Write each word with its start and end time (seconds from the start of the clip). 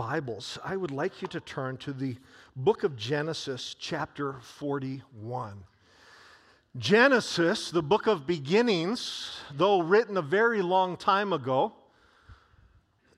Bibles, 0.00 0.58
I 0.64 0.78
would 0.78 0.92
like 0.92 1.20
you 1.20 1.28
to 1.28 1.40
turn 1.40 1.76
to 1.76 1.92
the 1.92 2.16
book 2.56 2.84
of 2.84 2.96
Genesis, 2.96 3.76
chapter 3.78 4.36
41. 4.40 5.62
Genesis, 6.78 7.70
the 7.70 7.82
book 7.82 8.06
of 8.06 8.26
beginnings, 8.26 9.36
though 9.54 9.82
written 9.82 10.16
a 10.16 10.22
very 10.22 10.62
long 10.62 10.96
time 10.96 11.34
ago, 11.34 11.74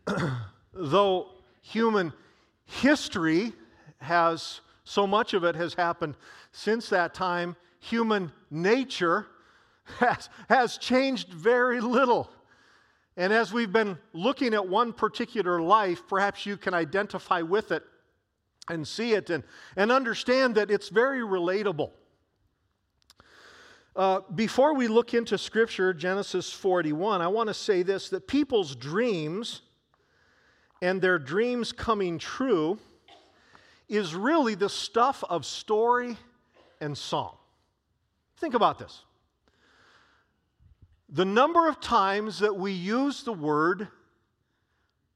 though 0.74 1.28
human 1.60 2.12
history 2.64 3.52
has, 3.98 4.60
so 4.82 5.06
much 5.06 5.34
of 5.34 5.44
it 5.44 5.54
has 5.54 5.74
happened 5.74 6.16
since 6.50 6.88
that 6.88 7.14
time, 7.14 7.54
human 7.78 8.32
nature 8.50 9.28
has, 10.00 10.28
has 10.48 10.78
changed 10.78 11.28
very 11.28 11.80
little. 11.80 12.28
And 13.16 13.32
as 13.32 13.52
we've 13.52 13.72
been 13.72 13.98
looking 14.12 14.54
at 14.54 14.66
one 14.66 14.92
particular 14.92 15.60
life, 15.60 16.02
perhaps 16.08 16.46
you 16.46 16.56
can 16.56 16.72
identify 16.72 17.42
with 17.42 17.70
it 17.70 17.82
and 18.68 18.86
see 18.86 19.12
it 19.12 19.28
and, 19.28 19.44
and 19.76 19.92
understand 19.92 20.54
that 20.54 20.70
it's 20.70 20.88
very 20.88 21.20
relatable. 21.20 21.90
Uh, 23.94 24.20
before 24.34 24.74
we 24.74 24.88
look 24.88 25.12
into 25.12 25.36
Scripture, 25.36 25.92
Genesis 25.92 26.50
41, 26.50 27.20
I 27.20 27.28
want 27.28 27.48
to 27.48 27.54
say 27.54 27.82
this 27.82 28.08
that 28.08 28.26
people's 28.26 28.74
dreams 28.74 29.60
and 30.80 31.00
their 31.02 31.18
dreams 31.18 31.72
coming 31.72 32.18
true 32.18 32.78
is 33.88 34.14
really 34.14 34.54
the 34.54 34.70
stuff 34.70 35.22
of 35.28 35.44
story 35.44 36.16
and 36.80 36.96
song. 36.96 37.36
Think 38.38 38.54
about 38.54 38.78
this 38.78 39.02
the 41.12 41.24
number 41.26 41.68
of 41.68 41.78
times 41.78 42.38
that 42.38 42.56
we 42.56 42.72
use 42.72 43.22
the 43.22 43.32
word 43.32 43.86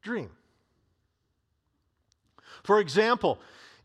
dream. 0.03 0.31
For 2.63 2.81
example, 2.81 3.39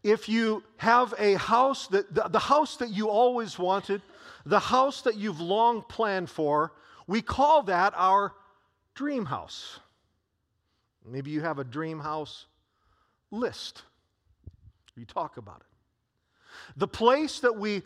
if 0.04 0.28
you 0.28 0.64
have 0.78 1.14
a 1.18 1.36
house 1.36 1.88
that 1.88 2.14
the, 2.14 2.28
the, 2.28 2.40
house 2.40 2.78
that 2.78 2.90
you 2.90 3.10
always 3.10 3.58
wanted, 3.58 4.02
the 4.46 4.60
house 4.60 5.04
that 5.04 5.16
you've 5.16 5.40
long 5.40 5.84
planned 5.84 6.30
for, 6.30 6.74
we 7.08 7.22
call 7.22 7.64
that 7.64 7.94
our 7.96 8.34
dream 8.94 9.26
house. 9.26 9.80
Maybe 11.06 11.32
you 11.32 11.42
have 11.42 11.60
a 11.60 11.64
dream 11.64 12.00
house 12.00 12.46
list. 13.32 13.84
You 14.98 15.06
talk 15.06 15.38
about 15.38 15.62
it. 15.62 16.78
The 16.78 16.88
place 16.88 17.40
that 17.40 17.58
we 17.58 17.84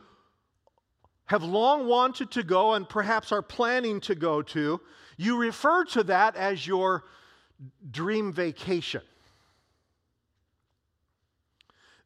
have 1.25 1.43
long 1.43 1.87
wanted 1.87 2.31
to 2.31 2.43
go 2.43 2.73
and 2.73 2.87
perhaps 2.87 3.31
are 3.31 3.41
planning 3.41 3.99
to 4.01 4.15
go 4.15 4.41
to, 4.41 4.79
you 5.17 5.37
refer 5.37 5.83
to 5.85 6.03
that 6.03 6.35
as 6.35 6.67
your 6.67 7.03
dream 7.89 8.31
vacation. 8.31 9.01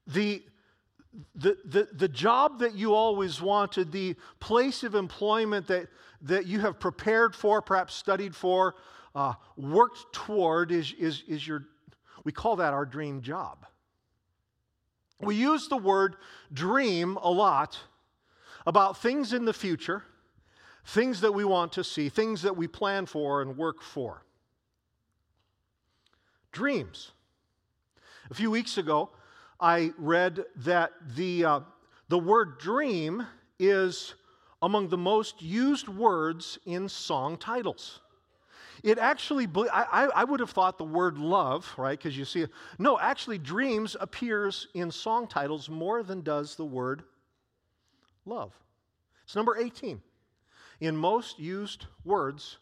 The, 0.07 0.43
the, 1.35 1.57
the, 1.65 1.87
the 1.93 2.07
job 2.07 2.59
that 2.59 2.75
you 2.75 2.93
always 2.93 3.41
wanted, 3.41 3.91
the 3.91 4.15
place 4.39 4.83
of 4.83 4.95
employment 4.95 5.67
that, 5.67 5.87
that 6.21 6.47
you 6.47 6.61
have 6.61 6.79
prepared 6.79 7.35
for, 7.35 7.61
perhaps 7.61 7.95
studied 7.95 8.35
for, 8.35 8.75
uh, 9.15 9.33
worked 9.57 10.13
toward, 10.13 10.71
is, 10.71 10.93
is, 10.93 11.23
is 11.27 11.45
your, 11.45 11.65
we 12.23 12.31
call 12.31 12.55
that 12.55 12.73
our 12.73 12.85
dream 12.85 13.21
job. 13.21 13.65
We 15.19 15.35
use 15.35 15.67
the 15.67 15.77
word 15.77 16.15
dream 16.53 17.17
a 17.17 17.29
lot 17.29 17.77
about 18.65 18.97
things 18.97 19.33
in 19.33 19.45
the 19.45 19.53
future, 19.53 20.03
things 20.85 21.21
that 21.21 21.33
we 21.33 21.45
want 21.45 21.73
to 21.73 21.83
see, 21.83 22.09
things 22.09 22.41
that 22.41 22.55
we 22.55 22.67
plan 22.67 23.05
for 23.05 23.41
and 23.41 23.57
work 23.57 23.81
for. 23.81 24.23
Dreams. 26.51 27.11
A 28.31 28.33
few 28.33 28.51
weeks 28.51 28.77
ago, 28.77 29.09
I 29.59 29.91
read 29.97 30.45
that 30.57 30.91
the, 31.15 31.45
uh, 31.45 31.59
the 32.07 32.19
word 32.19 32.59
dream 32.59 33.25
is 33.59 34.15
among 34.61 34.89
the 34.89 34.97
most 34.97 35.41
used 35.41 35.87
words 35.87 36.59
in 36.65 36.89
song 36.89 37.37
titles. 37.37 38.01
It 38.83 38.97
actually, 38.97 39.47
I, 39.71 40.09
I 40.15 40.23
would 40.23 40.39
have 40.39 40.51
thought 40.51 40.77
the 40.77 40.85
word 40.85 41.17
love, 41.17 41.71
right? 41.77 41.97
Because 41.97 42.17
you 42.17 42.23
see, 42.23 42.45
no, 42.77 42.97
actually, 42.97 43.37
dreams 43.37 43.97
appears 43.99 44.67
in 44.73 44.89
song 44.89 45.27
titles 45.27 45.69
more 45.69 46.01
than 46.01 46.21
does 46.21 46.55
the 46.55 46.65
word 46.65 47.03
love. 48.25 48.53
It's 49.25 49.35
number 49.35 49.57
18 49.57 50.01
in 50.79 50.95
most 50.95 51.39
used 51.39 51.85
words 52.05 52.57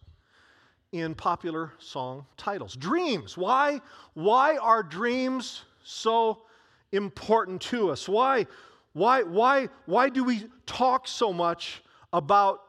in 0.92 1.16
popular 1.16 1.72
song 1.80 2.26
titles. 2.38 2.76
Dreams. 2.76 3.38
Why, 3.38 3.82
why 4.14 4.58
are 4.58 4.84
dreams 4.84 5.64
so 5.84 6.44
important 6.92 7.62
to 7.64 7.92
us? 7.92 8.08
Why, 8.08 8.48
why, 8.94 9.24
why, 9.24 9.70
why 9.86 10.10
do 10.10 10.24
we 10.24 10.46
talk 10.66 11.08
so 11.08 11.34
much 11.34 11.84
about, 12.14 12.62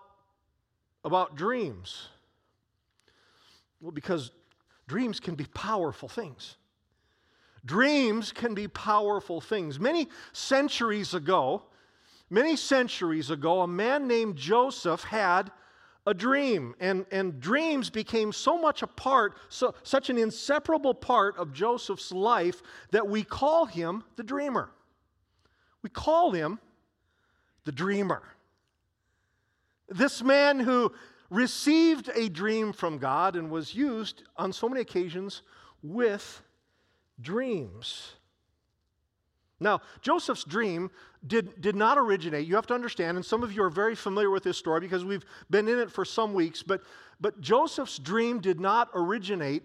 about 1.05 1.37
dreams? 1.37 2.09
Well, 3.81 3.93
because 3.93 4.33
dreams 4.87 5.21
can 5.21 5.35
be 5.35 5.45
powerful 5.45 6.09
things. 6.09 6.57
Dreams 7.65 8.33
can 8.33 8.55
be 8.55 8.69
powerful 8.69 9.41
things. 9.41 9.79
Many 9.79 10.09
centuries 10.33 11.15
ago, 11.15 11.63
Many 12.31 12.57
centuries 12.57 13.31
ago, 13.31 13.63
a 13.63 13.67
man 13.67 14.07
named 14.07 14.37
Joseph 14.37 15.05
had 15.05 15.51
a 16.07 16.15
dream, 16.15 16.75
and, 16.81 17.07
and 17.11 17.41
dreams 17.41 17.91
became 17.91 18.33
so 18.33 18.59
much 18.59 18.83
a 18.83 18.87
part, 18.87 19.37
so, 19.49 19.75
such 19.83 20.11
an 20.11 20.19
inseparable 20.19 20.95
part 20.95 21.37
of 21.37 21.53
Joseph's 21.53 22.13
life 22.13 22.63
that 22.91 23.07
we 23.07 23.23
call 23.23 23.67
him 23.67 24.05
the 24.17 24.23
dreamer. 24.23 24.71
We 25.83 25.91
call 25.91 26.33
him 26.33 26.59
the 27.65 27.73
dreamer. 27.73 28.23
This 29.89 30.23
man 30.23 30.61
who 30.61 30.93
received 31.31 32.11
a 32.15 32.29
dream 32.29 32.73
from 32.73 32.99
God 32.99 33.37
and 33.37 33.51
was 33.51 33.75
used 33.75 34.23
on 34.37 34.53
so 34.53 34.69
many 34.69 34.81
occasions 34.81 35.43
with 35.83 36.43
dreams. 37.21 38.15
Now, 39.61 39.81
Joseph's 40.03 40.45
dream 40.45 40.91
did, 41.27 41.61
did 41.61 41.75
not 41.75 41.99
originate, 41.99 42.47
you 42.47 42.55
have 42.55 42.67
to 42.69 42.75
understand, 42.75 43.17
and 43.17 43.27
some 43.27 43.43
of 43.43 43.53
you 43.53 43.63
are 43.65 43.71
very 43.71 43.97
familiar 43.97 44.31
with 44.31 44.45
this 44.45 44.57
story 44.57 44.81
because 44.81 45.05
we've 45.05 45.25
been 45.51 45.67
in 45.69 45.79
it 45.79 45.91
for 45.91 46.05
some 46.05 46.33
weeks, 46.33 46.63
but, 46.63 46.83
but 47.21 47.41
Joseph's 47.41 47.99
dream 47.99 48.41
did 48.41 48.61
not 48.61 48.89
originate 48.95 49.65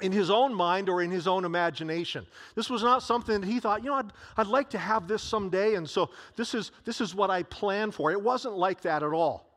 in 0.00 0.12
his 0.12 0.30
own 0.30 0.54
mind 0.54 0.88
or 0.88 1.02
in 1.02 1.10
his 1.10 1.26
own 1.26 1.44
imagination. 1.44 2.24
This 2.54 2.70
was 2.70 2.82
not 2.82 3.02
something 3.02 3.40
that 3.40 3.46
he 3.46 3.58
thought, 3.58 3.82
you 3.82 3.90
know, 3.90 3.96
I'd, 3.96 4.12
I'd 4.36 4.46
like 4.46 4.70
to 4.70 4.78
have 4.78 5.08
this 5.08 5.22
someday, 5.22 5.74
and 5.74 5.88
so 5.88 6.10
this 6.36 6.54
is, 6.54 6.70
this 6.84 7.00
is 7.00 7.14
what 7.14 7.30
I 7.30 7.42
plan 7.42 7.90
for. 7.90 8.12
It 8.12 8.22
wasn't 8.22 8.56
like 8.56 8.80
that 8.82 9.02
at 9.02 9.12
all. 9.12 9.50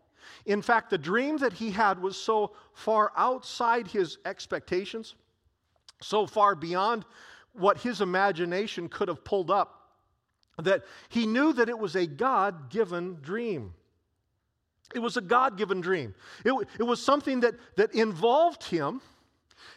In 0.46 0.62
fact, 0.62 0.90
the 0.90 0.98
dream 0.98 1.38
that 1.38 1.54
he 1.54 1.70
had 1.70 2.02
was 2.02 2.18
so 2.18 2.54
far 2.74 3.12
outside 3.16 3.88
his 3.88 4.18
expectations, 4.26 5.16
so 6.02 6.26
far 6.26 6.56
beyond 6.56 7.06
what 7.54 7.78
his 7.78 8.02
imagination 8.02 8.90
could 8.90 9.08
have 9.08 9.24
pulled 9.24 9.52
up 9.52 9.84
that 10.62 10.84
he 11.10 11.26
knew 11.26 11.54
that 11.54 11.70
it 11.70 11.78
was 11.78 11.96
a 11.96 12.06
God 12.06 12.70
given 12.70 13.18
dream. 13.22 13.74
It 14.94 15.00
was 15.00 15.18
a 15.18 15.22
God 15.22 15.58
given 15.58 15.82
dream. 15.82 16.14
It, 16.46 16.54
it 16.80 16.84
was 16.84 17.02
something 17.02 17.40
that, 17.40 17.56
that 17.76 17.94
involved 17.96 18.64
him 18.64 19.02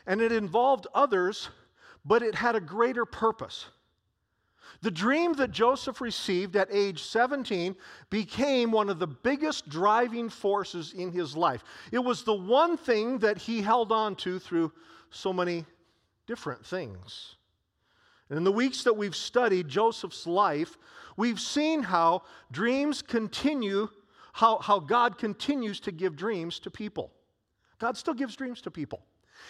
and 0.07 0.21
it 0.21 0.33
involved 0.33 0.87
others, 0.95 1.49
but 2.05 2.23
it 2.23 2.35
had 2.35 2.57
a 2.57 2.61
greater 2.61 3.05
purpose. 3.05 3.67
The 4.83 4.91
dream 4.91 5.33
that 5.35 5.53
Joseph 5.53 6.03
received 6.03 6.55
at 6.55 6.69
age 6.71 7.03
17 7.03 7.75
became 8.11 8.71
one 8.71 8.91
of 8.91 8.99
the 8.99 9.07
biggest 9.07 9.69
driving 9.71 10.29
forces 10.29 10.93
in 10.93 11.11
his 11.11 11.35
life. 11.35 11.65
It 11.93 11.99
was 11.99 12.25
the 12.25 12.35
one 12.35 12.77
thing 12.77 13.19
that 13.21 13.39
he 13.39 13.63
held 13.63 13.91
on 13.91 14.17
to 14.17 14.39
through 14.39 14.73
so 15.11 15.33
many 15.33 15.65
different 16.27 16.67
things. 16.67 17.37
And 18.29 18.37
in 18.37 18.45
the 18.45 18.53
weeks 18.53 18.83
that 18.85 18.97
we've 18.97 19.15
studied 19.15 19.69
Joseph's 19.69 20.27
life, 20.27 20.77
we've 21.17 21.41
seen 21.41 21.83
how 21.83 22.23
dreams 22.51 23.03
continue, 23.03 23.89
how, 24.33 24.59
how 24.59 24.81
God 24.81 25.17
continues 25.19 25.81
to 25.81 25.93
give 25.93 26.17
dreams 26.17 26.59
to 26.61 26.71
people. 26.71 27.13
God 27.79 27.97
still 27.97 28.15
gives 28.15 28.35
dreams 28.37 28.61
to 28.63 28.71
people. 28.71 29.03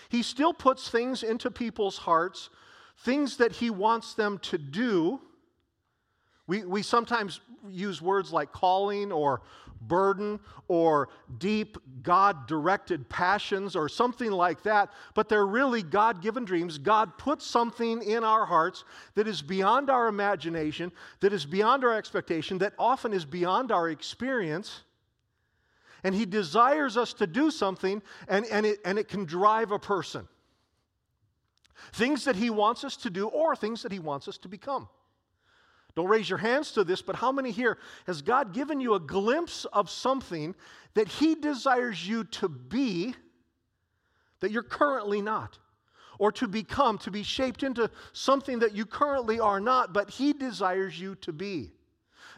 He 0.09 0.23
still 0.23 0.53
puts 0.53 0.91
things 0.91 1.23
into 1.23 1.51
people's 1.51 1.99
hearts, 1.99 2.51
things 2.99 3.37
that 3.39 3.53
He 3.53 3.71
wants 3.71 4.15
them 4.15 4.39
to 4.41 4.59
do. 4.59 5.21
We, 6.47 6.65
we 6.65 6.83
sometimes 6.83 7.41
use 7.69 8.03
words 8.03 8.33
like 8.33 8.53
calling 8.53 9.11
or 9.11 9.43
burden 9.81 10.41
or 10.69 11.09
deep 11.39 11.79
God 12.03 12.47
directed 12.47 13.09
passions 13.09 13.77
or 13.77 13.89
something 13.89 14.31
like 14.31 14.63
that, 14.65 14.93
but 15.15 15.29
they're 15.29 15.47
really 15.47 15.83
God 15.83 16.23
given 16.23 16.45
dreams. 16.45 16.79
God 16.79 17.19
puts 17.19 17.47
something 17.47 18.03
in 18.03 18.25
our 18.25 18.47
hearts 18.47 18.85
that 19.15 19.29
is 19.29 19.43
beyond 19.43 19.91
our 19.91 20.09
imagination, 20.09 20.93
that 21.21 21.33
is 21.33 21.47
beyond 21.47 21.85
our 21.85 21.95
expectation, 21.95 22.59
that 22.59 22.75
often 22.79 23.13
is 23.13 23.25
beyond 23.25 23.73
our 23.73 23.89
experience. 23.89 24.83
And 26.05 26.15
He 26.15 26.27
desires 26.27 26.97
us 26.97 27.13
to 27.15 27.27
do 27.27 27.51
something, 27.51 28.03
and, 28.29 28.47
and, 28.47 28.67
it, 28.67 28.79
and 28.85 28.99
it 28.99 29.09
can 29.09 29.25
drive 29.25 29.73
a 29.73 29.79
person. 29.79 30.29
things 31.93 32.25
that 32.25 32.37
He 32.37 32.51
wants 32.51 32.85
us 32.85 32.97
to 32.99 33.11
do, 33.11 33.27
or 33.29 33.57
things 33.57 33.83
that 33.83 33.93
He 33.93 33.99
wants 33.99 34.29
us 34.29 34.39
to 34.39 34.49
become. 34.49 34.89
Don't 35.97 36.09
raise 36.09 36.29
your 36.29 36.39
hands 36.39 36.73
to 36.73 36.85
this, 36.85 37.01
but 37.01 37.17
how 37.17 37.33
many 37.33 37.51
here 37.51 37.79
has 38.07 38.21
God 38.21 38.53
given 38.53 38.81
you 38.81 38.95
a 38.95 39.01
glimpse 39.01 39.65
of 39.73 39.89
something 39.89 40.55
that 40.93 41.09
He 41.09 41.35
desires 41.35 42.07
you 42.07 42.25
to 42.25 42.49
be 42.51 43.15
that 44.41 44.51
you're 44.51 44.63
currently 44.63 45.23
not? 45.23 45.59
Or 46.19 46.31
to 46.33 46.47
become, 46.47 46.99
to 46.99 47.11
be 47.11 47.23
shaped 47.23 47.63
into 47.63 47.91
something 48.13 48.59
that 48.61 48.75
you 48.75 48.87
currently 48.87 49.41
are 49.41 49.61
not, 49.61 49.93
but 49.95 50.11
He 50.11 50.35
desires 50.35 51.01
you 51.01 51.15
to 51.17 51.33
be. 51.33 51.73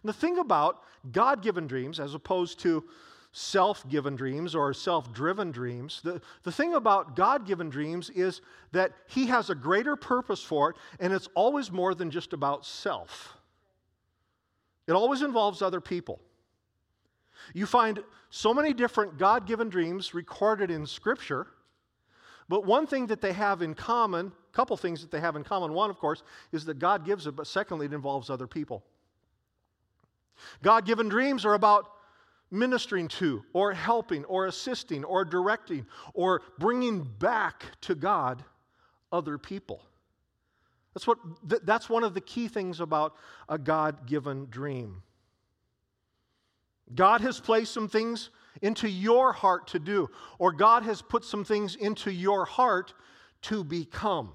And 0.03 0.09
the 0.09 0.13
thing 0.13 0.39
about 0.39 0.83
God 1.11 1.43
given 1.43 1.67
dreams, 1.67 1.99
as 1.99 2.15
opposed 2.15 2.61
to 2.61 2.85
self 3.33 3.89
given 3.89 4.17
dreams 4.17 4.55
or 4.55 4.73
self 4.73 5.13
driven 5.13 5.51
dreams. 5.51 6.01
The, 6.03 6.21
the 6.45 6.53
thing 6.53 6.75
about 6.75 7.17
God 7.17 7.47
given 7.47 7.71
dreams 7.71 8.11
is 8.11 8.41
that 8.73 8.93
He 9.07 9.27
has 9.27 9.51
a 9.51 9.55
greater 9.55 9.97
purpose 9.97 10.43
for 10.43 10.71
it, 10.71 10.77
and 11.01 11.13
it's 11.13 11.29
always 11.35 11.71
more 11.73 11.95
than 11.95 12.11
just 12.11 12.33
about 12.33 12.65
self. 12.65 13.38
It 14.89 14.93
always 14.93 15.23
involves 15.23 15.63
other 15.63 15.81
people. 15.81 16.19
You 17.55 17.67
find 17.67 18.03
so 18.31 18.53
many 18.53 18.73
different 18.73 19.19
God 19.19 19.47
given 19.47 19.69
dreams 19.69 20.15
recorded 20.15 20.71
in 20.71 20.87
Scripture, 20.87 21.47
but 22.49 22.65
one 22.65 22.87
thing 22.87 23.07
that 23.09 23.21
they 23.21 23.33
have 23.35 23.61
in 23.61 23.75
common, 23.75 24.27
a 24.29 24.57
couple 24.57 24.77
things 24.79 25.03
that 25.03 25.11
they 25.11 25.21
have 25.21 25.37
in 25.37 25.45
common. 25.45 25.75
One, 25.75 25.91
of 25.91 25.99
course, 25.99 26.23
is 26.53 26.65
that 26.65 26.79
God 26.79 27.05
gives 27.05 27.27
it, 27.27 27.37
but 27.37 27.47
secondly, 27.47 27.87
it 27.87 27.93
involves 27.93 28.31
other 28.31 28.47
people. 28.47 28.83
God 30.63 30.87
given 30.87 31.09
dreams 31.09 31.45
are 31.45 31.55
about 31.55 31.91
ministering 32.51 33.09
to, 33.09 33.45
or 33.53 33.75
helping, 33.75 34.25
or 34.25 34.47
assisting, 34.47 35.05
or 35.05 35.25
directing, 35.25 35.85
or 36.15 36.41
bringing 36.59 37.05
back 37.05 37.65
to 37.83 37.95
God 37.95 38.43
other 39.13 39.37
people. 39.37 39.83
That's, 40.99 41.07
what, 41.07 41.19
that's 41.65 41.89
one 41.89 42.03
of 42.03 42.13
the 42.13 42.21
key 42.21 42.49
things 42.49 42.81
about 42.81 43.15
a 43.49 43.57
God 43.57 44.09
given 44.09 44.49
dream. 44.51 45.05
God 46.93 47.21
has 47.21 47.39
placed 47.39 47.73
some 47.73 47.89
things 47.89 48.31
into 48.63 48.89
your 48.89 49.33
heart 49.33 49.69
to 49.69 49.79
do, 49.79 50.11
or 50.41 50.51
God 50.51 50.83
has 50.83 51.01
put 51.01 51.25
some 51.25 51.45
things 51.45 51.77
into 51.77 52.11
your 52.11 52.45
heart 52.45 52.95
to 53.43 53.63
become. 53.63 54.33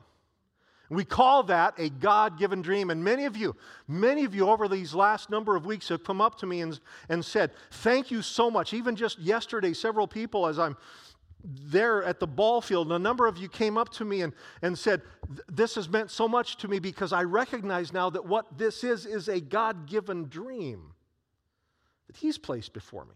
We 0.89 1.03
call 1.03 1.43
that 1.43 1.73
a 1.77 1.89
God 1.89 2.39
given 2.39 2.61
dream. 2.61 2.89
And 2.91 3.03
many 3.03 3.25
of 3.25 3.35
you, 3.35 3.57
many 3.85 4.23
of 4.23 4.33
you 4.33 4.47
over 4.47 4.69
these 4.69 4.95
last 4.95 5.29
number 5.29 5.57
of 5.57 5.65
weeks 5.65 5.89
have 5.89 6.05
come 6.05 6.21
up 6.21 6.37
to 6.37 6.45
me 6.45 6.61
and, 6.61 6.79
and 7.09 7.25
said, 7.25 7.51
Thank 7.71 8.09
you 8.09 8.21
so 8.21 8.49
much. 8.49 8.73
Even 8.73 8.95
just 8.95 9.19
yesterday, 9.19 9.73
several 9.73 10.07
people, 10.07 10.47
as 10.47 10.57
I'm 10.57 10.77
there 11.43 12.03
at 12.03 12.19
the 12.19 12.27
ball 12.27 12.61
field, 12.61 12.87
and 12.87 12.95
a 12.95 12.99
number 12.99 13.27
of 13.27 13.37
you 13.37 13.49
came 13.49 13.77
up 13.77 13.89
to 13.89 14.05
me 14.05 14.21
and, 14.21 14.33
and 14.61 14.77
said, 14.77 15.01
This 15.47 15.75
has 15.75 15.89
meant 15.89 16.09
so 16.09 16.27
much 16.27 16.57
to 16.57 16.67
me 16.67 16.79
because 16.79 17.11
I 17.11 17.23
recognize 17.23 17.91
now 17.91 18.09
that 18.11 18.25
what 18.25 18.57
this 18.57 18.83
is 18.83 19.05
is 19.05 19.27
a 19.27 19.41
God 19.41 19.85
given 19.87 20.29
dream 20.29 20.93
that 22.07 22.15
He's 22.15 22.37
placed 22.37 22.73
before 22.73 23.05
me. 23.05 23.15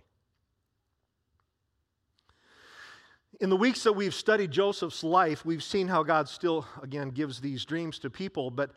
In 3.39 3.50
the 3.50 3.56
weeks 3.56 3.83
that 3.83 3.94
we've 3.94 4.15
studied 4.15 4.51
Joseph's 4.51 5.03
life, 5.03 5.45
we've 5.45 5.63
seen 5.63 5.88
how 5.88 6.01
God 6.03 6.27
still, 6.27 6.65
again, 6.81 7.09
gives 7.09 7.39
these 7.39 7.65
dreams 7.65 8.00
to 8.00 8.09
people. 8.09 8.50
But 8.50 8.71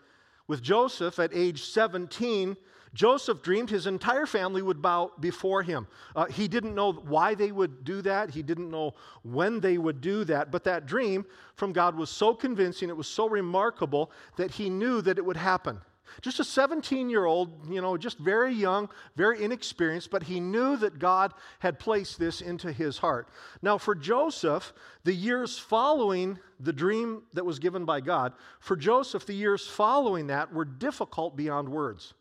with 0.47 0.63
Joseph 0.63 1.19
at 1.19 1.31
age 1.33 1.63
17, 1.63 2.57
Joseph 2.93 3.43
dreamed 3.43 3.71
his 3.71 3.87
entire 3.87 4.27
family 4.27 4.63
would 4.63 4.83
bow 4.83 5.13
before 5.21 5.63
him. 5.63 5.87
Uh, 6.17 6.27
he 6.27 6.49
didn't 6.49 6.75
know 6.75 6.93
why 6.93 7.35
they 7.35 7.53
would 7.53 7.85
do 7.85 8.03
that, 8.03 8.31
he 8.31 8.43
didn't 8.43 8.71
know 8.71 8.95
when 9.23 9.61
they 9.61 9.79
would 9.79 10.01
do 10.01 10.25
that, 10.25 10.51
but 10.51 10.65
that 10.65 10.87
dream 10.87 11.25
from 11.55 11.73
God 11.73 11.95
was 11.95 12.11
so 12.11 12.35
convincing, 12.35 12.89
it 12.89 12.97
was 12.97 13.07
so 13.07 13.29
remarkable 13.29 14.11
that 14.37 14.51
he 14.51 14.69
knew 14.69 15.01
that 15.03 15.19
it 15.19 15.25
would 15.25 15.37
happen. 15.37 15.81
Just 16.23 16.41
a 16.41 16.45
17 16.45 17.09
year 17.09 17.25
old, 17.25 17.73
you 17.73 17.81
know, 17.81 17.97
just 17.97 18.19
very 18.19 18.53
young, 18.53 18.89
very 19.17 19.43
inexperienced, 19.43 20.11
but 20.11 20.25
he 20.25 20.41
knew 20.41 20.77
that 20.79 20.99
God 20.99 21.33
had 21.61 21.79
placed 21.79 22.19
this 22.19 22.41
into 22.41 22.73
his 22.73 22.99
heart. 22.99 23.29
Now, 23.63 23.79
for 23.79 23.95
Joseph, 23.95 24.73
the 25.05 25.15
years 25.15 25.59
following 25.59 26.39
the 26.59 26.73
dream 26.73 27.23
that 27.33 27.47
was 27.47 27.59
given 27.59 27.85
by 27.85 28.01
God, 28.01 28.33
for 28.59 28.77
Joseph, 28.77 29.25
the 29.25 29.35
years 29.35 29.67
following 29.67 30.27
that 30.27 30.53
were 30.53 30.65
difficult 30.65 31.37
beyond 31.37 31.69
words. 31.69 32.15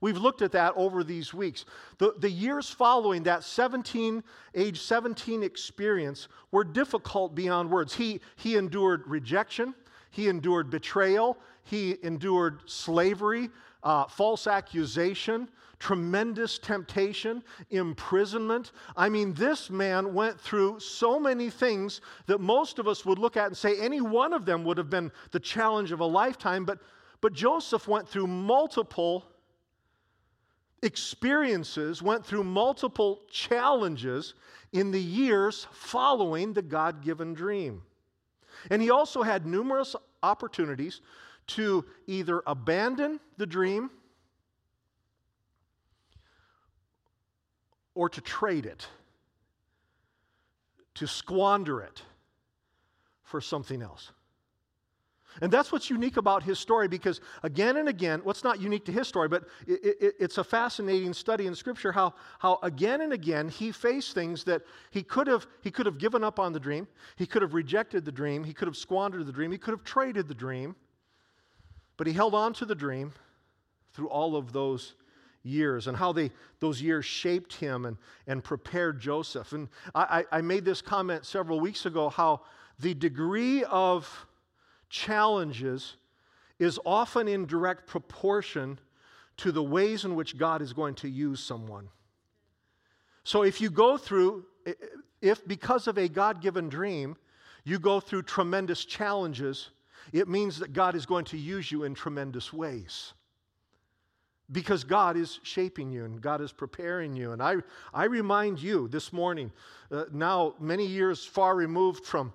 We've 0.00 0.16
looked 0.16 0.42
at 0.42 0.52
that 0.52 0.74
over 0.76 1.02
these 1.02 1.34
weeks. 1.34 1.64
The, 1.98 2.14
the 2.18 2.30
years 2.30 2.70
following 2.70 3.24
that 3.24 3.42
17, 3.42 4.22
age 4.54 4.80
17 4.80 5.42
experience 5.42 6.28
were 6.52 6.64
difficult 6.64 7.34
beyond 7.34 7.70
words. 7.70 7.94
He, 7.94 8.20
he 8.36 8.56
endured 8.56 9.06
rejection, 9.06 9.74
he 10.10 10.28
endured 10.28 10.70
betrayal, 10.70 11.38
he 11.64 11.96
endured 12.02 12.60
slavery, 12.66 13.50
uh, 13.82 14.04
false 14.06 14.46
accusation, 14.46 15.48
tremendous 15.78 16.58
temptation, 16.58 17.42
imprisonment. 17.70 18.72
I 18.96 19.08
mean, 19.08 19.32
this 19.34 19.70
man 19.70 20.12
went 20.14 20.40
through 20.40 20.80
so 20.80 21.20
many 21.20 21.50
things 21.50 22.00
that 22.26 22.40
most 22.40 22.78
of 22.78 22.88
us 22.88 23.04
would 23.04 23.18
look 23.18 23.36
at 23.36 23.46
and 23.46 23.56
say 23.56 23.78
any 23.78 24.00
one 24.00 24.32
of 24.32 24.44
them 24.44 24.64
would 24.64 24.78
have 24.78 24.90
been 24.90 25.12
the 25.30 25.40
challenge 25.40 25.92
of 25.92 26.00
a 26.00 26.04
lifetime. 26.04 26.64
But, 26.64 26.80
but 27.20 27.32
Joseph 27.32 27.86
went 27.86 28.08
through 28.08 28.26
multiple 28.26 29.24
experiences, 30.82 32.02
went 32.02 32.24
through 32.24 32.44
multiple 32.44 33.22
challenges 33.30 34.34
in 34.72 34.90
the 34.90 35.00
years 35.00 35.66
following 35.72 36.52
the 36.52 36.62
God 36.62 37.02
given 37.02 37.34
dream. 37.34 37.82
And 38.70 38.82
he 38.82 38.90
also 38.90 39.22
had 39.22 39.46
numerous 39.46 39.94
opportunities 40.22 41.00
to 41.48 41.84
either 42.06 42.42
abandon 42.46 43.20
the 43.36 43.46
dream 43.46 43.90
or 47.94 48.08
to 48.08 48.20
trade 48.20 48.66
it, 48.66 48.86
to 50.94 51.06
squander 51.06 51.80
it 51.80 52.02
for 53.24 53.40
something 53.40 53.82
else. 53.82 54.12
And 55.40 55.52
that's 55.52 55.70
what's 55.70 55.90
unique 55.90 56.16
about 56.16 56.42
his 56.42 56.58
story 56.58 56.88
because, 56.88 57.20
again 57.42 57.76
and 57.76 57.88
again, 57.88 58.20
what's 58.24 58.44
not 58.44 58.60
unique 58.60 58.84
to 58.86 58.92
his 58.92 59.06
story, 59.06 59.28
but 59.28 59.44
it, 59.66 59.96
it, 60.00 60.14
it's 60.18 60.38
a 60.38 60.44
fascinating 60.44 61.12
study 61.12 61.46
in 61.46 61.54
Scripture 61.54 61.92
how, 61.92 62.14
how 62.38 62.58
again 62.62 63.00
and 63.00 63.12
again 63.12 63.48
he 63.48 63.72
faced 63.72 64.14
things 64.14 64.44
that 64.44 64.62
he 64.90 65.02
could, 65.02 65.26
have, 65.26 65.46
he 65.62 65.70
could 65.70 65.86
have 65.86 65.98
given 65.98 66.24
up 66.24 66.38
on 66.38 66.52
the 66.52 66.60
dream, 66.60 66.86
he 67.16 67.26
could 67.26 67.42
have 67.42 67.54
rejected 67.54 68.04
the 68.04 68.12
dream, 68.12 68.44
he 68.44 68.52
could 68.52 68.68
have 68.68 68.76
squandered 68.76 69.26
the 69.26 69.32
dream, 69.32 69.52
he 69.52 69.58
could 69.58 69.72
have 69.72 69.84
traded 69.84 70.28
the 70.28 70.34
dream, 70.34 70.74
but 71.96 72.06
he 72.06 72.12
held 72.12 72.34
on 72.34 72.52
to 72.54 72.64
the 72.64 72.74
dream 72.74 73.12
through 73.92 74.08
all 74.08 74.36
of 74.36 74.52
those 74.52 74.94
years 75.42 75.86
and 75.86 75.96
how 75.96 76.12
they, 76.12 76.30
those 76.60 76.80
years 76.80 77.04
shaped 77.04 77.54
him 77.54 77.84
and, 77.84 77.96
and 78.26 78.44
prepared 78.44 79.00
Joseph. 79.00 79.52
And 79.52 79.68
I, 79.94 80.24
I 80.30 80.40
made 80.40 80.64
this 80.64 80.82
comment 80.82 81.24
several 81.24 81.60
weeks 81.60 81.86
ago 81.86 82.08
how 82.08 82.42
the 82.78 82.94
degree 82.94 83.64
of 83.64 84.26
challenges 84.88 85.96
is 86.58 86.78
often 86.84 87.28
in 87.28 87.46
direct 87.46 87.86
proportion 87.86 88.78
to 89.38 89.52
the 89.52 89.62
ways 89.62 90.04
in 90.04 90.14
which 90.14 90.36
God 90.36 90.60
is 90.62 90.72
going 90.72 90.94
to 90.96 91.08
use 91.08 91.40
someone. 91.40 91.88
So 93.24 93.42
if 93.42 93.60
you 93.60 93.70
go 93.70 93.96
through, 93.96 94.44
if 95.20 95.46
because 95.46 95.86
of 95.86 95.98
a 95.98 96.08
God 96.08 96.40
given 96.40 96.68
dream, 96.68 97.16
you 97.64 97.78
go 97.78 98.00
through 98.00 98.22
tremendous 98.22 98.84
challenges, 98.84 99.70
it 100.12 100.28
means 100.28 100.58
that 100.58 100.72
God 100.72 100.94
is 100.94 101.06
going 101.06 101.26
to 101.26 101.36
use 101.36 101.70
you 101.70 101.84
in 101.84 101.94
tremendous 101.94 102.52
ways. 102.52 103.12
Because 104.50 104.82
God 104.82 105.18
is 105.18 105.40
shaping 105.42 105.92
you 105.92 106.06
and 106.06 106.22
God 106.22 106.40
is 106.40 106.52
preparing 106.52 107.14
you. 107.14 107.32
And 107.32 107.42
I, 107.42 107.56
I 107.92 108.04
remind 108.04 108.60
you 108.62 108.88
this 108.88 109.12
morning, 109.12 109.52
uh, 109.92 110.04
now 110.10 110.54
many 110.58 110.86
years 110.86 111.26
far 111.26 111.54
removed 111.54 112.06
from 112.06 112.32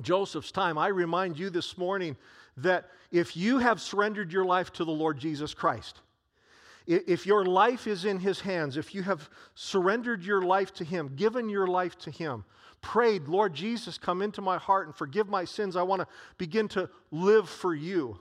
Joseph's 0.00 0.52
time, 0.52 0.78
I 0.78 0.88
remind 0.88 1.38
you 1.38 1.50
this 1.50 1.76
morning 1.76 2.16
that 2.56 2.88
if 3.10 3.36
you 3.36 3.58
have 3.58 3.80
surrendered 3.80 4.32
your 4.32 4.44
life 4.44 4.72
to 4.74 4.84
the 4.84 4.90
Lord 4.92 5.18
Jesus 5.18 5.52
Christ, 5.54 6.00
if 6.86 7.26
your 7.26 7.44
life 7.44 7.86
is 7.86 8.04
in 8.04 8.18
His 8.18 8.40
hands, 8.40 8.76
if 8.76 8.94
you 8.94 9.02
have 9.02 9.28
surrendered 9.54 10.24
your 10.24 10.42
life 10.42 10.72
to 10.74 10.84
Him, 10.84 11.12
given 11.14 11.48
your 11.48 11.66
life 11.66 11.96
to 11.98 12.10
Him, 12.10 12.44
prayed, 12.80 13.28
Lord 13.28 13.54
Jesus, 13.54 13.98
come 13.98 14.22
into 14.22 14.40
my 14.40 14.58
heart 14.58 14.86
and 14.86 14.96
forgive 14.96 15.28
my 15.28 15.44
sins, 15.44 15.76
I 15.76 15.82
want 15.82 16.02
to 16.02 16.08
begin 16.38 16.68
to 16.68 16.90
live 17.10 17.48
for 17.48 17.74
you. 17.74 18.18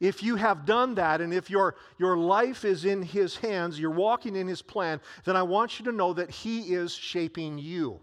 If 0.00 0.22
you 0.22 0.36
have 0.36 0.64
done 0.64 0.94
that 0.94 1.20
and 1.20 1.34
if 1.34 1.50
your, 1.50 1.74
your 1.98 2.16
life 2.16 2.64
is 2.64 2.84
in 2.84 3.02
His 3.02 3.36
hands, 3.36 3.78
you're 3.78 3.90
walking 3.90 4.36
in 4.36 4.46
His 4.46 4.62
plan, 4.62 5.00
then 5.24 5.36
I 5.36 5.42
want 5.42 5.78
you 5.78 5.84
to 5.86 5.92
know 5.92 6.12
that 6.14 6.30
He 6.30 6.72
is 6.72 6.94
shaping 6.94 7.58
you. 7.58 8.00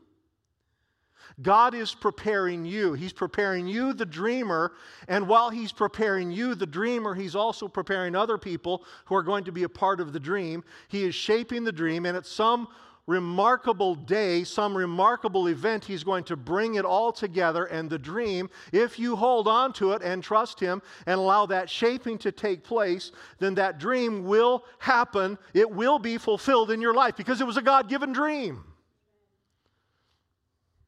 God 1.42 1.74
is 1.74 1.94
preparing 1.94 2.66
you. 2.66 2.94
He's 2.94 3.14
preparing 3.14 3.68
you, 3.68 3.94
the 3.94 4.06
dreamer, 4.06 4.74
and 5.08 5.28
while 5.28 5.50
He's 5.50 5.72
preparing 5.72 6.32
you, 6.32 6.56
the 6.56 6.66
dreamer, 6.66 7.14
He's 7.14 7.36
also 7.36 7.68
preparing 7.68 8.16
other 8.16 8.38
people 8.38 8.84
who 9.06 9.16
are 9.16 9.24
going 9.24 9.44
to 9.46 9.52
be 9.52 9.64
a 9.64 9.70
part 9.70 10.00
of 10.00 10.14
the 10.14 10.20
dream. 10.20 10.64
He 10.88 11.04
is 11.04 11.16
shaping 11.16 11.64
the 11.64 11.72
dream, 11.72 12.06
and 12.06 12.16
at 12.16 12.26
some 12.26 12.68
remarkable 13.08 13.96
day, 13.96 14.44
some 14.44 14.76
remarkable 14.76 15.48
event, 15.48 15.86
He's 15.86 16.04
going 16.04 16.24
to 16.26 16.36
bring 16.36 16.76
it 16.76 16.86
all 16.86 17.12
together. 17.12 17.66
And 17.66 17.90
the 17.90 18.00
dream, 18.00 18.50
if 18.72 18.98
you 18.98 19.16
hold 19.16 19.48
on 19.48 19.74
to 19.74 19.92
it 19.92 20.02
and 20.02 20.24
trust 20.24 20.60
Him 20.60 20.82
and 21.06 21.20
allow 21.20 21.46
that 21.48 21.70
shaping 21.70 22.18
to 22.20 22.32
take 22.32 22.64
place, 22.64 23.12
then 23.40 23.56
that 23.56 23.80
dream 23.80 24.26
will 24.26 24.66
happen. 24.80 25.38
It 25.54 25.70
will 25.70 26.00
be 26.00 26.18
fulfilled 26.18 26.72
in 26.72 26.82
your 26.82 26.94
life 26.94 27.16
because 27.16 27.42
it 27.42 27.48
was 27.48 27.58
a 27.58 27.62
God 27.62 27.90
given 27.90 28.12
dream. 28.12 28.64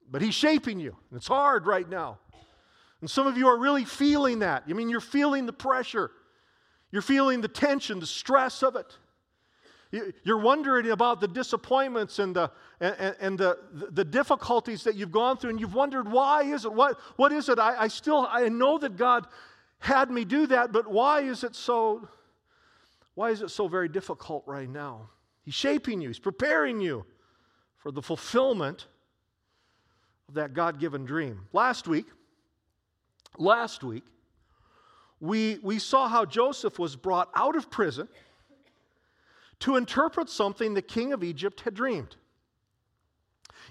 But 0.10 0.22
He's 0.22 0.34
shaping 0.34 0.80
you. 0.80 0.96
And 1.10 1.18
it's 1.18 1.28
hard 1.28 1.66
right 1.66 1.88
now. 1.88 2.20
And 3.02 3.10
some 3.10 3.28
of 3.28 3.38
you 3.38 3.48
are 3.48 3.58
really 3.58 3.86
feeling 3.86 4.40
that. 4.40 4.64
I 4.68 4.74
mean, 4.74 4.90
you're 4.90 5.00
feeling 5.00 5.46
the 5.46 5.54
pressure, 5.54 6.12
you're 6.92 7.02
feeling 7.02 7.42
the 7.42 7.48
tension, 7.48 8.00
the 8.00 8.08
stress 8.08 8.64
of 8.64 8.76
it. 8.76 8.98
You're 10.24 10.40
wondering 10.40 10.92
about 10.92 11.22
the 11.22 11.30
disappointments 11.30 12.20
and 12.20 12.36
the, 12.36 12.52
and, 12.82 13.16
and 13.22 13.40
the, 13.40 13.58
the 13.72 14.04
difficulties 14.04 14.84
that 14.84 14.96
you've 14.96 15.14
gone 15.14 15.38
through, 15.38 15.52
and 15.52 15.62
you've 15.62 15.74
wondered, 15.74 16.12
why 16.12 16.44
is 16.44 16.66
it? 16.66 16.74
What, 16.74 17.00
what 17.16 17.32
is 17.32 17.48
it? 17.48 17.58
I, 17.58 17.84
I 17.84 17.88
still 17.88 18.28
I 18.30 18.50
know 18.50 18.78
that 18.80 18.98
God 18.98 19.28
had 19.80 20.12
me 20.12 20.26
do 20.26 20.48
that, 20.48 20.74
but 20.74 20.92
why 20.92 21.22
is 21.22 21.44
it 21.44 21.56
so 21.56 22.08
why 23.16 23.32
is 23.32 23.42
it 23.42 23.50
so 23.50 23.68
very 23.68 23.88
difficult 23.88 24.44
right 24.46 24.70
now? 24.70 25.10
He's 25.44 25.56
shaping 25.56 26.02
you, 26.02 26.10
he's 26.10 26.20
preparing 26.20 26.82
you 26.82 27.06
for 27.78 27.92
the 27.92 28.02
fulfillment 28.02 28.88
of 30.30 30.36
that 30.36 30.54
God-given 30.54 31.06
dream. 31.06 31.48
Last 31.54 31.88
week, 31.88 32.06
last 33.38 33.84
week, 33.84 34.04
we, 35.20 35.58
we 35.64 35.80
saw 35.80 36.08
how 36.08 36.26
Joseph 36.26 36.78
was 36.78 36.96
brought 36.96 37.30
out 37.36 37.56
of 37.56 37.72
prison 37.72 38.08
to 39.60 39.76
interpret 39.76 40.30
something 40.30 40.74
the 40.74 40.82
king 40.82 41.14
of 41.14 41.24
Egypt 41.24 41.62
had 41.62 41.74
dreamed. 41.74 42.16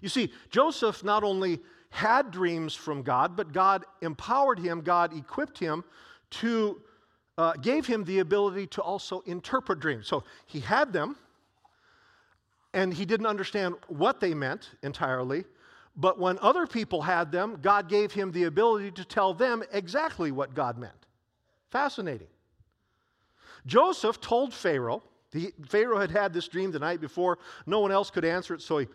You 0.01 0.09
see, 0.09 0.33
Joseph 0.51 1.05
not 1.05 1.23
only 1.23 1.61
had 1.91 2.31
dreams 2.31 2.75
from 2.75 3.03
God, 3.03 3.37
but 3.37 3.53
God 3.53 3.85
empowered 4.03 4.59
him, 4.59 4.81
God 4.81 5.17
equipped 5.17 5.59
him 5.59 5.85
to, 6.31 6.81
uh, 7.39 7.53
gave 7.55 7.87
him 7.87 8.03
the 8.05 8.19
ability 8.19 8.67
to 8.69 8.83
also 8.83 9.21
interpret 9.27 9.79
dreams. 9.79 10.07
So 10.09 10.25
he 10.47 10.61
had 10.61 10.93
them, 10.93 11.17
and 12.75 12.93
he 12.93 13.05
didn't 13.05 13.27
understand 13.27 13.77
what 13.89 14.21
they 14.21 14.35
meant 14.35 14.71
entirely. 14.83 15.45
But 15.97 16.19
when 16.19 16.39
other 16.41 16.67
people 16.67 17.03
had 17.03 17.33
them, 17.33 17.59
God 17.63 17.89
gave 17.89 18.13
him 18.13 18.31
the 18.31 18.45
ability 18.45 18.91
to 18.93 19.05
tell 19.05 19.33
them 19.33 19.63
exactly 19.73 20.31
what 20.31 20.55
God 20.55 20.77
meant. 20.79 21.07
Fascinating. 21.71 22.29
Joseph 23.65 24.21
told 24.21 24.53
Pharaoh, 24.53 25.03
the, 25.33 25.53
Pharaoh 25.67 25.99
had 25.99 26.11
had 26.11 26.33
this 26.33 26.49
dream 26.49 26.71
the 26.71 26.79
night 26.79 27.01
before. 27.01 27.39
No 27.67 27.81
one 27.81 27.91
else 27.91 28.11
could 28.11 28.25
answer 28.25 28.55
it, 28.55 28.63
so 28.63 28.79
he, 28.79 28.87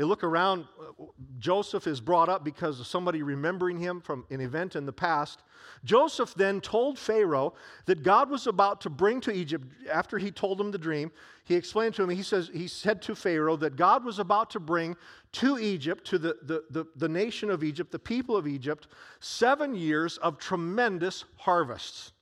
they 0.00 0.06
look 0.06 0.24
around. 0.24 0.64
Uh, 0.80 1.04
Joseph 1.38 1.86
is 1.86 2.00
brought 2.00 2.30
up 2.30 2.42
because 2.42 2.80
of 2.80 2.86
somebody 2.86 3.22
remembering 3.22 3.78
him 3.78 4.00
from 4.00 4.24
an 4.30 4.40
event 4.40 4.74
in 4.74 4.86
the 4.86 4.92
past. 4.94 5.42
Joseph 5.84 6.32
then 6.34 6.62
told 6.62 6.98
Pharaoh 6.98 7.52
that 7.84 8.02
God 8.02 8.30
was 8.30 8.46
about 8.46 8.80
to 8.80 8.88
bring 8.88 9.20
to 9.20 9.30
Egypt, 9.30 9.66
after 9.92 10.16
he 10.16 10.30
told 10.30 10.58
him 10.58 10.70
the 10.70 10.78
dream, 10.78 11.12
he 11.44 11.54
explained 11.54 11.94
to 11.96 12.02
him, 12.02 12.08
he, 12.08 12.22
says, 12.22 12.50
he 12.50 12.66
said 12.66 13.02
to 13.02 13.14
Pharaoh 13.14 13.56
that 13.56 13.76
God 13.76 14.02
was 14.02 14.18
about 14.18 14.48
to 14.52 14.58
bring 14.58 14.96
to 15.32 15.58
Egypt, 15.58 16.06
to 16.06 16.18
the, 16.18 16.38
the, 16.44 16.64
the, 16.70 16.86
the 16.96 17.08
nation 17.08 17.50
of 17.50 17.62
Egypt, 17.62 17.92
the 17.92 17.98
people 17.98 18.38
of 18.38 18.48
Egypt, 18.48 18.86
seven 19.18 19.74
years 19.74 20.16
of 20.16 20.38
tremendous 20.38 21.26
harvests. 21.36 22.12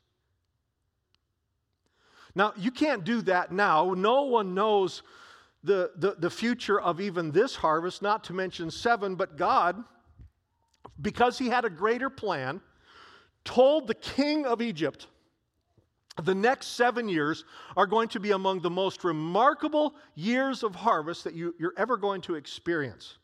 Now, 2.34 2.54
you 2.56 2.72
can't 2.72 3.04
do 3.04 3.22
that 3.22 3.52
now. 3.52 3.94
No 3.96 4.24
one 4.24 4.52
knows 4.52 5.04
the, 5.64 5.92
the, 5.96 6.16
the 6.18 6.30
future 6.30 6.80
of 6.80 7.00
even 7.00 7.30
this 7.30 7.56
harvest, 7.56 8.02
not 8.02 8.24
to 8.24 8.32
mention 8.32 8.70
seven, 8.70 9.14
but 9.14 9.36
God, 9.36 9.82
because 11.00 11.38
He 11.38 11.48
had 11.48 11.64
a 11.64 11.70
greater 11.70 12.10
plan, 12.10 12.60
told 13.44 13.86
the 13.86 13.94
king 13.94 14.46
of 14.46 14.62
Egypt, 14.62 15.06
the 16.22 16.34
next 16.34 16.68
seven 16.68 17.08
years 17.08 17.44
are 17.76 17.86
going 17.86 18.08
to 18.08 18.20
be 18.20 18.32
among 18.32 18.60
the 18.60 18.70
most 18.70 19.04
remarkable 19.04 19.94
years 20.14 20.62
of 20.62 20.74
harvest 20.74 21.24
that 21.24 21.34
you, 21.34 21.54
you're 21.58 21.74
ever 21.76 21.96
going 21.96 22.20
to 22.22 22.34
experience. 22.34 23.18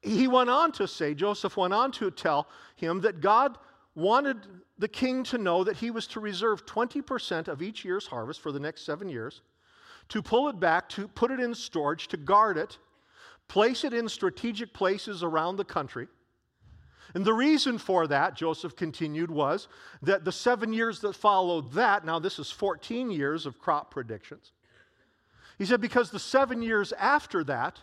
He 0.00 0.28
went 0.28 0.50
on 0.50 0.72
to 0.72 0.86
say, 0.86 1.14
Joseph 1.14 1.56
went 1.56 1.74
on 1.74 1.90
to 1.92 2.10
tell 2.10 2.48
him 2.76 3.00
that 3.00 3.20
God 3.20 3.58
wanted 3.94 4.36
the 4.78 4.88
king 4.88 5.24
to 5.24 5.38
know 5.38 5.64
that 5.64 5.76
he 5.76 5.90
was 5.90 6.06
to 6.08 6.20
reserve 6.20 6.66
20% 6.66 7.48
of 7.48 7.62
each 7.62 7.84
year's 7.84 8.06
harvest 8.06 8.40
for 8.40 8.52
the 8.52 8.60
next 8.60 8.84
seven 8.84 9.08
years, 9.08 9.40
to 10.08 10.22
pull 10.22 10.48
it 10.48 10.60
back, 10.60 10.88
to 10.90 11.08
put 11.08 11.30
it 11.30 11.40
in 11.40 11.54
storage, 11.54 12.08
to 12.08 12.16
guard 12.16 12.56
it, 12.56 12.78
place 13.48 13.84
it 13.84 13.92
in 13.92 14.08
strategic 14.08 14.72
places 14.72 15.22
around 15.22 15.56
the 15.56 15.64
country. 15.64 16.08
And 17.14 17.24
the 17.24 17.32
reason 17.32 17.78
for 17.78 18.06
that, 18.08 18.34
Joseph 18.34 18.76
continued, 18.76 19.30
was 19.30 19.68
that 20.02 20.24
the 20.24 20.32
seven 20.32 20.72
years 20.72 21.00
that 21.00 21.14
followed 21.14 21.72
that, 21.72 22.04
now 22.04 22.18
this 22.18 22.38
is 22.38 22.50
14 22.50 23.10
years 23.10 23.46
of 23.46 23.58
crop 23.58 23.90
predictions. 23.90 24.52
He 25.58 25.64
said, 25.64 25.80
because 25.80 26.10
the 26.10 26.18
seven 26.18 26.60
years 26.60 26.92
after 26.92 27.42
that, 27.44 27.80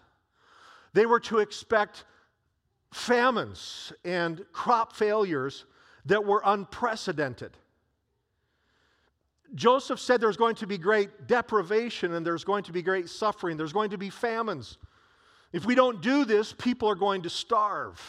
they 0.94 1.06
were 1.06 1.20
to 1.22 1.40
expect 1.40 2.06
famines 2.92 3.92
and 4.06 4.46
crop 4.52 4.94
failures 4.96 5.66
that 6.06 6.24
were 6.24 6.42
unprecedented. 6.46 7.58
Joseph 9.56 10.00
said 10.00 10.20
there's 10.20 10.38
going 10.38 10.56
to 10.56 10.68
be 10.68 10.78
great 10.78 11.28
deprivation 11.28 12.14
and 12.14 12.26
there's 12.26 12.44
going 12.44 12.64
to 12.64 12.72
be 12.72 12.82
great 12.82 13.10
suffering. 13.10 13.56
There's 13.56 13.74
going 13.74 13.92
to 13.92 13.98
be 13.98 14.10
famines. 14.10 14.78
If 15.52 15.66
we 15.66 15.76
don't 15.76 16.02
do 16.02 16.26
this, 16.26 16.54
people 16.54 16.90
are 16.90 16.96
going 16.96 17.22
to 17.24 17.30
starve. 17.30 18.02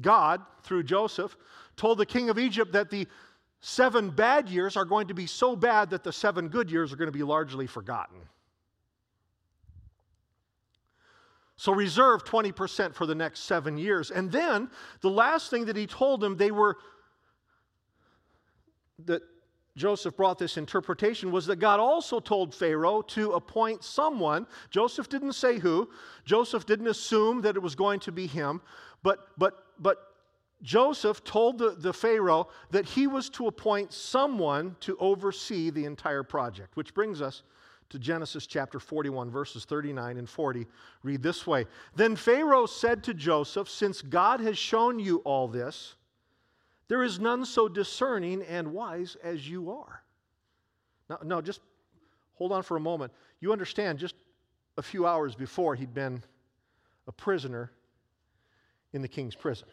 God, 0.00 0.40
through 0.62 0.84
Joseph, 0.84 1.36
told 1.76 1.98
the 1.98 2.06
king 2.06 2.30
of 2.30 2.38
Egypt 2.38 2.72
that 2.72 2.90
the 2.90 3.06
seven 3.60 4.10
bad 4.10 4.48
years 4.48 4.76
are 4.76 4.84
going 4.84 5.08
to 5.08 5.14
be 5.14 5.26
so 5.26 5.54
bad 5.54 5.90
that 5.90 6.02
the 6.02 6.12
seven 6.12 6.48
good 6.48 6.70
years 6.70 6.92
are 6.92 6.96
going 6.96 7.08
to 7.08 7.16
be 7.16 7.22
largely 7.22 7.66
forgotten. 7.66 8.18
So 11.56 11.72
reserve 11.72 12.24
20% 12.24 12.94
for 12.94 13.06
the 13.06 13.14
next 13.14 13.40
seven 13.40 13.78
years. 13.78 14.10
And 14.10 14.30
then 14.30 14.70
the 15.02 15.10
last 15.10 15.50
thing 15.50 15.66
that 15.66 15.76
he 15.76 15.86
told 15.86 16.20
them, 16.20 16.36
they 16.36 16.50
were, 16.50 16.78
that 19.06 19.22
Joseph 19.76 20.16
brought 20.16 20.38
this 20.38 20.56
interpretation 20.56 21.32
was 21.32 21.46
that 21.46 21.56
God 21.56 21.80
also 21.80 22.20
told 22.20 22.54
Pharaoh 22.54 23.02
to 23.02 23.32
appoint 23.32 23.82
someone. 23.82 24.46
Joseph 24.70 25.08
didn't 25.08 25.32
say 25.32 25.58
who. 25.58 25.88
Joseph 26.24 26.64
didn't 26.64 26.86
assume 26.86 27.40
that 27.42 27.56
it 27.56 27.62
was 27.62 27.74
going 27.74 27.98
to 28.00 28.12
be 28.12 28.26
him. 28.26 28.60
But, 29.02 29.28
but, 29.36 29.64
but 29.80 30.14
Joseph 30.62 31.24
told 31.24 31.58
the, 31.58 31.70
the 31.70 31.92
Pharaoh 31.92 32.48
that 32.70 32.86
he 32.86 33.08
was 33.08 33.28
to 33.30 33.48
appoint 33.48 33.92
someone 33.92 34.76
to 34.80 34.96
oversee 34.98 35.70
the 35.70 35.84
entire 35.84 36.22
project, 36.22 36.76
which 36.76 36.94
brings 36.94 37.20
us 37.20 37.42
to 37.90 37.98
Genesis 37.98 38.46
chapter 38.46 38.80
41, 38.80 39.30
verses 39.30 39.64
39 39.64 40.16
and 40.18 40.28
40, 40.28 40.66
read 41.02 41.22
this 41.22 41.46
way 41.46 41.66
Then 41.96 42.16
Pharaoh 42.16 42.66
said 42.66 43.02
to 43.04 43.14
Joseph, 43.14 43.68
Since 43.68 44.02
God 44.02 44.40
has 44.40 44.56
shown 44.56 44.98
you 44.98 45.18
all 45.18 45.48
this, 45.48 45.96
there 46.88 47.02
is 47.02 47.18
none 47.18 47.44
so 47.44 47.68
discerning 47.68 48.42
and 48.42 48.72
wise 48.72 49.16
as 49.22 49.48
you 49.48 49.70
are. 49.70 50.02
Now, 51.08 51.18
no, 51.22 51.40
just 51.40 51.60
hold 52.34 52.52
on 52.52 52.62
for 52.62 52.76
a 52.76 52.80
moment. 52.80 53.12
You 53.40 53.52
understand, 53.52 53.98
just 53.98 54.14
a 54.76 54.82
few 54.82 55.06
hours 55.06 55.34
before, 55.34 55.74
he'd 55.74 55.94
been 55.94 56.22
a 57.06 57.12
prisoner 57.12 57.70
in 58.92 59.02
the 59.02 59.08
king's 59.08 59.34
prison. 59.34 59.68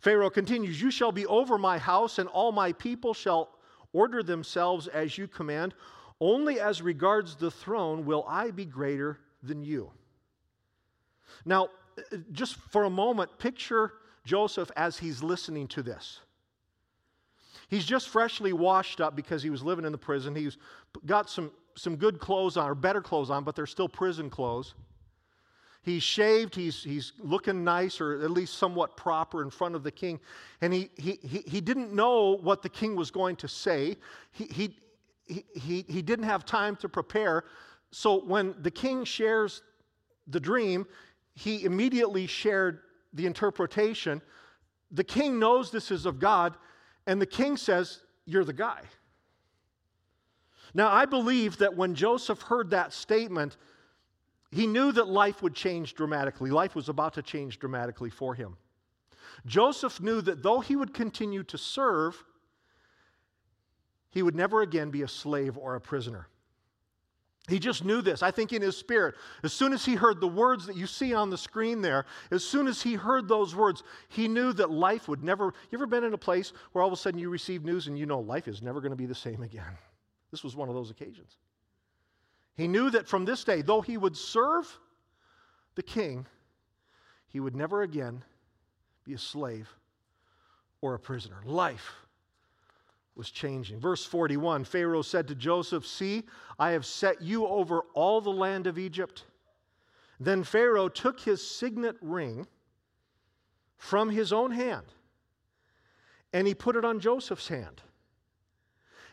Pharaoh 0.00 0.30
continues, 0.30 0.80
You 0.80 0.90
shall 0.90 1.12
be 1.12 1.26
over 1.26 1.58
my 1.58 1.78
house, 1.78 2.18
and 2.18 2.28
all 2.28 2.50
my 2.50 2.72
people 2.72 3.14
shall 3.14 3.50
order 3.92 4.22
themselves 4.22 4.88
as 4.88 5.16
you 5.16 5.28
command. 5.28 5.74
Only 6.20 6.60
as 6.60 6.82
regards 6.82 7.36
the 7.36 7.50
throne 7.50 8.04
will 8.04 8.24
I 8.28 8.50
be 8.50 8.64
greater 8.64 9.18
than 9.42 9.64
you. 9.64 9.90
Now, 11.44 11.68
just 12.32 12.56
for 12.56 12.84
a 12.84 12.90
moment, 12.90 13.38
picture 13.38 13.92
Joseph 14.24 14.70
as 14.76 14.98
he's 14.98 15.22
listening 15.22 15.68
to 15.68 15.82
this. 15.82 16.20
He's 17.68 17.84
just 17.84 18.08
freshly 18.08 18.52
washed 18.52 19.00
up 19.00 19.16
because 19.16 19.42
he 19.42 19.50
was 19.50 19.62
living 19.62 19.84
in 19.84 19.92
the 19.92 19.98
prison. 19.98 20.34
He's 20.34 20.58
got 21.06 21.30
some, 21.30 21.50
some 21.74 21.96
good 21.96 22.20
clothes 22.20 22.56
on, 22.56 22.68
or 22.68 22.74
better 22.74 23.00
clothes 23.00 23.30
on, 23.30 23.44
but 23.44 23.56
they're 23.56 23.66
still 23.66 23.88
prison 23.88 24.28
clothes. 24.28 24.74
He's 25.82 26.02
shaved, 26.02 26.54
he's, 26.54 26.84
he's 26.84 27.12
looking 27.18 27.64
nice, 27.64 28.00
or 28.00 28.22
at 28.22 28.30
least 28.30 28.58
somewhat 28.58 28.96
proper 28.96 29.42
in 29.42 29.50
front 29.50 29.74
of 29.74 29.82
the 29.82 29.90
king. 29.90 30.20
And 30.60 30.72
he, 30.72 30.90
he, 30.96 31.18
he, 31.22 31.38
he 31.46 31.60
didn't 31.60 31.92
know 31.92 32.36
what 32.36 32.62
the 32.62 32.68
king 32.68 32.94
was 32.94 33.10
going 33.10 33.36
to 33.36 33.48
say. 33.48 33.96
He, 34.30 34.44
he, 34.44 34.76
he, 35.26 35.84
he 35.88 36.02
didn't 36.02 36.26
have 36.26 36.44
time 36.44 36.76
to 36.76 36.88
prepare. 36.88 37.44
So 37.90 38.22
when 38.24 38.54
the 38.60 38.70
king 38.70 39.04
shares 39.04 39.62
the 40.28 40.38
dream, 40.38 40.86
he 41.34 41.64
immediately 41.64 42.26
shared 42.26 42.80
the 43.12 43.26
interpretation. 43.26 44.20
The 44.90 45.04
king 45.04 45.38
knows 45.38 45.70
this 45.70 45.90
is 45.90 46.06
of 46.06 46.18
God, 46.18 46.54
and 47.06 47.20
the 47.20 47.26
king 47.26 47.56
says, 47.56 48.00
You're 48.26 48.44
the 48.44 48.52
guy. 48.52 48.82
Now, 50.74 50.88
I 50.90 51.04
believe 51.04 51.58
that 51.58 51.76
when 51.76 51.94
Joseph 51.94 52.42
heard 52.42 52.70
that 52.70 52.92
statement, 52.92 53.56
he 54.50 54.66
knew 54.66 54.92
that 54.92 55.08
life 55.08 55.42
would 55.42 55.54
change 55.54 55.94
dramatically. 55.94 56.50
Life 56.50 56.74
was 56.74 56.88
about 56.88 57.14
to 57.14 57.22
change 57.22 57.58
dramatically 57.58 58.10
for 58.10 58.34
him. 58.34 58.56
Joseph 59.46 60.00
knew 60.00 60.20
that 60.22 60.42
though 60.42 60.60
he 60.60 60.76
would 60.76 60.94
continue 60.94 61.42
to 61.44 61.58
serve, 61.58 62.22
he 64.10 64.22
would 64.22 64.34
never 64.34 64.60
again 64.60 64.90
be 64.90 65.02
a 65.02 65.08
slave 65.08 65.56
or 65.56 65.74
a 65.74 65.80
prisoner. 65.80 66.28
He 67.48 67.58
just 67.58 67.84
knew 67.84 68.02
this, 68.02 68.22
I 68.22 68.30
think, 68.30 68.52
in 68.52 68.62
his 68.62 68.76
spirit. 68.76 69.16
As 69.42 69.52
soon 69.52 69.72
as 69.72 69.84
he 69.84 69.96
heard 69.96 70.20
the 70.20 70.28
words 70.28 70.66
that 70.66 70.76
you 70.76 70.86
see 70.86 71.12
on 71.12 71.28
the 71.28 71.38
screen 71.38 71.82
there, 71.82 72.06
as 72.30 72.44
soon 72.44 72.68
as 72.68 72.80
he 72.80 72.94
heard 72.94 73.26
those 73.26 73.56
words, 73.56 73.82
he 74.08 74.28
knew 74.28 74.52
that 74.52 74.70
life 74.70 75.08
would 75.08 75.24
never. 75.24 75.46
You 75.70 75.78
ever 75.78 75.86
been 75.86 76.04
in 76.04 76.14
a 76.14 76.18
place 76.18 76.52
where 76.70 76.82
all 76.82 76.88
of 76.88 76.92
a 76.94 76.96
sudden 76.96 77.18
you 77.18 77.30
receive 77.30 77.64
news 77.64 77.88
and 77.88 77.98
you 77.98 78.06
know 78.06 78.20
life 78.20 78.46
is 78.46 78.62
never 78.62 78.80
going 78.80 78.92
to 78.92 78.96
be 78.96 79.06
the 79.06 79.14
same 79.14 79.42
again? 79.42 79.76
This 80.30 80.44
was 80.44 80.54
one 80.54 80.68
of 80.68 80.76
those 80.76 80.90
occasions. 80.90 81.36
He 82.54 82.68
knew 82.68 82.90
that 82.90 83.08
from 83.08 83.24
this 83.24 83.42
day, 83.42 83.60
though 83.60 83.80
he 83.80 83.96
would 83.96 84.16
serve 84.16 84.78
the 85.74 85.82
king, 85.82 86.26
he 87.26 87.40
would 87.40 87.56
never 87.56 87.82
again 87.82 88.22
be 89.04 89.14
a 89.14 89.18
slave 89.18 89.68
or 90.80 90.94
a 90.94 90.98
prisoner. 90.98 91.42
Life 91.44 91.92
was 93.14 93.30
changing. 93.30 93.80
Verse 93.80 94.04
41 94.04 94.64
Pharaoh 94.64 95.02
said 95.02 95.28
to 95.28 95.34
Joseph, 95.34 95.86
See, 95.86 96.24
I 96.58 96.70
have 96.70 96.86
set 96.86 97.20
you 97.22 97.46
over 97.46 97.82
all 97.94 98.20
the 98.20 98.30
land 98.30 98.66
of 98.66 98.78
Egypt. 98.78 99.24
Then 100.18 100.44
Pharaoh 100.44 100.88
took 100.88 101.20
his 101.20 101.46
signet 101.46 101.96
ring 102.00 102.46
from 103.76 104.10
his 104.10 104.32
own 104.32 104.52
hand 104.52 104.86
and 106.32 106.46
he 106.46 106.54
put 106.54 106.76
it 106.76 106.84
on 106.84 107.00
Joseph's 107.00 107.48
hand. 107.48 107.82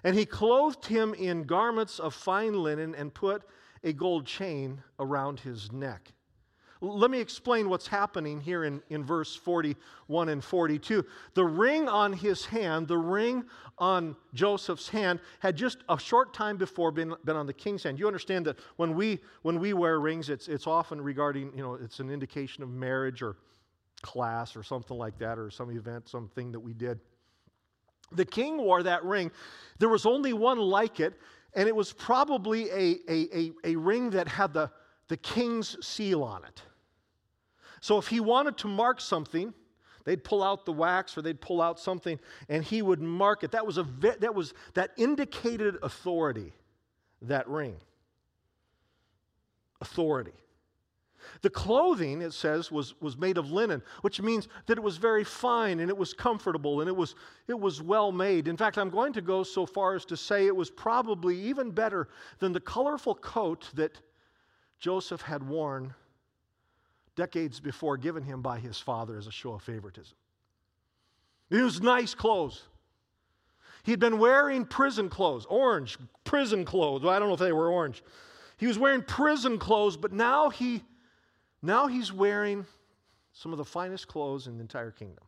And 0.03 0.15
he 0.15 0.25
clothed 0.25 0.85
him 0.85 1.13
in 1.13 1.43
garments 1.43 1.99
of 1.99 2.13
fine 2.13 2.53
linen 2.53 2.95
and 2.95 3.13
put 3.13 3.43
a 3.83 3.91
gold 3.91 4.25
chain 4.25 4.81
around 4.97 5.41
his 5.41 5.71
neck. 5.71 6.13
Let 6.81 7.11
me 7.11 7.19
explain 7.19 7.69
what's 7.69 7.87
happening 7.87 8.39
here 8.39 8.63
in, 8.63 8.81
in 8.89 9.03
verse 9.03 9.35
41 9.35 10.29
and 10.29 10.41
42. 10.41 11.05
The 11.33 11.43
ring 11.43 11.89
on 11.89 12.13
his 12.13 12.45
hand, 12.45 12.87
the 12.87 12.97
ring 12.97 13.43
on 13.77 14.15
Joseph's 14.33 14.87
hand, 14.87 15.19
had 15.39 15.57
just 15.57 15.79
a 15.89 15.99
short 15.99 16.33
time 16.33 16.55
before 16.55 16.91
been, 16.91 17.13
been 17.25 17.35
on 17.35 17.47
the 17.47 17.53
king's 17.53 17.83
hand. 17.83 17.99
You 17.99 18.07
understand 18.07 18.45
that 18.45 18.59
when 18.77 18.95
we, 18.95 19.19
when 19.41 19.59
we 19.59 19.73
wear 19.73 19.99
rings, 19.99 20.29
it's, 20.29 20.47
it's 20.47 20.67
often 20.67 21.01
regarding, 21.01 21.51
you 21.53 21.61
know, 21.61 21.73
it's 21.73 21.99
an 21.99 22.09
indication 22.09 22.63
of 22.63 22.69
marriage 22.69 23.21
or 23.21 23.35
class 24.01 24.55
or 24.55 24.63
something 24.63 24.97
like 24.97 25.17
that, 25.19 25.37
or 25.37 25.51
some 25.51 25.71
event, 25.71 26.07
something 26.07 26.53
that 26.53 26.59
we 26.61 26.71
did. 26.71 26.97
The 28.13 28.23
king 28.23 28.57
wore 28.57 28.83
that 28.83 29.03
ring. 29.03 29.31
There 29.79 29.89
was 29.89 30.05
only 30.05 30.31
one 30.31 30.57
like 30.57 31.01
it, 31.01 31.19
and 31.53 31.67
it 31.67 31.75
was 31.75 31.91
probably 31.91 32.69
a, 32.69 32.99
a, 33.09 33.37
a, 33.37 33.51
a 33.65 33.75
ring 33.75 34.11
that 34.11 34.29
had 34.29 34.53
the, 34.53 34.71
the 35.09 35.17
king's 35.17 35.75
seal 35.85 36.23
on 36.23 36.45
it. 36.45 36.61
So 37.81 37.97
if 37.97 38.07
he 38.07 38.19
wanted 38.19 38.57
to 38.57 38.67
mark 38.67 39.01
something, 39.01 39.53
they'd 40.05 40.23
pull 40.23 40.43
out 40.43 40.65
the 40.65 40.73
wax 40.73 41.17
or 41.17 41.21
they'd 41.21 41.39
pull 41.39 41.61
out 41.61 41.79
something 41.79 42.19
and 42.47 42.63
he 42.63 42.81
would 42.81 43.01
mark 43.01 43.43
it. 43.43 43.51
That 43.51 43.65
was 43.65 43.77
a 43.77 43.87
that 44.01 44.33
was 44.33 44.53
that 44.73 44.91
indicated 44.97 45.77
authority, 45.81 46.53
that 47.21 47.47
ring. 47.47 47.77
Authority. 49.81 50.33
The 51.41 51.49
clothing, 51.49 52.21
it 52.21 52.33
says, 52.33 52.71
was, 52.71 52.99
was 53.01 53.17
made 53.17 53.37
of 53.37 53.51
linen, 53.51 53.81
which 54.01 54.21
means 54.21 54.47
that 54.65 54.77
it 54.77 54.81
was 54.81 54.97
very 54.97 55.23
fine 55.23 55.79
and 55.79 55.89
it 55.89 55.97
was 55.97 56.13
comfortable 56.13 56.81
and 56.81 56.89
it 56.89 56.95
was, 56.95 57.15
it 57.47 57.59
was 57.59 57.81
well 57.81 58.11
made. 58.11 58.47
In 58.47 58.57
fact, 58.57 58.77
I'm 58.77 58.89
going 58.89 59.13
to 59.13 59.21
go 59.21 59.43
so 59.43 59.65
far 59.65 59.95
as 59.95 60.05
to 60.05 60.17
say 60.17 60.47
it 60.47 60.55
was 60.55 60.69
probably 60.69 61.39
even 61.39 61.71
better 61.71 62.07
than 62.39 62.53
the 62.53 62.59
colorful 62.59 63.15
coat 63.15 63.69
that 63.75 63.99
Joseph 64.79 65.21
had 65.21 65.43
worn 65.43 65.93
decades 67.19 67.59
before 67.59 67.97
given 67.97 68.23
him 68.23 68.41
by 68.41 68.59
his 68.59 68.79
father 68.79 69.17
as 69.17 69.27
a 69.27 69.31
show 69.31 69.51
of 69.51 69.61
favoritism. 69.61 70.15
It 71.49 71.61
was 71.61 71.81
nice 71.81 72.15
clothes. 72.15 72.63
He'd 73.83 73.99
been 73.99 74.19
wearing 74.19 74.65
prison 74.65 75.09
clothes, 75.09 75.45
orange 75.49 75.97
prison 76.23 76.63
clothes. 76.63 77.03
Well, 77.03 77.13
I 77.13 77.19
don't 77.19 77.27
know 77.27 77.33
if 77.33 77.39
they 77.41 77.51
were 77.51 77.69
orange. 77.69 78.03
He 78.55 78.67
was 78.67 78.79
wearing 78.79 79.01
prison 79.01 79.57
clothes, 79.59 79.97
but 79.97 80.13
now 80.13 80.49
he 80.49 80.81
now 81.61 81.87
he's 81.87 82.13
wearing 82.13 82.65
some 83.33 83.51
of 83.51 83.57
the 83.57 83.65
finest 83.65 84.07
clothes 84.07 84.47
in 84.47 84.55
the 84.55 84.61
entire 84.61 84.91
kingdom. 84.91 85.25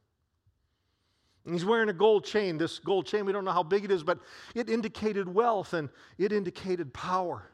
And 1.44 1.54
he's 1.54 1.66
wearing 1.66 1.90
a 1.90 1.94
gold 1.94 2.24
chain. 2.24 2.58
This 2.58 2.80
gold 2.80 3.06
chain, 3.06 3.26
we 3.26 3.34
don't 3.34 3.44
know 3.44 3.52
how 3.52 3.64
big 3.64 3.84
it 3.84 3.92
is, 3.92 4.02
but 4.02 4.18
it 4.56 4.70
indicated 4.70 5.28
wealth 5.28 5.74
and 5.74 5.90
it 6.18 6.32
indicated 6.32 6.94
power 6.94 7.51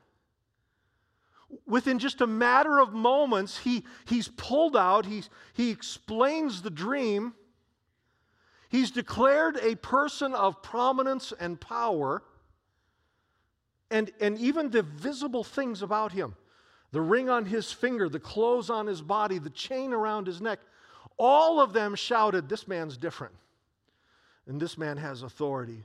within 1.65 1.99
just 1.99 2.21
a 2.21 2.27
matter 2.27 2.79
of 2.79 2.93
moments, 2.93 3.57
he, 3.57 3.83
he's 4.05 4.27
pulled 4.27 4.75
out, 4.75 5.05
he's, 5.05 5.29
he 5.53 5.69
explains 5.69 6.62
the 6.62 6.69
dream. 6.69 7.33
He's 8.69 8.91
declared 8.91 9.57
a 9.62 9.75
person 9.75 10.33
of 10.33 10.62
prominence 10.62 11.33
and 11.39 11.60
power, 11.60 12.23
and, 13.89 14.12
and 14.19 14.38
even 14.39 14.69
the 14.69 14.83
visible 14.83 15.43
things 15.43 15.81
about 15.81 16.12
him 16.12 16.36
the 16.93 17.01
ring 17.01 17.29
on 17.29 17.45
his 17.45 17.69
finger, 17.69 18.07
the 18.07 18.19
clothes 18.19 18.69
on 18.69 18.88
his 18.88 19.01
body, 19.01 19.39
the 19.39 19.49
chain 19.49 19.91
around 19.91 20.25
his 20.25 20.39
neck 20.39 20.60
all 21.17 21.60
of 21.60 21.73
them 21.73 21.95
shouted, 21.95 22.47
This 22.47 22.67
man's 22.67 22.95
different, 22.95 23.33
and 24.45 24.60
this 24.62 24.77
man 24.77 24.97
has 24.97 25.23
authority. 25.23 25.83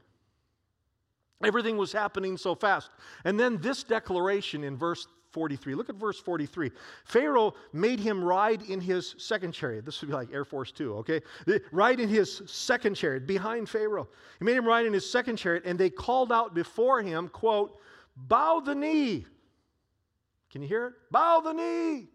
Everything 1.42 1.76
was 1.76 1.92
happening 1.92 2.36
so 2.36 2.54
fast. 2.54 2.90
And 3.24 3.40
then 3.40 3.58
this 3.60 3.82
declaration 3.82 4.62
in 4.62 4.76
verse 4.76 5.08
43. 5.32 5.74
Look 5.74 5.88
at 5.88 5.96
verse 5.96 6.20
43. 6.20 6.70
Pharaoh 7.04 7.54
made 7.72 7.98
him 7.98 8.22
ride 8.22 8.62
in 8.62 8.80
his 8.80 9.14
second 9.18 9.52
chariot. 9.52 9.84
This 9.84 10.00
would 10.00 10.08
be 10.08 10.14
like 10.14 10.32
Air 10.32 10.44
Force 10.44 10.70
Two, 10.70 10.94
okay? 10.96 11.20
Ride 11.72 12.00
in 12.00 12.08
his 12.08 12.42
second 12.46 12.94
chariot 12.94 13.26
behind 13.26 13.68
Pharaoh. 13.68 14.08
He 14.38 14.44
made 14.44 14.56
him 14.56 14.66
ride 14.66 14.86
in 14.86 14.92
his 14.92 15.10
second 15.10 15.36
chariot, 15.36 15.64
and 15.66 15.78
they 15.78 15.90
called 15.90 16.30
out 16.30 16.54
before 16.54 17.02
him, 17.02 17.28
quote, 17.28 17.78
bow 18.16 18.60
the 18.60 18.74
knee. 18.74 19.26
Can 20.50 20.62
you 20.62 20.68
hear 20.68 20.86
it? 20.88 20.92
Bow 21.10 21.40
the 21.40 21.52
knee. 21.52 22.08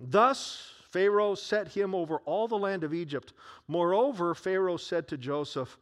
Thus 0.00 0.70
Pharaoh 0.90 1.34
set 1.34 1.68
him 1.68 1.94
over 1.94 2.18
all 2.24 2.46
the 2.46 2.58
land 2.58 2.84
of 2.84 2.94
Egypt. 2.94 3.32
Moreover, 3.66 4.34
Pharaoh 4.34 4.76
said 4.76 5.08
to 5.08 5.16
Joseph, 5.16 5.78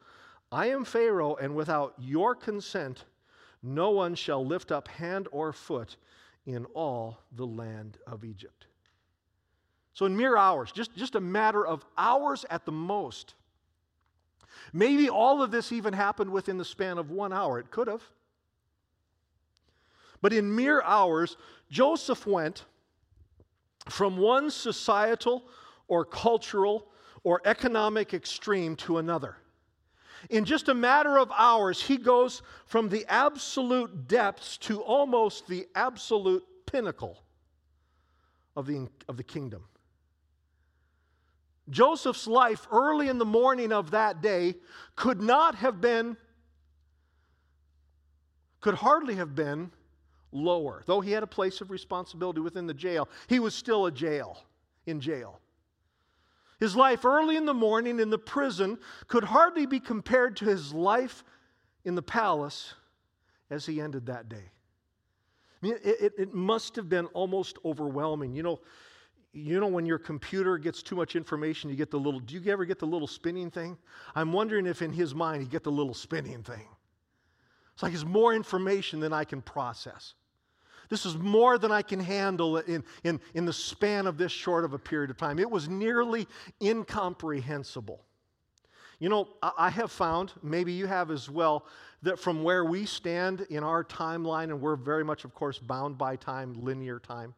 I 0.52 0.66
am 0.66 0.84
Pharaoh, 0.84 1.36
and 1.36 1.54
without 1.54 1.94
your 1.98 2.34
consent, 2.34 3.04
no 3.62 3.90
one 3.90 4.14
shall 4.14 4.44
lift 4.44 4.72
up 4.72 4.88
hand 4.88 5.28
or 5.32 5.52
foot 5.52 5.96
in 6.46 6.64
all 6.74 7.18
the 7.32 7.46
land 7.46 7.98
of 8.06 8.24
Egypt. 8.24 8.66
So, 9.92 10.06
in 10.06 10.16
mere 10.16 10.36
hours, 10.36 10.72
just, 10.72 10.96
just 10.96 11.14
a 11.14 11.20
matter 11.20 11.66
of 11.66 11.84
hours 11.98 12.46
at 12.48 12.64
the 12.64 12.72
most, 12.72 13.34
maybe 14.72 15.10
all 15.10 15.42
of 15.42 15.50
this 15.50 15.72
even 15.72 15.92
happened 15.92 16.30
within 16.30 16.56
the 16.58 16.64
span 16.64 16.96
of 16.96 17.10
one 17.10 17.32
hour. 17.32 17.58
It 17.58 17.70
could 17.70 17.88
have. 17.88 18.02
But 20.22 20.32
in 20.32 20.54
mere 20.54 20.82
hours, 20.82 21.36
Joseph 21.70 22.26
went 22.26 22.64
from 23.88 24.16
one 24.16 24.50
societal 24.50 25.44
or 25.88 26.04
cultural 26.04 26.86
or 27.24 27.40
economic 27.44 28.14
extreme 28.14 28.76
to 28.76 28.98
another. 28.98 29.36
In 30.28 30.44
just 30.44 30.68
a 30.68 30.74
matter 30.74 31.18
of 31.18 31.32
hours, 31.36 31.82
he 31.82 31.96
goes 31.96 32.42
from 32.66 32.88
the 32.88 33.06
absolute 33.08 34.06
depths 34.06 34.58
to 34.58 34.82
almost 34.82 35.46
the 35.46 35.66
absolute 35.74 36.44
pinnacle 36.66 37.22
of 38.54 38.66
the, 38.66 38.88
of 39.08 39.16
the 39.16 39.22
kingdom. 39.22 39.64
Joseph's 41.70 42.26
life 42.26 42.66
early 42.70 43.08
in 43.08 43.18
the 43.18 43.24
morning 43.24 43.72
of 43.72 43.92
that 43.92 44.20
day 44.20 44.56
could 44.96 45.22
not 45.22 45.54
have 45.54 45.80
been, 45.80 46.16
could 48.60 48.74
hardly 48.74 49.14
have 49.14 49.34
been 49.34 49.70
lower. 50.32 50.82
Though 50.86 51.00
he 51.00 51.12
had 51.12 51.22
a 51.22 51.28
place 51.28 51.60
of 51.60 51.70
responsibility 51.70 52.40
within 52.40 52.66
the 52.66 52.74
jail, 52.74 53.08
he 53.28 53.38
was 53.38 53.54
still 53.54 53.86
a 53.86 53.92
jail, 53.92 54.44
in 54.86 55.00
jail. 55.00 55.40
His 56.60 56.76
life 56.76 57.06
early 57.06 57.36
in 57.36 57.46
the 57.46 57.54
morning 57.54 57.98
in 57.98 58.10
the 58.10 58.18
prison 58.18 58.78
could 59.08 59.24
hardly 59.24 59.64
be 59.64 59.80
compared 59.80 60.36
to 60.36 60.44
his 60.44 60.74
life 60.74 61.24
in 61.84 61.94
the 61.94 62.02
palace 62.02 62.74
as 63.48 63.64
he 63.64 63.80
ended 63.80 64.06
that 64.06 64.28
day. 64.28 64.44
I 65.62 65.66
mean, 65.66 65.74
it, 65.82 66.00
it, 66.00 66.12
it 66.18 66.34
must 66.34 66.76
have 66.76 66.88
been 66.88 67.06
almost 67.06 67.58
overwhelming. 67.64 68.34
You 68.34 68.42
know, 68.42 68.60
you 69.32 69.58
know 69.58 69.68
when 69.68 69.86
your 69.86 69.98
computer 69.98 70.58
gets 70.58 70.82
too 70.82 70.96
much 70.96 71.16
information, 71.16 71.70
you 71.70 71.76
get 71.76 71.90
the 71.90 71.98
little, 71.98 72.20
do 72.20 72.38
you 72.38 72.52
ever 72.52 72.66
get 72.66 72.78
the 72.78 72.86
little 72.86 73.08
spinning 73.08 73.50
thing? 73.50 73.78
I'm 74.14 74.32
wondering 74.32 74.66
if 74.66 74.82
in 74.82 74.92
his 74.92 75.14
mind 75.14 75.42
he 75.42 75.48
get 75.48 75.64
the 75.64 75.72
little 75.72 75.94
spinning 75.94 76.42
thing. 76.42 76.68
It's 77.72 77.82
like 77.82 77.94
it's 77.94 78.04
more 78.04 78.34
information 78.34 79.00
than 79.00 79.14
I 79.14 79.24
can 79.24 79.40
process. 79.40 80.14
This 80.90 81.06
is 81.06 81.16
more 81.16 81.56
than 81.56 81.70
I 81.70 81.82
can 81.82 82.00
handle 82.00 82.58
in, 82.58 82.84
in, 83.04 83.20
in 83.32 83.46
the 83.46 83.52
span 83.52 84.06
of 84.08 84.18
this 84.18 84.32
short 84.32 84.64
of 84.64 84.74
a 84.74 84.78
period 84.78 85.08
of 85.08 85.16
time. 85.16 85.38
It 85.38 85.50
was 85.50 85.68
nearly 85.68 86.26
incomprehensible. 86.60 88.04
You 88.98 89.08
know, 89.08 89.28
I 89.40 89.70
have 89.70 89.90
found, 89.90 90.32
maybe 90.42 90.72
you 90.72 90.86
have 90.86 91.10
as 91.10 91.30
well, 91.30 91.64
that 92.02 92.18
from 92.18 92.42
where 92.42 92.64
we 92.64 92.84
stand 92.84 93.46
in 93.48 93.62
our 93.62 93.82
timeline, 93.82 94.44
and 94.44 94.60
we're 94.60 94.76
very 94.76 95.04
much, 95.04 95.24
of 95.24 95.32
course, 95.32 95.58
bound 95.58 95.96
by 95.96 96.16
time, 96.16 96.60
linear 96.62 96.98
time, 96.98 97.34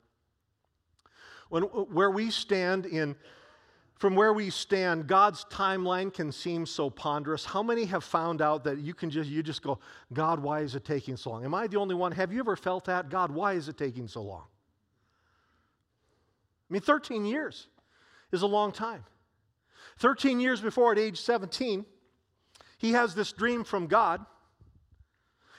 when, 1.51 1.63
where 1.63 2.11
we 2.11 2.31
stand 2.31 2.87
in 2.87 3.15
from 4.03 4.17
where 4.17 4.33
we 4.33 4.51
stand, 4.51 5.07
God's 5.07 5.45
timeline 5.45 6.13
can 6.13 6.33
seem 6.33 6.67
so 6.67 6.91
ponderous. 6.91 7.45
How 7.45 7.63
many 7.63 7.85
have 7.85 8.03
found 8.03 8.43
out 8.43 8.65
that 8.65 8.79
you 8.79 8.95
can 8.95 9.11
just 9.11 9.31
you 9.31 9.45
just 9.45 9.63
go, 9.63 9.79
God, 10.13 10.41
why 10.41 10.63
is 10.63 10.75
it 10.75 10.85
taking 10.85 11.17
so 11.17 11.31
long? 11.31 11.45
Am 11.45 11.55
I 11.55 11.69
the 11.69 11.77
only 11.77 11.95
one? 11.95 12.11
Have 12.11 12.33
you 12.33 12.41
ever 12.41 12.57
felt 12.57 12.87
that? 12.87 13.11
God, 13.11 13.31
why 13.31 13.53
is 13.53 13.69
it 13.69 13.79
taking 13.79 14.09
so 14.09 14.23
long? 14.23 14.43
I 16.69 16.73
mean, 16.73 16.83
13 16.83 17.25
years 17.25 17.69
is 18.33 18.43
a 18.43 18.47
long 18.49 18.73
time. 18.73 19.05
13 19.99 20.41
years 20.41 20.61
before, 20.61 20.91
at 20.91 20.99
age 20.99 21.21
17, 21.21 21.87
he 22.79 22.91
has 22.95 23.15
this 23.15 23.31
dream 23.31 23.63
from 23.63 23.87
God 23.87 24.27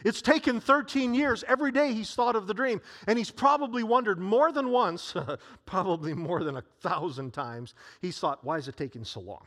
it's 0.03 0.21
taken 0.21 0.59
13 0.59 1.13
years. 1.13 1.43
Every 1.47 1.71
day 1.71 1.93
he's 1.93 2.13
thought 2.13 2.35
of 2.35 2.47
the 2.47 2.53
dream. 2.53 2.81
And 3.07 3.17
he's 3.17 3.31
probably 3.31 3.83
wondered 3.83 4.19
more 4.19 4.51
than 4.51 4.69
once, 4.69 5.13
probably 5.65 6.13
more 6.13 6.43
than 6.43 6.57
a 6.57 6.63
thousand 6.81 7.33
times, 7.33 7.73
he's 8.01 8.17
thought, 8.19 8.43
why 8.43 8.57
is 8.57 8.67
it 8.67 8.77
taking 8.77 9.03
so 9.03 9.19
long? 9.19 9.45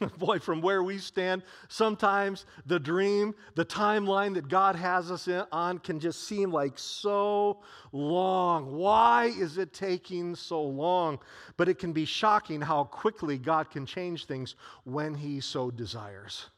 Boy, 0.18 0.38
from 0.38 0.60
where 0.62 0.82
we 0.82 0.98
stand, 0.98 1.42
sometimes 1.68 2.46
the 2.66 2.78
dream, 2.80 3.34
the 3.54 3.64
timeline 3.64 4.34
that 4.34 4.48
God 4.48 4.76
has 4.76 5.10
us 5.10 5.28
on 5.52 5.78
can 5.78 6.00
just 6.00 6.26
seem 6.26 6.50
like 6.50 6.78
so 6.78 7.60
long. 7.92 8.74
Why 8.76 9.26
is 9.26 9.58
it 9.58 9.72
taking 9.72 10.34
so 10.34 10.62
long? 10.62 11.18
But 11.56 11.68
it 11.68 11.78
can 11.78 11.92
be 11.92 12.04
shocking 12.04 12.60
how 12.60 12.84
quickly 12.84 13.36
God 13.36 13.70
can 13.70 13.84
change 13.84 14.26
things 14.26 14.56
when 14.84 15.14
He 15.14 15.40
so 15.40 15.70
desires. 15.70 16.48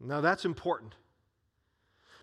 Now, 0.00 0.20
that's 0.20 0.44
important. 0.44 0.94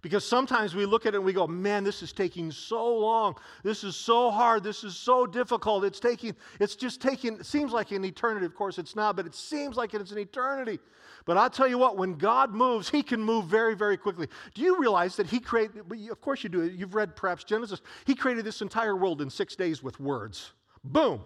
Because 0.01 0.25
sometimes 0.25 0.75
we 0.75 0.85
look 0.85 1.05
at 1.05 1.13
it 1.13 1.17
and 1.17 1.25
we 1.25 1.33
go, 1.33 1.47
man, 1.47 1.83
this 1.83 2.03
is 2.03 2.13
taking 2.13 2.51
so 2.51 2.95
long. 2.95 3.35
This 3.63 3.83
is 3.83 3.95
so 3.95 4.29
hard. 4.29 4.63
This 4.63 4.83
is 4.83 4.95
so 4.95 5.25
difficult. 5.25 5.83
It's 5.83 5.99
taking, 5.99 6.35
it's 6.59 6.75
just 6.75 7.01
taking, 7.01 7.33
it 7.33 7.45
seems 7.45 7.71
like 7.71 7.91
an 7.91 8.05
eternity. 8.05 8.45
Of 8.45 8.55
course, 8.55 8.77
it's 8.77 8.95
not, 8.95 9.15
but 9.15 9.25
it 9.25 9.33
seems 9.33 9.75
like 9.75 9.93
it's 9.93 10.11
an 10.11 10.19
eternity. 10.19 10.79
But 11.25 11.37
I'll 11.37 11.49
tell 11.49 11.67
you 11.67 11.77
what, 11.77 11.97
when 11.97 12.13
God 12.13 12.53
moves, 12.53 12.89
He 12.89 13.01
can 13.03 13.21
move 13.21 13.45
very, 13.45 13.75
very 13.75 13.97
quickly. 13.97 14.27
Do 14.53 14.61
you 14.61 14.79
realize 14.79 15.15
that 15.15 15.27
He 15.27 15.39
created, 15.39 15.81
of 16.11 16.21
course 16.21 16.43
you 16.43 16.49
do, 16.49 16.63
you've 16.63 16.95
read 16.95 17.15
perhaps 17.15 17.43
Genesis, 17.43 17.81
He 18.05 18.15
created 18.15 18.45
this 18.45 18.61
entire 18.61 18.95
world 18.95 19.21
in 19.21 19.29
six 19.29 19.55
days 19.55 19.81
with 19.81 19.99
words. 19.99 20.53
Boom. 20.83 21.21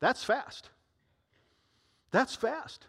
That's 0.00 0.24
fast. 0.24 0.70
That's 2.10 2.34
fast. 2.34 2.86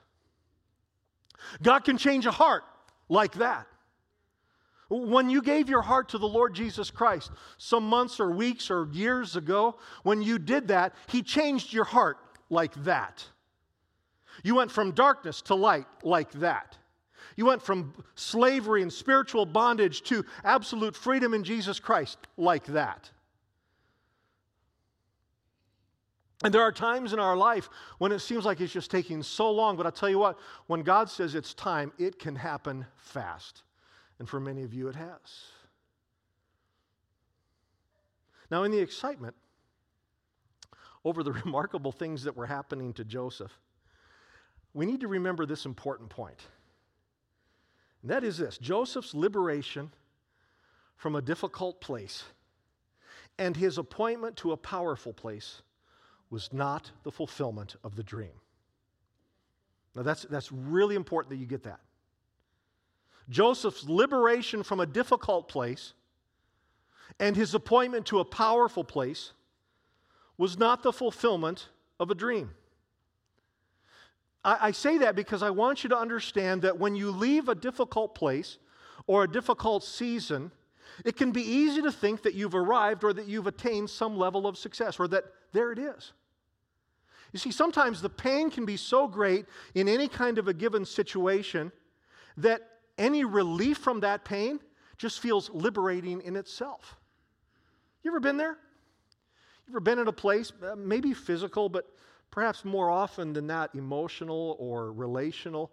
God 1.62 1.84
can 1.84 1.98
change 1.98 2.26
a 2.26 2.32
heart 2.32 2.64
like 3.08 3.34
that. 3.34 3.68
When 4.90 5.30
you 5.30 5.42
gave 5.42 5.70
your 5.70 5.84
heart 5.84 6.10
to 6.10 6.18
the 6.18 6.28
Lord 6.28 6.56
Jesus 6.56 6.90
Christ 6.90 7.32
some 7.58 7.84
months 7.84 8.20
or 8.20 8.32
weeks 8.32 8.72
or 8.72 8.88
years 8.92 9.36
ago, 9.36 9.78
when 10.02 10.22
you 10.22 10.40
did 10.40 10.70
that, 10.70 10.96
He 11.08 11.22
changed 11.22 11.72
your 11.74 11.86
heart 11.86 12.18
like 12.50 12.74
that. 12.84 13.24
You 14.44 14.56
went 14.56 14.72
from 14.72 14.92
darkness 14.92 15.42
to 15.44 15.56
light 15.56 15.86
like 16.04 16.32
that. 16.34 16.78
You 17.36 17.46
went 17.46 17.62
from 17.62 17.94
slavery 18.16 18.82
and 18.82 18.92
spiritual 18.92 19.46
bondage 19.46 20.02
to 20.04 20.26
absolute 20.44 20.96
freedom 20.96 21.34
in 21.34 21.44
Jesus 21.44 21.80
Christ 21.80 22.18
like 22.36 22.66
that. 22.66 23.12
And 26.44 26.54
there 26.54 26.62
are 26.62 26.72
times 26.72 27.12
in 27.12 27.20
our 27.20 27.36
life 27.36 27.70
when 27.98 28.12
it 28.12 28.20
seems 28.20 28.46
like 28.46 28.62
it's 28.62 28.72
just 28.72 28.90
taking 28.90 29.22
so 29.22 29.52
long, 29.52 29.76
but 29.76 29.86
I'll 29.86 29.92
tell 29.92 30.10
you 30.10 30.20
what, 30.20 30.40
when 30.68 30.84
God 30.84 31.10
says 31.10 31.36
it's 31.36 31.54
time, 31.54 31.92
it 31.98 32.18
can 32.18 32.36
happen 32.36 32.86
fast. 32.96 33.64
And 34.20 34.30
for 34.30 34.40
many 34.40 34.64
of 34.64 34.74
you, 34.74 34.88
it 34.88 34.96
has. 34.96 35.18
Now, 38.50 38.64
in 38.64 38.72
the 38.72 38.80
excitement 38.80 39.36
over 41.04 41.24
the 41.24 41.32
remarkable 41.46 41.92
things 41.92 42.24
that 42.24 42.36
were 42.36 42.46
happening 42.46 42.94
to 42.94 43.04
Joseph, 43.04 43.52
we 44.74 44.86
need 44.86 45.02
to 45.02 45.08
remember 45.08 45.46
this 45.46 45.66
important 45.66 46.10
point. 46.10 46.40
And 48.02 48.12
that 48.12 48.24
is 48.24 48.38
this 48.38 48.58
Joseph's 48.58 49.14
liberation 49.14 49.92
from 50.96 51.16
a 51.16 51.22
difficult 51.22 51.82
place 51.82 52.24
and 53.38 53.58
his 53.58 53.78
appointment 53.78 54.38
to 54.38 54.54
a 54.54 54.58
powerful 54.58 55.14
place 55.14 55.62
was 56.30 56.54
not 56.54 56.92
the 57.04 57.12
fulfillment 57.12 57.76
of 57.84 57.96
the 57.96 58.04
dream. 58.04 58.32
Now, 59.96 60.04
that's, 60.04 60.24
that's 60.24 60.52
really 60.52 60.96
important 60.96 61.32
that 61.32 61.38
you 61.38 61.46
get 61.46 61.64
that. 61.64 61.80
Joseph's 63.30 63.88
liberation 63.88 64.64
from 64.64 64.80
a 64.80 64.86
difficult 64.86 65.48
place 65.48 65.94
and 67.20 67.36
his 67.36 67.54
appointment 67.54 68.06
to 68.08 68.20
a 68.20 68.26
powerful 68.26 68.84
place 68.84 69.34
was 70.38 70.58
not 70.58 70.84
the 70.84 70.94
fulfillment 70.94 71.68
of 72.00 72.10
a 72.10 72.16
dream. 72.16 72.52
I, 74.44 74.58
I, 74.62 74.72
say 74.72 75.00
that 75.00 75.16
because 75.16 75.44
I 75.44 75.50
want 75.50 75.84
you 75.84 75.90
to 75.90 75.98
understand 75.98 76.62
that 76.62 76.80
when 76.80 76.96
you 76.96 77.12
leave 77.12 77.50
a 77.50 77.56
difficult 77.56 78.16
place 78.16 78.58
or 79.06 79.24
a 79.24 79.28
difficult 79.28 79.84
season, 79.84 80.52
it 81.04 81.18
can 81.18 81.32
be 81.32 81.42
easy 81.42 81.82
to 81.82 81.92
think 81.92 82.24
that 82.24 82.36
you've 82.36 82.56
arrived 82.56 83.04
or 83.04 83.12
that 83.14 83.28
you've 83.28 83.48
attained 83.48 83.90
some 83.90 84.18
level 84.18 84.48
of 84.48 84.58
success 84.58 85.00
or 85.00 85.08
that 85.10 85.26
there 85.52 85.72
it 85.72 85.80
is. 85.80 86.14
You 87.32 87.40
see, 87.40 87.52
sometimes 87.52 88.02
the 88.02 88.10
pain 88.10 88.50
can 88.50 88.66
be 88.66 88.78
so 88.78 89.08
great 89.08 89.46
in 89.76 89.88
any 89.88 90.08
kind 90.08 90.38
of 90.38 90.48
a 90.48 90.54
given 90.54 90.86
situation 90.86 91.72
that 92.38 92.62
any 92.98 93.24
relief 93.24 93.78
from 93.78 94.00
that 94.02 94.26
pain 94.26 94.60
just 94.98 95.20
feels 95.20 95.50
liberating 95.52 96.22
in 96.22 96.36
itself. 96.36 96.98
You 98.04 98.12
ever 98.12 98.20
been 98.20 98.38
there? 98.38 98.58
You 99.68 99.74
ever 99.74 99.80
been 99.80 100.00
in 100.00 100.08
a 100.08 100.14
place, 100.14 100.52
uh, 100.64 100.76
maybe 100.76 101.14
physical, 101.14 101.70
but 101.70 101.86
perhaps 102.32 102.66
more 102.66 102.90
often 102.90 103.34
than 103.34 103.48
that, 103.48 103.70
emotional 103.76 104.56
or 104.60 104.92
relational? 104.92 105.72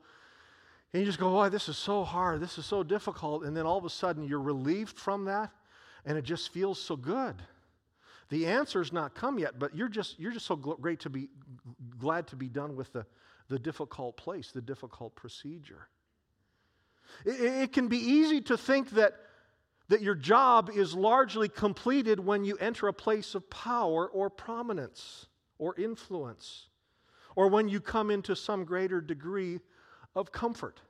And 0.92 1.00
you 1.00 1.06
just 1.06 1.18
go, 1.18 1.40
oh, 1.40 1.48
this 1.48 1.68
is 1.68 1.76
so 1.76 2.04
hard, 2.04 2.40
this 2.40 2.58
is 2.58 2.66
so 2.66 2.82
difficult. 2.82 3.44
And 3.44 3.56
then 3.56 3.66
all 3.66 3.78
of 3.78 3.84
a 3.84 3.90
sudden 3.90 4.24
you're 4.24 4.40
relieved 4.40 4.98
from 4.98 5.24
that, 5.24 5.50
and 6.04 6.16
it 6.18 6.22
just 6.22 6.52
feels 6.52 6.80
so 6.80 6.96
good. 6.96 7.36
The 8.28 8.46
answer's 8.46 8.92
not 8.92 9.14
come 9.14 9.38
yet, 9.38 9.58
but 9.58 9.76
you're 9.76 9.88
just, 9.88 10.18
you're 10.18 10.32
just 10.32 10.46
so 10.46 10.56
great 10.56 11.00
to 11.00 11.10
be 11.10 11.28
glad 11.98 12.26
to 12.28 12.36
be 12.36 12.48
done 12.48 12.74
with 12.74 12.92
the, 12.92 13.06
the 13.48 13.58
difficult 13.58 14.16
place, 14.16 14.50
the 14.50 14.60
difficult 14.60 15.14
procedure. 15.14 15.88
It, 17.24 17.40
it 17.40 17.72
can 17.72 17.88
be 17.88 17.98
easy 17.98 18.40
to 18.42 18.56
think 18.56 18.90
that, 18.90 19.14
that 19.88 20.02
your 20.02 20.16
job 20.16 20.70
is 20.74 20.94
largely 20.94 21.48
completed 21.48 22.18
when 22.18 22.44
you 22.44 22.56
enter 22.56 22.88
a 22.88 22.92
place 22.92 23.36
of 23.36 23.48
power 23.48 24.08
or 24.08 24.28
prominence 24.28 25.26
or 25.58 25.76
influence, 25.78 26.68
or 27.36 27.48
when 27.48 27.68
you 27.68 27.80
come 27.80 28.10
into 28.10 28.34
some 28.34 28.64
greater 28.64 29.00
degree 29.00 29.60
of 30.16 30.32
comfort. 30.32 30.80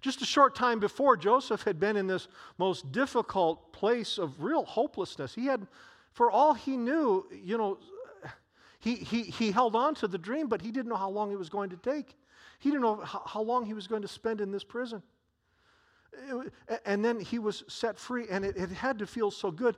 Just 0.00 0.22
a 0.22 0.24
short 0.24 0.54
time 0.54 0.80
before, 0.80 1.16
Joseph 1.16 1.62
had 1.62 1.78
been 1.78 1.96
in 1.96 2.06
this 2.06 2.28
most 2.58 2.90
difficult 2.90 3.72
place 3.72 4.18
of 4.18 4.42
real 4.42 4.64
hopelessness. 4.64 5.34
He 5.34 5.46
had, 5.46 5.66
for 6.12 6.30
all 6.30 6.54
he 6.54 6.76
knew, 6.76 7.26
you 7.30 7.58
know, 7.58 7.78
he, 8.78 8.96
he, 8.96 9.24
he 9.24 9.50
held 9.50 9.76
on 9.76 9.94
to 9.96 10.08
the 10.08 10.16
dream, 10.16 10.48
but 10.48 10.62
he 10.62 10.70
didn't 10.70 10.88
know 10.88 10.96
how 10.96 11.10
long 11.10 11.32
it 11.32 11.38
was 11.38 11.50
going 11.50 11.70
to 11.70 11.76
take. 11.76 12.16
He 12.58 12.70
didn't 12.70 12.82
know 12.82 12.96
how, 12.96 13.22
how 13.26 13.42
long 13.42 13.66
he 13.66 13.74
was 13.74 13.86
going 13.86 14.02
to 14.02 14.08
spend 14.08 14.40
in 14.40 14.50
this 14.50 14.64
prison. 14.64 15.02
And 16.86 17.04
then 17.04 17.20
he 17.20 17.38
was 17.38 17.62
set 17.68 17.98
free, 17.98 18.26
and 18.30 18.44
it, 18.44 18.56
it 18.56 18.70
had 18.70 18.98
to 19.00 19.06
feel 19.06 19.30
so 19.30 19.50
good. 19.50 19.76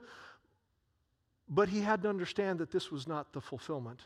But 1.49 1.67
he 1.67 1.81
had 1.81 2.01
to 2.03 2.09
understand 2.09 2.59
that 2.59 2.71
this 2.71 2.91
was 2.91 3.07
not 3.07 3.33
the 3.33 3.41
fulfillment 3.41 3.99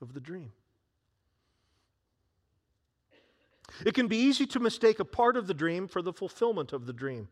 of 0.00 0.14
the 0.14 0.20
dream. 0.20 0.50
It 3.84 3.94
can 3.94 4.08
be 4.08 4.16
easy 4.16 4.46
to 4.46 4.60
mistake 4.60 5.00
a 5.00 5.04
part 5.04 5.36
of 5.36 5.46
the 5.46 5.54
dream 5.54 5.88
for 5.88 6.02
the 6.02 6.12
fulfillment 6.12 6.72
of 6.72 6.86
the 6.86 6.92
dream. 6.92 7.28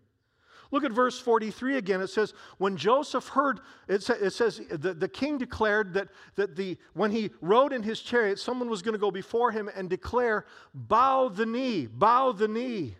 Look 0.71 0.85
at 0.85 0.93
verse 0.93 1.19
43 1.19 1.79
again. 1.79 2.01
It 2.01 2.11
says, 2.11 2.35
When 2.59 2.77
Joseph 2.77 3.29
heard, 3.29 3.61
it, 3.89 4.03
sa- 4.03 4.15
it 4.15 4.31
says, 4.31 4.61
the, 4.71 4.93
the 4.93 5.09
king 5.09 5.39
declared 5.39 5.95
that, 5.95 6.09
that 6.37 6.57
the, 6.57 6.77
when 6.93 7.11
he 7.11 7.31
rode 7.41 7.73
in 7.73 7.83
his 7.83 8.01
chariot, 8.01 8.39
someone 8.39 8.69
was 8.69 8.83
going 8.83 8.93
to 8.93 8.99
go 8.99 9.11
before 9.11 9.51
him 9.51 9.71
and 9.75 9.89
declare, 9.89 10.45
Bow 10.75 11.29
the 11.29 11.47
knee, 11.47 11.87
bow 11.87 12.33
the 12.33 12.49
knee. 12.49 12.97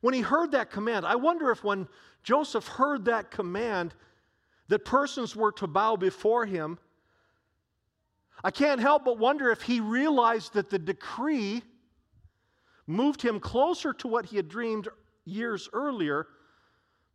When 0.00 0.14
he 0.14 0.20
heard 0.20 0.52
that 0.52 0.70
command, 0.70 1.06
I 1.06 1.16
wonder 1.16 1.50
if 1.50 1.64
when 1.64 1.88
Joseph 2.22 2.66
heard 2.68 3.06
that 3.06 3.30
command 3.30 3.94
that 4.68 4.84
persons 4.84 5.34
were 5.34 5.52
to 5.52 5.66
bow 5.66 5.96
before 5.96 6.44
him, 6.44 6.78
I 8.44 8.50
can't 8.50 8.80
help 8.80 9.04
but 9.04 9.18
wonder 9.18 9.50
if 9.50 9.62
he 9.62 9.80
realized 9.80 10.52
that 10.52 10.70
the 10.70 10.78
decree 10.78 11.62
moved 12.88 13.22
him 13.22 13.38
closer 13.38 13.92
to 13.92 14.08
what 14.08 14.26
he 14.26 14.36
had 14.36 14.48
dreamed 14.48 14.88
years 15.24 15.68
earlier, 15.72 16.26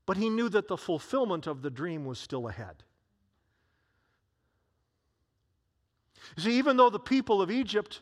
but 0.06 0.16
he 0.16 0.30
knew 0.30 0.48
that 0.48 0.68
the 0.68 0.78
fulfillment 0.78 1.48
of 1.48 1.62
the 1.62 1.70
dream 1.70 2.06
was 2.06 2.20
still 2.20 2.48
ahead. 2.48 2.84
See, 6.38 6.58
even 6.58 6.78
though 6.78 6.90
the 6.90 7.00
people 7.00 7.42
of 7.42 7.52
Egypt 7.52 8.02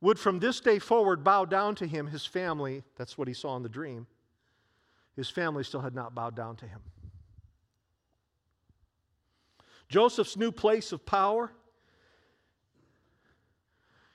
would 0.00 0.18
from 0.18 0.38
this 0.38 0.60
day 0.60 0.78
forward 0.78 1.24
bow 1.24 1.44
down 1.44 1.74
to 1.76 1.86
him, 1.86 2.06
his 2.06 2.24
family, 2.24 2.84
that's 2.96 3.18
what 3.18 3.26
he 3.26 3.34
saw 3.34 3.56
in 3.56 3.62
the 3.62 3.68
dream, 3.68 4.06
his 5.16 5.28
family 5.28 5.64
still 5.64 5.80
had 5.80 5.94
not 5.94 6.14
bowed 6.14 6.36
down 6.36 6.56
to 6.56 6.66
him. 6.66 6.80
Joseph's 9.88 10.36
new 10.36 10.52
place 10.52 10.92
of 10.92 11.04
power, 11.04 11.52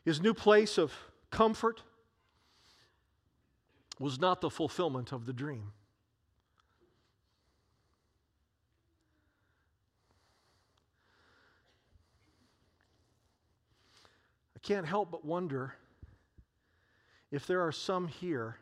his 0.04 0.22
new 0.22 0.34
place 0.34 0.78
of 0.78 0.94
comfort, 1.32 1.84
was 4.00 4.20
not 4.20 4.40
the 4.40 4.50
fulfillment 4.50 5.12
of 5.12 5.26
the 5.26 5.34
dream. 5.34 5.74
I 14.56 14.60
can't 14.62 14.88
help 14.88 15.12
but 15.12 15.26
wonder 15.26 15.76
if 17.32 17.46
there 17.46 17.62
are 17.62 17.72
some 17.72 18.08
here 18.08 18.58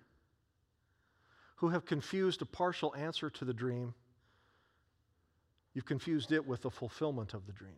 who 1.57 1.69
have 1.69 1.85
confused 1.85 2.41
a 2.41 2.45
partial 2.45 2.93
answer 2.95 3.29
to 3.29 3.45
the 3.45 3.53
dream. 3.53 3.93
You've 5.73 5.85
confused 5.85 6.31
it 6.31 6.45
with 6.45 6.63
the 6.63 6.71
fulfillment 6.71 7.33
of 7.33 7.45
the 7.45 7.51
dream. 7.51 7.77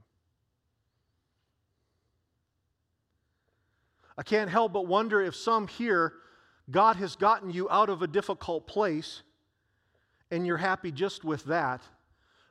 I 4.17 4.23
can't 4.23 4.49
help 4.49 4.73
but 4.73 4.85
wonder 4.85 5.21
if 5.21 5.33
some 5.33 5.67
here, 5.67 6.13
God 6.71 6.97
has 6.97 7.15
gotten 7.15 7.49
you 7.51 7.69
out 7.69 7.89
of 7.89 8.01
a 8.01 8.07
difficult 8.07 8.67
place 8.67 9.23
and 10.31 10.45
you're 10.45 10.57
happy 10.57 10.91
just 10.91 11.23
with 11.23 11.43
that 11.45 11.81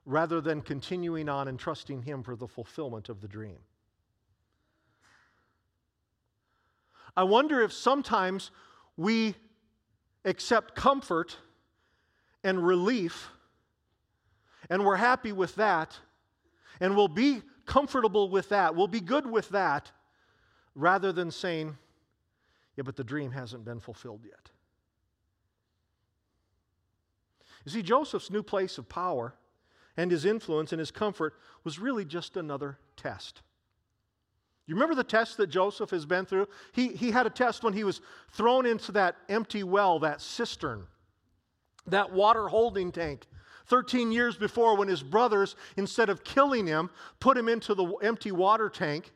rather 0.05 0.41
than 0.41 0.63
continuing 0.63 1.29
on 1.29 1.49
and 1.49 1.59
trusting 1.59 2.03
Him 2.03 2.23
for 2.23 2.35
the 2.35 2.49
fulfillment 2.49 3.09
of 3.09 3.21
the 3.21 3.29
dream. 3.29 3.59
I 7.17 7.25
wonder 7.25 7.61
if 7.63 7.73
sometimes 7.73 8.51
we 8.97 9.35
accept 10.25 10.75
comfort 10.75 11.37
and 12.45 12.65
relief, 12.65 13.29
and 14.71 14.85
we're 14.85 14.97
happy 14.97 15.33
with 15.33 15.55
that, 15.57 15.97
and 16.81 16.97
we'll 16.97 17.09
be 17.09 17.43
comfortable 17.67 18.31
with 18.31 18.49
that, 18.51 18.75
we'll 18.75 18.87
be 18.87 19.01
good 19.01 19.27
with 19.27 19.49
that, 19.51 19.91
rather 20.75 21.13
than 21.13 21.31
saying, 21.31 21.77
yeah, 22.79 22.85
but 22.85 22.95
the 22.95 23.03
dream 23.03 23.33
hasn't 23.33 23.65
been 23.65 23.81
fulfilled 23.81 24.21
yet. 24.25 24.51
You 27.65 27.73
see, 27.73 27.83
Joseph's 27.83 28.31
new 28.31 28.45
place 28.45 28.79
of 28.79 28.89
power 28.89 29.35
and 29.97 30.13
his 30.13 30.25
influence 30.25 30.71
and 30.73 30.79
his 30.79 30.93
comfort 30.93 31.35
was 31.65 31.81
really 31.81 32.05
just 32.05 32.37
another 32.37 32.79
test. 32.97 33.43
You 34.69 34.77
remember 34.77 34.95
the 34.95 35.03
test 35.03 35.39
that 35.39 35.49
Joseph 35.49 35.91
has 35.91 36.07
been 36.07 36.25
through? 36.25 36.47
He, 36.73 36.91
he 36.91 37.11
had 37.11 37.27
a 37.27 37.31
test 37.31 37.65
when 37.65 37.73
he 37.73 37.83
was 37.83 38.01
thrown 38.31 38.65
into 38.65 38.93
that 38.93 39.17
empty 39.29 39.65
well, 39.65 39.99
that 39.99 40.21
cistern, 40.21 40.87
that 41.89 42.13
water 42.13 42.47
holding 42.47 42.93
tank. 42.93 43.27
13 43.67 44.13
years 44.13 44.37
before, 44.37 44.77
when 44.77 44.87
his 44.87 45.03
brothers, 45.03 45.57
instead 45.77 46.11
of 46.11 46.23
killing 46.23 46.65
him, 46.65 46.91
put 47.19 47.37
him 47.37 47.49
into 47.49 47.75
the 47.75 47.87
empty 48.03 48.31
water 48.31 48.71
tank. 48.71 49.13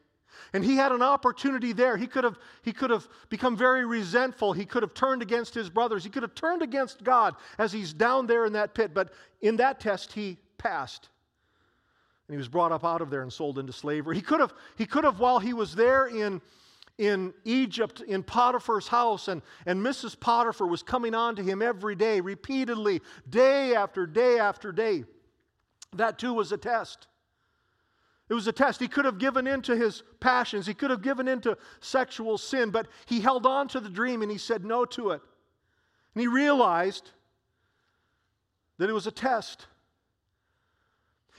And 0.53 0.65
he 0.65 0.77
had 0.77 0.93
an 0.93 1.03
opportunity 1.03 1.73
there. 1.73 1.97
He 1.97 2.07
could 2.07 2.25
have, 2.25 2.39
he 2.63 2.73
could 2.73 2.91
have 2.91 3.09
become 3.29 3.57
very 3.57 3.85
resentful. 3.85 4.53
He 4.53 4.65
could 4.65 4.83
have 4.83 4.95
turned 4.95 5.23
against 5.23 5.55
his 5.55 5.71
brothers. 5.71 6.05
He 6.05 6.11
could 6.11 6.23
have 6.23 6.35
turned 6.35 6.63
against 6.63 7.05
God 7.05 7.37
as 7.59 7.73
he's 7.73 7.93
down 7.93 8.27
there 8.27 8.45
in 8.45 8.53
that 8.55 8.75
pit. 8.75 8.93
But 8.95 9.13
in 9.41 9.57
that 9.57 9.81
test, 9.81 10.13
he 10.13 10.39
passed 10.59 11.09
and 12.33 12.35
he 12.35 12.39
was 12.39 12.49
brought 12.49 12.73
up 12.73 12.83
out 12.83 13.03
of 13.03 13.11
there 13.11 13.21
and 13.21 13.31
sold 13.31 13.59
into 13.59 13.75
slavery. 13.75 14.17
He 14.17 14.23
could 14.23 14.41
have, 14.41 14.55
he 14.77 14.87
could 14.87 15.05
have 15.05 15.19
while 15.19 15.39
he 15.39 15.53
was 15.53 15.75
there 15.75 16.07
in, 16.07 16.41
in 16.97 17.35
Egypt, 17.45 18.01
in 18.01 18.23
Potiphar's 18.23 18.89
house, 18.89 19.29
and, 19.29 19.43
and 19.67 19.85
Mrs. 19.85 20.19
Potiphar 20.19 20.67
was 20.67 20.83
coming 20.83 21.15
on 21.15 21.37
to 21.37 21.43
him 21.43 21.61
every 21.61 21.95
day, 21.95 22.21
repeatedly, 22.21 23.03
day 23.29 23.75
after 23.75 24.07
day 24.07 24.39
after 24.39 24.73
day. 24.73 25.05
That 25.95 26.19
too 26.19 26.33
was 26.33 26.53
a 26.53 26.57
test. 26.57 27.07
It 28.33 28.35
was 28.35 28.49
a 28.49 28.53
test. 28.53 28.81
He 28.81 28.89
could 28.89 29.05
have 29.05 29.19
given 29.19 29.47
in 29.47 29.61
to 29.61 29.77
his 29.77 30.05
passions, 30.19 30.67
he 30.67 30.73
could 30.73 30.89
have 30.89 31.03
given 31.03 31.29
in 31.29 31.43
to 31.43 31.59
sexual 31.81 32.39
sin, 32.39 32.71
but 32.71 32.89
he 33.05 33.21
held 33.21 33.45
on 33.45 33.69
to 33.69 33.79
the 33.79 33.91
dream 33.91 34.23
and 34.23 34.31
he 34.31 34.39
said 34.39 34.65
no 34.65 34.87
to 34.87 35.11
it. 35.11 35.21
And 36.15 36.23
he 36.23 36.27
realized 36.27 37.11
that 38.79 38.89
it 38.89 38.95
was 38.95 39.07
a 39.07 39.11
test. 39.11 39.67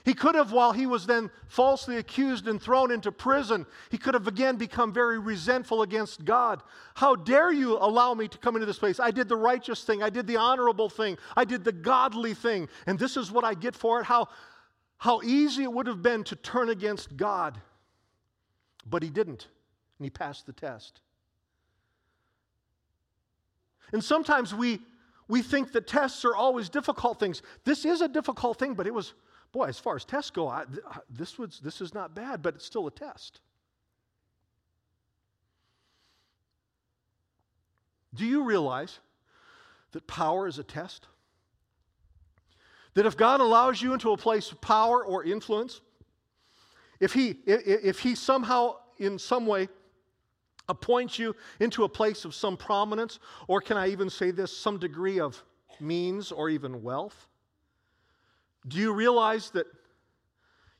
He 0.04 0.14
could 0.14 0.36
have, 0.36 0.52
while 0.52 0.70
he 0.70 0.86
was 0.86 1.04
then 1.04 1.32
falsely 1.48 1.96
accused 1.96 2.46
and 2.46 2.62
thrown 2.62 2.92
into 2.92 3.10
prison, 3.10 3.66
he 3.90 3.98
could 3.98 4.14
have 4.14 4.28
again 4.28 4.54
become 4.54 4.92
very 4.92 5.18
resentful 5.18 5.82
against 5.82 6.24
God. 6.24 6.62
How 6.94 7.16
dare 7.16 7.50
you 7.50 7.76
allow 7.76 8.14
me 8.14 8.28
to 8.28 8.38
come 8.38 8.54
into 8.54 8.66
this 8.66 8.78
place? 8.78 9.00
I 9.00 9.10
did 9.10 9.28
the 9.28 9.34
righteous 9.34 9.82
thing, 9.82 10.00
I 10.00 10.10
did 10.10 10.28
the 10.28 10.36
honorable 10.36 10.88
thing, 10.88 11.18
I 11.36 11.44
did 11.44 11.64
the 11.64 11.72
godly 11.72 12.34
thing, 12.34 12.68
and 12.86 13.00
this 13.00 13.16
is 13.16 13.32
what 13.32 13.42
I 13.42 13.54
get 13.54 13.74
for 13.74 13.98
it. 13.98 14.04
How, 14.04 14.28
how 15.04 15.20
easy 15.20 15.62
it 15.62 15.70
would 15.70 15.86
have 15.86 16.00
been 16.00 16.24
to 16.24 16.34
turn 16.34 16.70
against 16.70 17.14
God. 17.14 17.60
But 18.86 19.02
he 19.02 19.10
didn't, 19.10 19.48
and 19.98 20.06
he 20.06 20.08
passed 20.08 20.46
the 20.46 20.54
test. 20.54 21.02
And 23.92 24.02
sometimes 24.02 24.54
we, 24.54 24.80
we 25.28 25.42
think 25.42 25.72
that 25.72 25.86
tests 25.86 26.24
are 26.24 26.34
always 26.34 26.70
difficult 26.70 27.20
things. 27.20 27.42
This 27.64 27.84
is 27.84 28.00
a 28.00 28.08
difficult 28.08 28.58
thing, 28.58 28.72
but 28.72 28.86
it 28.86 28.94
was 28.94 29.12
boy, 29.52 29.66
as 29.66 29.78
far 29.78 29.94
as 29.94 30.06
tests 30.06 30.30
go, 30.30 30.48
I, 30.48 30.64
this, 31.10 31.38
was, 31.38 31.60
this 31.62 31.82
is 31.82 31.92
not 31.92 32.14
bad, 32.14 32.40
but 32.40 32.54
it's 32.54 32.64
still 32.64 32.86
a 32.86 32.90
test. 32.90 33.40
Do 38.14 38.24
you 38.24 38.42
realize 38.42 39.00
that 39.92 40.06
power 40.06 40.48
is 40.48 40.58
a 40.58 40.64
test? 40.64 41.08
That 42.94 43.06
if 43.06 43.16
God 43.16 43.40
allows 43.40 43.82
you 43.82 43.92
into 43.92 44.12
a 44.12 44.16
place 44.16 44.50
of 44.52 44.60
power 44.60 45.04
or 45.04 45.24
influence, 45.24 45.80
if 47.00 47.12
He, 47.12 47.36
if 47.46 47.98
he 47.98 48.14
somehow, 48.14 48.76
in 48.98 49.18
some 49.18 49.46
way, 49.46 49.68
appoints 50.68 51.18
you 51.18 51.34
into 51.60 51.84
a 51.84 51.88
place 51.88 52.24
of 52.24 52.34
some 52.34 52.56
prominence, 52.56 53.18
or 53.48 53.60
can 53.60 53.76
I 53.76 53.88
even 53.88 54.08
say 54.08 54.30
this, 54.30 54.56
some 54.56 54.78
degree 54.78 55.20
of 55.20 55.42
means 55.80 56.32
or 56.32 56.48
even 56.48 56.82
wealth, 56.82 57.26
do 58.66 58.78
you 58.78 58.92
realize 58.92 59.50
that 59.50 59.66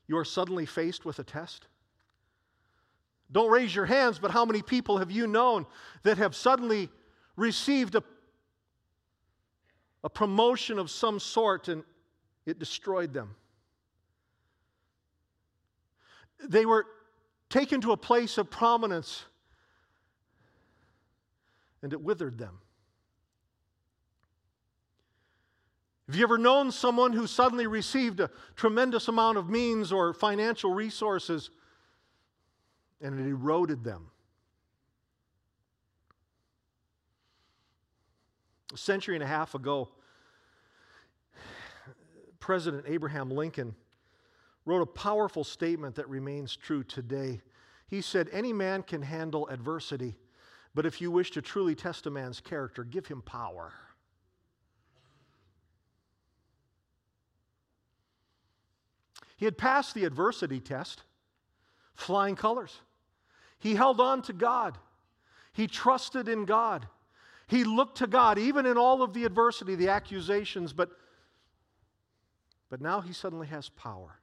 you 0.07 0.17
are 0.17 0.25
suddenly 0.25 0.67
faced 0.67 1.05
with 1.05 1.19
a 1.19 1.25
test? 1.25 1.67
Don't 3.33 3.51
raise 3.51 3.75
your 3.75 3.87
hands, 3.87 4.19
but 4.19 4.31
how 4.31 4.45
many 4.45 4.63
people 4.63 4.99
have 4.99 5.11
you 5.11 5.27
known 5.27 5.67
that 6.03 6.19
have 6.19 6.35
suddenly 6.35 6.89
received 7.37 7.95
a, 7.95 8.03
a 10.03 10.09
promotion 10.09 10.79
of 10.79 10.91
some 10.91 11.19
sort 11.19 11.69
and 11.69 11.83
it 12.47 12.59
destroyed 12.59 13.13
them? 13.13 13.35
They 16.43 16.67
were 16.67 16.87
taken 17.49 17.81
to 17.83 17.93
a 17.93 17.97
place 17.97 18.39
of 18.39 18.51
prominence 18.51 19.25
and 21.83 21.93
it 21.93 22.01
withered 22.01 22.39
them. 22.39 22.59
Have 26.07 26.17
you 26.17 26.25
ever 26.25 26.37
known 26.37 26.71
someone 26.71 27.13
who 27.13 27.27
suddenly 27.27 27.67
received 27.67 28.21
a 28.21 28.31
tremendous 28.57 29.09
amount 29.09 29.39
of 29.39 29.49
means 29.49 29.91
or 29.91 30.13
financial 30.13 30.73
resources 30.73 31.51
and 33.01 33.19
it 33.19 33.27
eroded 33.27 33.85
them? 33.85 34.11
A 38.73 38.77
century 38.77 39.15
and 39.15 39.23
a 39.23 39.27
half 39.27 39.55
ago, 39.55 39.89
President 42.45 42.85
Abraham 42.87 43.31
Lincoln 43.31 43.75
wrote 44.67 44.83
a 44.83 44.87
powerful 44.87 45.45
statement 45.45 45.95
that 45.95 46.07
remains 46.11 46.55
true 46.55 46.85
today. 46.85 47.41
He 47.89 48.03
said, 48.03 48.29
Any 48.33 48.53
man 48.53 48.83
can 48.83 49.01
handle 49.01 49.49
adversity, 49.49 50.15
but 50.75 50.85
if 50.85 51.01
you 51.01 51.11
wish 51.11 51.31
to 51.31 51.41
truly 51.41 51.75
test 51.75 52.05
a 52.05 52.11
man's 52.11 52.41
character, 52.41 52.85
give 52.85 53.07
him 53.07 53.23
power. 53.23 53.73
He 59.39 59.47
had 59.47 59.57
passed 59.57 59.95
the 59.95 60.05
adversity 60.05 60.61
test, 60.61 61.03
flying 61.95 62.37
colors. 62.37 62.79
He 63.59 63.75
held 63.75 64.03
on 64.03 64.21
to 64.21 64.35
God. 64.35 64.77
He 65.55 65.67
trusted 65.67 66.29
in 66.29 66.45
God. 66.45 66.89
He 67.47 67.65
looked 67.65 67.97
to 67.99 68.07
God, 68.07 68.39
even 68.39 68.67
in 68.67 68.77
all 68.77 69.03
of 69.03 69.15
the 69.15 69.25
adversity, 69.25 69.77
the 69.77 69.89
accusations, 69.89 70.75
but, 70.75 70.91
but 72.75 72.81
now 72.81 73.01
he 73.01 73.13
suddenly 73.13 73.47
has 73.47 73.69
power. 73.69 74.19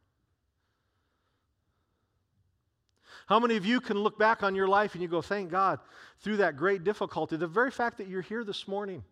How 3.28 3.40
many 3.40 3.56
of 3.56 3.66
you 3.66 3.80
can 3.80 3.98
look 3.98 4.20
back 4.20 4.44
on 4.44 4.56
your 4.56 4.68
life 4.68 4.94
and 4.94 5.02
you 5.02 5.08
go, 5.08 5.22
thank 5.22 5.50
God, 5.50 5.80
through 6.20 6.36
that 6.36 6.58
great 6.58 6.84
difficulty? 6.84 7.38
The 7.38 7.48
very 7.48 7.72
fact 7.72 7.98
that 8.00 8.10
you're 8.10 8.22
here 8.22 8.44
this 8.44 8.68
morning, 8.68 9.06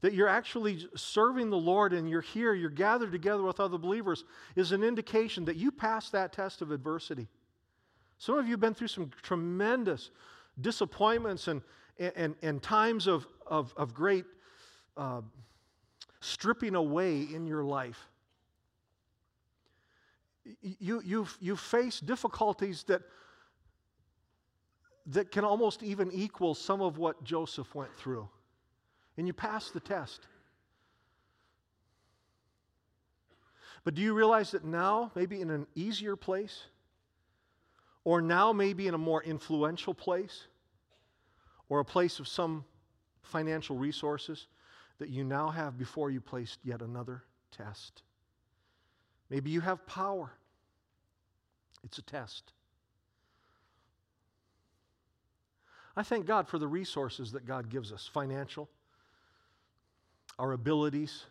that 0.00 0.14
you're 0.14 0.26
actually 0.26 0.88
serving 0.96 1.50
the 1.50 1.58
Lord 1.58 1.92
and 1.92 2.08
you're 2.08 2.22
here, 2.22 2.54
you're 2.54 2.70
gathered 2.70 3.12
together 3.12 3.42
with 3.42 3.60
other 3.60 3.76
believers, 3.76 4.24
is 4.56 4.72
an 4.72 4.82
indication 4.82 5.44
that 5.44 5.56
you 5.56 5.70
passed 5.70 6.12
that 6.12 6.32
test 6.32 6.62
of 6.62 6.70
adversity. 6.70 7.28
Some 8.16 8.38
of 8.38 8.46
you 8.46 8.52
have 8.52 8.60
been 8.60 8.72
through 8.72 8.88
some 8.88 9.10
tremendous 9.20 10.10
disappointments 10.58 11.46
and, 11.46 11.60
and, 11.98 12.36
and 12.40 12.62
times 12.62 13.06
of, 13.06 13.26
of, 13.46 13.74
of 13.76 13.92
great 13.92 14.24
uh, 14.96 15.20
stripping 16.20 16.74
away 16.74 17.20
in 17.20 17.46
your 17.46 17.64
life. 17.64 18.08
You, 20.60 21.00
you've, 21.04 21.36
you've 21.40 21.60
faced 21.60 22.06
difficulties 22.06 22.82
that, 22.84 23.02
that 25.06 25.30
can 25.30 25.44
almost 25.44 25.82
even 25.82 26.10
equal 26.12 26.54
some 26.54 26.80
of 26.80 26.98
what 26.98 27.22
Joseph 27.22 27.74
went 27.74 27.94
through. 27.96 28.28
And 29.16 29.26
you 29.26 29.32
pass 29.32 29.70
the 29.70 29.80
test. 29.80 30.26
But 33.84 33.94
do 33.94 34.02
you 34.02 34.14
realize 34.14 34.52
that 34.52 34.64
now, 34.64 35.10
maybe 35.14 35.40
in 35.40 35.50
an 35.50 35.66
easier 35.74 36.16
place, 36.16 36.62
or 38.04 38.20
now 38.20 38.52
maybe 38.52 38.88
in 38.88 38.94
a 38.94 38.98
more 38.98 39.22
influential 39.22 39.94
place, 39.94 40.46
or 41.68 41.80
a 41.80 41.84
place 41.84 42.18
of 42.18 42.28
some 42.28 42.64
financial 43.22 43.76
resources 43.76 44.46
that 44.98 45.08
you 45.08 45.24
now 45.24 45.50
have 45.50 45.78
before 45.78 46.10
you 46.10 46.20
placed 46.20 46.58
yet 46.64 46.82
another 46.82 47.22
test. 47.50 48.02
Maybe 49.32 49.50
you 49.50 49.62
have 49.62 49.86
power. 49.86 50.30
It's 51.82 51.96
a 51.96 52.02
test. 52.02 52.52
I 55.96 56.02
thank 56.02 56.26
God 56.26 56.46
for 56.46 56.58
the 56.58 56.68
resources 56.68 57.32
that 57.32 57.46
God 57.46 57.70
gives 57.70 57.94
us 57.94 58.06
financial, 58.06 58.68
our 60.38 60.52
abilities, 60.52 61.24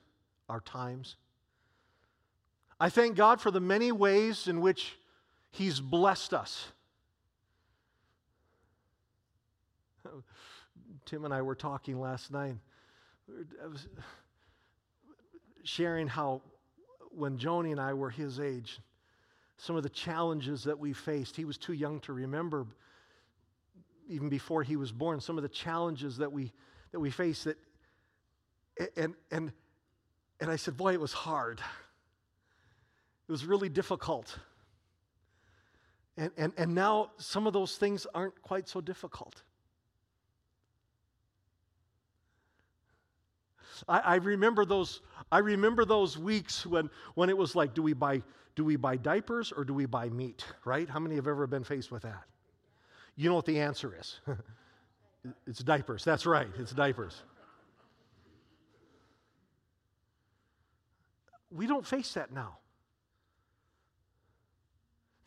our 0.49 0.61
times. 0.61 1.15
I 2.79 2.89
thank 2.89 3.15
God 3.15 3.39
for 3.39 3.51
the 3.51 3.59
many 3.59 3.91
ways 3.91 4.47
in 4.47 4.61
which 4.61 4.97
He's 5.51 5.79
blessed 5.79 6.33
us. 6.33 6.69
Tim 11.05 11.23
and 11.23 11.31
I 11.31 11.43
were 11.43 11.53
talking 11.53 12.01
last 12.01 12.31
night. 12.31 12.55
Sharing 15.63 16.07
how 16.07 16.41
when 17.15 17.37
Joni 17.37 17.71
and 17.71 17.79
I 17.79 17.93
were 17.93 18.09
his 18.09 18.39
age, 18.39 18.79
some 19.57 19.75
of 19.75 19.83
the 19.83 19.89
challenges 19.89 20.63
that 20.63 20.77
we 20.77 20.93
faced, 20.93 21.35
he 21.35 21.45
was 21.45 21.57
too 21.57 21.73
young 21.73 21.99
to 22.01 22.13
remember 22.13 22.65
even 24.07 24.27
before 24.27 24.63
he 24.63 24.75
was 24.75 24.91
born, 24.91 25.21
some 25.21 25.37
of 25.37 25.43
the 25.43 25.49
challenges 25.49 26.17
that 26.17 26.31
we 26.31 26.51
that 26.91 26.99
we 26.99 27.09
faced 27.09 27.45
that 27.45 27.57
and 28.97 29.13
and 29.31 29.51
and 30.39 30.49
I 30.49 30.55
said, 30.55 30.75
boy, 30.75 30.93
it 30.93 30.99
was 30.99 31.13
hard. 31.13 31.59
It 31.59 33.31
was 33.31 33.45
really 33.45 33.69
difficult. 33.69 34.37
And, 36.17 36.31
and, 36.35 36.51
and 36.57 36.75
now 36.75 37.11
some 37.17 37.45
of 37.45 37.53
those 37.53 37.77
things 37.77 38.07
aren't 38.13 38.41
quite 38.41 38.67
so 38.67 38.81
difficult. 38.81 39.43
I, 43.87 43.99
I, 43.99 44.15
remember 44.15 44.65
those, 44.65 45.01
I 45.31 45.39
remember 45.39 45.85
those 45.85 46.17
weeks 46.17 46.65
when, 46.65 46.89
when 47.15 47.29
it 47.29 47.37
was 47.37 47.55
like, 47.55 47.73
do 47.73 47.81
we, 47.81 47.93
buy, 47.93 48.21
do 48.55 48.63
we 48.63 48.75
buy 48.75 48.97
diapers 48.97 49.51
or 49.51 49.63
do 49.63 49.73
we 49.73 49.85
buy 49.85 50.09
meat, 50.09 50.45
right? 50.65 50.89
How 50.89 50.99
many 50.99 51.15
have 51.15 51.27
ever 51.27 51.47
been 51.47 51.63
faced 51.63 51.91
with 51.91 52.03
that? 52.03 52.23
You 53.15 53.29
know 53.29 53.35
what 53.35 53.45
the 53.45 53.59
answer 53.59 53.95
is. 53.99 54.19
it's 55.47 55.59
diapers. 55.59 56.03
That's 56.03 56.25
right, 56.25 56.47
it's 56.57 56.71
diapers. 56.71 57.21
We 61.51 61.67
don't 61.67 61.85
face 61.85 62.13
that 62.13 62.31
now. 62.31 62.57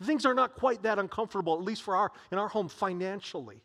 Things 0.03 0.27
are 0.27 0.35
not 0.35 0.55
quite 0.57 0.83
that 0.83 0.99
uncomfortable, 0.99 1.55
at 1.55 1.63
least 1.63 1.83
for 1.83 1.97
our 1.97 2.13
in 2.33 2.39
our 2.39 2.49
home 2.49 2.69
financially. 2.69 3.63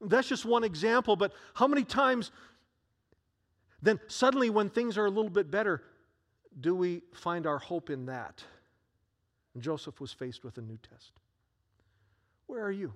That's 0.00 0.28
just 0.28 0.44
one 0.44 0.64
example, 0.64 1.16
but 1.16 1.32
how 1.54 1.66
many 1.66 1.84
times 1.84 2.30
then 3.82 3.98
suddenly 4.08 4.50
when 4.50 4.68
things 4.68 4.98
are 4.98 5.06
a 5.06 5.10
little 5.10 5.30
bit 5.30 5.50
better, 5.50 5.82
do 6.58 6.74
we 6.74 7.02
find 7.14 7.46
our 7.46 7.58
hope 7.58 7.90
in 7.90 8.06
that? 8.06 8.42
And 9.54 9.62
Joseph 9.62 10.00
was 10.00 10.12
faced 10.12 10.44
with 10.44 10.58
a 10.58 10.62
new 10.62 10.78
test. 10.78 11.12
Where 12.46 12.62
are 12.62 12.70
you? 12.70 12.92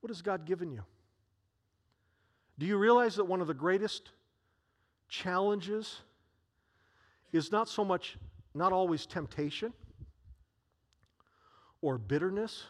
What 0.00 0.10
has 0.10 0.22
God 0.22 0.44
given 0.44 0.70
you? 0.72 0.82
Do 2.58 2.66
you 2.66 2.76
realize 2.76 3.16
that 3.16 3.24
one 3.24 3.40
of 3.40 3.46
the 3.46 3.54
greatest 3.54 4.10
challenges 5.08 6.00
is 7.32 7.50
not 7.50 7.68
so 7.68 7.84
much 7.84 8.16
not 8.54 8.72
always 8.72 9.06
temptation 9.06 9.72
or 11.82 11.98
bitterness 11.98 12.64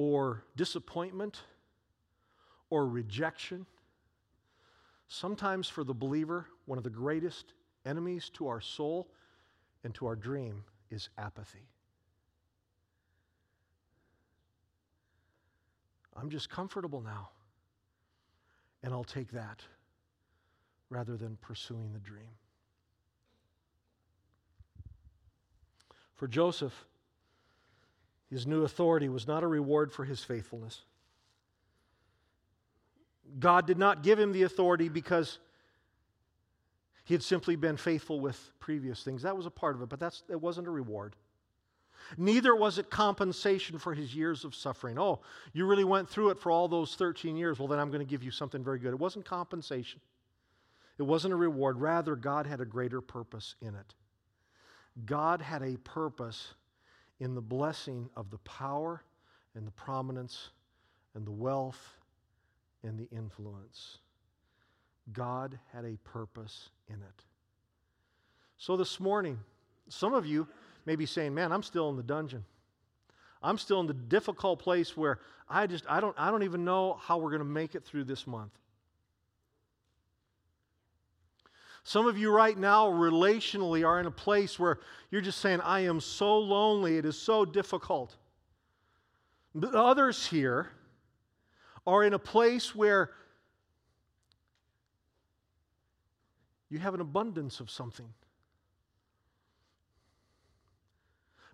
or 0.00 0.42
disappointment 0.56 1.42
or 2.70 2.88
rejection. 2.88 3.66
Sometimes, 5.08 5.68
for 5.68 5.84
the 5.84 5.92
believer, 5.92 6.46
one 6.64 6.78
of 6.78 6.84
the 6.84 6.88
greatest 6.88 7.52
enemies 7.84 8.30
to 8.30 8.48
our 8.48 8.62
soul 8.62 9.08
and 9.84 9.94
to 9.94 10.06
our 10.06 10.16
dream 10.16 10.64
is 10.90 11.10
apathy. 11.18 11.68
I'm 16.16 16.30
just 16.30 16.48
comfortable 16.48 17.02
now, 17.02 17.28
and 18.82 18.94
I'll 18.94 19.04
take 19.04 19.30
that 19.32 19.62
rather 20.88 21.18
than 21.18 21.36
pursuing 21.42 21.92
the 21.92 22.00
dream. 22.00 22.38
For 26.14 26.26
Joseph, 26.26 26.86
his 28.30 28.46
new 28.46 28.64
authority 28.64 29.08
was 29.08 29.26
not 29.26 29.42
a 29.42 29.46
reward 29.46 29.92
for 29.92 30.04
his 30.04 30.22
faithfulness. 30.22 30.82
God 33.38 33.66
did 33.66 33.78
not 33.78 34.02
give 34.02 34.18
him 34.18 34.32
the 34.32 34.42
authority 34.42 34.88
because 34.88 35.38
he 37.04 37.14
had 37.14 37.22
simply 37.22 37.56
been 37.56 37.76
faithful 37.76 38.20
with 38.20 38.52
previous 38.60 39.02
things. 39.02 39.22
That 39.22 39.36
was 39.36 39.46
a 39.46 39.50
part 39.50 39.74
of 39.74 39.82
it, 39.82 39.88
but 39.88 39.98
that's, 39.98 40.22
it 40.28 40.40
wasn't 40.40 40.68
a 40.68 40.70
reward. 40.70 41.16
Neither 42.16 42.54
was 42.54 42.78
it 42.78 42.90
compensation 42.90 43.78
for 43.78 43.94
his 43.94 44.14
years 44.14 44.44
of 44.44 44.54
suffering. 44.54 44.98
Oh, 44.98 45.20
you 45.52 45.66
really 45.66 45.84
went 45.84 46.08
through 46.08 46.30
it 46.30 46.38
for 46.38 46.50
all 46.50 46.68
those 46.68 46.94
13 46.94 47.36
years. 47.36 47.58
Well, 47.58 47.68
then 47.68 47.78
I'm 47.78 47.90
going 47.90 48.04
to 48.04 48.10
give 48.10 48.22
you 48.22 48.30
something 48.30 48.64
very 48.64 48.78
good. 48.78 48.90
It 48.90 48.98
wasn't 48.98 49.24
compensation, 49.24 50.00
it 50.98 51.02
wasn't 51.02 51.34
a 51.34 51.36
reward. 51.36 51.80
Rather, 51.80 52.16
God 52.16 52.46
had 52.46 52.60
a 52.60 52.64
greater 52.64 53.00
purpose 53.00 53.54
in 53.60 53.74
it. 53.74 53.94
God 55.04 55.40
had 55.40 55.62
a 55.62 55.76
purpose 55.78 56.54
in 57.20 57.34
the 57.34 57.40
blessing 57.40 58.08
of 58.16 58.30
the 58.30 58.38
power 58.38 59.02
and 59.54 59.66
the 59.66 59.72
prominence 59.72 60.50
and 61.14 61.26
the 61.26 61.30
wealth 61.30 61.94
and 62.82 62.98
the 62.98 63.08
influence. 63.14 63.98
God 65.12 65.58
had 65.72 65.84
a 65.84 65.96
purpose 65.98 66.70
in 66.88 66.94
it. 66.94 67.24
So 68.58 68.76
this 68.76 68.98
morning, 69.00 69.38
some 69.88 70.14
of 70.14 70.26
you 70.26 70.46
may 70.86 70.96
be 70.96 71.06
saying, 71.06 71.34
Man, 71.34 71.52
I'm 71.52 71.62
still 71.62 71.88
in 71.90 71.96
the 71.96 72.02
dungeon. 72.02 72.44
I'm 73.42 73.58
still 73.58 73.80
in 73.80 73.86
the 73.86 73.94
difficult 73.94 74.58
place 74.58 74.96
where 74.96 75.18
I 75.48 75.66
just 75.66 75.84
I 75.88 76.00
don't 76.00 76.14
I 76.18 76.30
don't 76.30 76.42
even 76.42 76.64
know 76.64 76.98
how 77.00 77.18
we're 77.18 77.30
going 77.30 77.40
to 77.40 77.44
make 77.44 77.74
it 77.74 77.84
through 77.84 78.04
this 78.04 78.26
month. 78.26 78.52
Some 81.82 82.06
of 82.06 82.18
you 82.18 82.30
right 82.30 82.56
now, 82.56 82.90
relationally, 82.90 83.86
are 83.86 83.98
in 84.00 84.06
a 84.06 84.10
place 84.10 84.58
where 84.58 84.78
you're 85.10 85.20
just 85.20 85.38
saying, 85.38 85.60
I 85.62 85.80
am 85.80 86.00
so 86.00 86.38
lonely, 86.38 86.98
it 86.98 87.04
is 87.04 87.18
so 87.18 87.44
difficult. 87.44 88.16
But 89.54 89.74
others 89.74 90.26
here 90.26 90.70
are 91.86 92.04
in 92.04 92.14
a 92.14 92.18
place 92.18 92.74
where 92.74 93.10
you 96.68 96.78
have 96.78 96.94
an 96.94 97.00
abundance 97.00 97.60
of 97.60 97.70
something. 97.70 98.08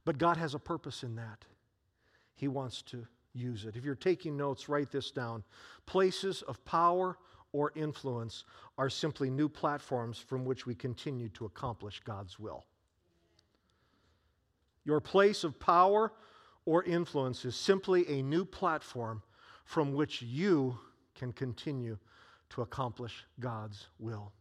But 0.05 0.19
God 0.19 0.37
has 0.37 0.55
a 0.55 0.59
purpose 0.59 1.03
in 1.03 1.17
that. 1.17 1.45
He 2.35 2.49
wants 2.49 2.83
to 2.83 3.07
use 3.33 3.65
it. 3.65 3.77
If 3.77 3.85
you're 3.85 3.95
taking 3.95 4.37
notes, 4.37 4.69
write 4.69 4.91
this 4.91 5.11
down. 5.11 5.43
Places 5.87 6.43
of 6.43 6.63
power 6.65 7.19
or 7.53 7.73
influence 7.75 8.45
are 8.79 8.91
simply 8.91 9.31
new 9.31 9.49
platforms 9.49 10.19
from 10.19 10.45
which 10.45 10.67
we 10.67 10.75
continue 10.75 11.29
to 11.31 11.45
accomplish 11.45 12.01
God's 12.05 12.39
will. 12.39 12.65
Your 14.85 15.01
place 15.01 15.43
of 15.45 15.59
power 15.59 16.13
or 16.65 16.85
influence 16.85 17.45
is 17.45 17.57
simply 17.57 18.09
a 18.09 18.23
new 18.23 18.45
platform 18.45 19.23
from 19.65 19.95
which 19.95 20.23
you 20.23 20.79
can 21.15 21.33
continue 21.33 21.99
to 22.51 22.63
accomplish 22.63 23.25
God's 23.41 23.89
will. 23.99 24.33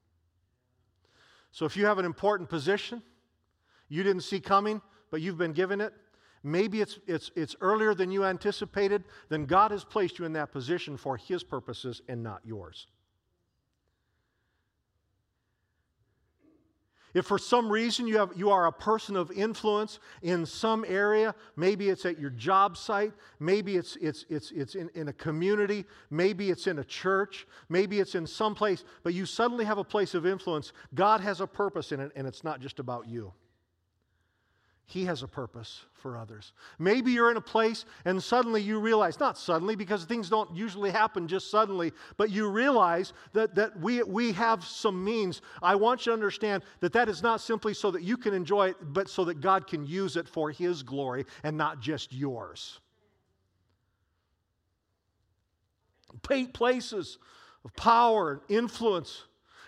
So 1.52 1.66
if 1.66 1.78
you 1.78 1.86
have 1.86 1.98
an 1.98 2.06
important 2.06 2.50
position 2.50 3.02
you 3.90 4.04
didn't 4.04 4.24
see 4.24 4.40
coming, 4.40 4.82
but 5.12 5.22
you've 5.22 5.38
been 5.38 5.54
given 5.54 5.82
it, 5.82 5.94
maybe 6.44 6.82
it's, 6.82 7.00
it's, 7.08 7.32
it's 7.36 7.56
earlier 7.62 7.94
than 7.94 8.12
you 8.12 8.26
anticipated, 8.26 9.04
then 9.30 9.46
God 9.46 9.72
has 9.72 9.84
placed 9.84 10.20
you 10.20 10.26
in 10.26 10.34
that 10.34 10.52
position 10.52 10.98
for 10.98 11.18
His 11.18 11.44
purposes 11.44 12.02
and 12.08 12.24
not 12.24 12.42
yours. 12.44 12.88
If 17.16 17.26
for 17.26 17.40
some 17.40 17.72
reason 17.72 18.08
you, 18.08 18.18
have, 18.18 18.34
you 18.36 18.50
are 18.50 18.68
a 18.68 18.74
person 18.74 19.16
of 19.16 19.32
influence 19.32 20.00
in 20.22 20.46
some 20.46 20.84
area, 20.86 21.34
maybe 21.56 21.88
it's 21.88 22.06
at 22.06 22.20
your 22.20 22.30
job 22.30 22.76
site, 22.76 23.14
maybe 23.40 23.78
it's, 23.78 23.96
it's, 24.02 24.26
it's, 24.28 24.52
it's 24.52 24.76
in, 24.76 24.90
in 24.96 25.08
a 25.08 25.14
community, 25.14 25.86
maybe 26.10 26.50
it's 26.50 26.68
in 26.68 26.80
a 26.80 26.84
church, 26.84 27.48
maybe 27.70 28.02
it's 28.02 28.16
in 28.16 28.28
some 28.28 28.54
place, 28.54 28.84
but 29.02 29.14
you 29.14 29.26
suddenly 29.26 29.64
have 29.64 29.78
a 29.78 29.84
place 29.84 30.14
of 30.14 30.26
influence, 30.26 30.74
God 30.94 31.22
has 31.22 31.40
a 31.40 31.48
purpose 31.48 31.94
in 31.94 32.02
it, 32.02 32.12
and 32.18 32.28
it's 32.28 32.44
not 32.44 32.60
just 32.60 32.80
about 32.80 33.08
you. 33.08 33.32
He 34.88 35.06
has 35.06 35.24
a 35.24 35.28
purpose 35.28 35.84
for 35.94 36.16
others. 36.16 36.54
Maybe 36.78 37.12
you're 37.12 37.32
in 37.32 37.38
a 37.38 37.42
place 37.42 37.86
and 38.06 38.22
suddenly 38.22 38.62
you 38.62 38.80
realize, 38.80 39.20
not 39.20 39.36
suddenly, 39.36 39.76
because 39.76 40.06
things 40.06 40.30
don't 40.30 40.56
usually 40.56 40.92
happen 40.92 41.28
just 41.28 41.50
suddenly, 41.50 41.92
but 42.18 42.30
you 42.30 42.48
realize 42.48 43.12
that, 43.34 43.56
that 43.56 43.80
we, 43.80 44.04
we 44.04 44.32
have 44.34 44.64
some 44.64 45.04
means. 45.04 45.42
I 45.64 45.74
want 45.74 46.06
you 46.06 46.12
to 46.12 46.14
understand 46.14 46.62
that 46.82 46.94
that 46.94 47.10
is 47.10 47.24
not 47.24 47.42
simply 47.42 47.74
so 47.74 47.90
that 47.92 48.04
you 48.04 48.16
can 48.16 48.36
enjoy 48.36 48.70
it, 48.70 48.78
but 48.82 49.10
so 49.10 49.26
that 49.26 49.42
God 49.42 49.66
can 49.66 49.88
use 49.88 50.18
it 50.18 50.30
for 50.30 50.52
His 50.52 50.84
glory 50.84 51.26
and 51.44 51.58
not 51.58 51.80
just 51.80 52.14
yours. 52.14 52.80
Places 56.22 57.18
of 57.64 57.76
power, 57.76 58.34
and 58.34 58.42
influence, 58.50 59.24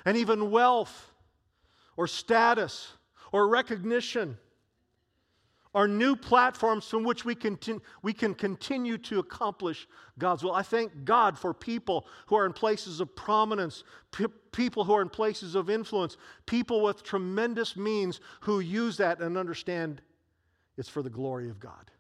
and 0.06 0.16
even 0.16 0.52
wealth 0.52 1.12
or 1.98 2.06
status 2.08 2.94
or 3.32 3.48
recognition 3.48 4.38
are 5.76 5.88
new 5.88 6.16
platforms 6.16 6.88
from 6.88 7.04
which 7.04 7.26
we, 7.26 7.36
we 8.02 8.14
can 8.14 8.34
continue 8.34 8.98
to 8.98 9.20
accomplish 9.20 9.88
God's 10.18 10.44
will. 10.44 10.54
I 10.54 10.64
thank 10.64 11.06
God 11.06 11.38
for 11.38 11.54
people 11.54 12.08
who 12.28 12.36
are 12.36 12.46
in 12.46 12.54
places 12.54 13.00
of 13.00 13.16
prominence, 13.16 13.84
people 14.52 14.84
who 14.84 14.94
are 14.94 15.02
in 15.02 15.10
places 15.10 15.56
of 15.56 15.70
influence, 15.70 16.18
people 16.46 16.82
with 16.82 17.04
tremendous 17.04 17.76
means 17.76 18.20
who 18.42 18.60
use 18.60 18.98
that 18.98 19.20
and 19.20 19.38
understand 19.38 20.02
it's 20.78 20.90
for 20.90 21.02
the 21.02 21.10
glory 21.10 21.50
of 21.50 21.60
God. 21.60 21.92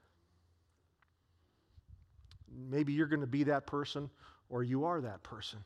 Maybe 2.69 2.93
you're 2.93 3.07
going 3.07 3.21
to 3.21 3.27
be 3.27 3.43
that 3.45 3.67
person 3.67 4.09
or 4.49 4.63
you 4.63 4.85
are 4.85 5.01
that 5.01 5.23
person. 5.23 5.59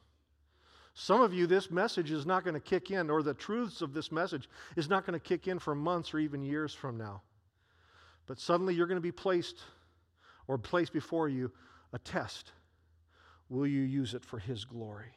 Some 0.93 1.21
of 1.21 1.33
you, 1.33 1.47
this 1.47 1.71
message 1.71 2.11
is 2.11 2.25
not 2.25 2.43
going 2.43 2.53
to 2.53 2.59
kick 2.59 2.91
in, 2.91 3.09
or 3.09 3.23
the 3.23 3.33
truths 3.33 3.81
of 3.81 3.93
this 3.93 4.11
message 4.11 4.49
is 4.75 4.89
not 4.89 5.05
going 5.05 5.17
to 5.17 5.25
kick 5.25 5.47
in 5.47 5.57
for 5.57 5.73
months 5.73 6.13
or 6.13 6.19
even 6.19 6.43
years 6.43 6.73
from 6.73 6.97
now. 6.97 7.21
But 8.31 8.39
suddenly 8.39 8.73
you're 8.73 8.87
going 8.87 8.95
to 8.95 9.01
be 9.01 9.11
placed 9.11 9.57
or 10.47 10.57
placed 10.57 10.93
before 10.93 11.27
you 11.27 11.51
a 11.91 11.99
test. 11.99 12.53
Will 13.49 13.67
you 13.67 13.81
use 13.81 14.13
it 14.13 14.23
for 14.23 14.39
His 14.39 14.63
glory? 14.63 15.11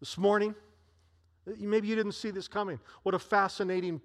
This 0.00 0.16
morning, 0.16 0.54
maybe 1.44 1.86
you 1.86 1.94
didn't 1.94 2.12
see 2.12 2.30
this 2.30 2.48
coming. 2.48 2.80
What 3.02 3.14
a 3.14 3.18
fascinating 3.18 4.00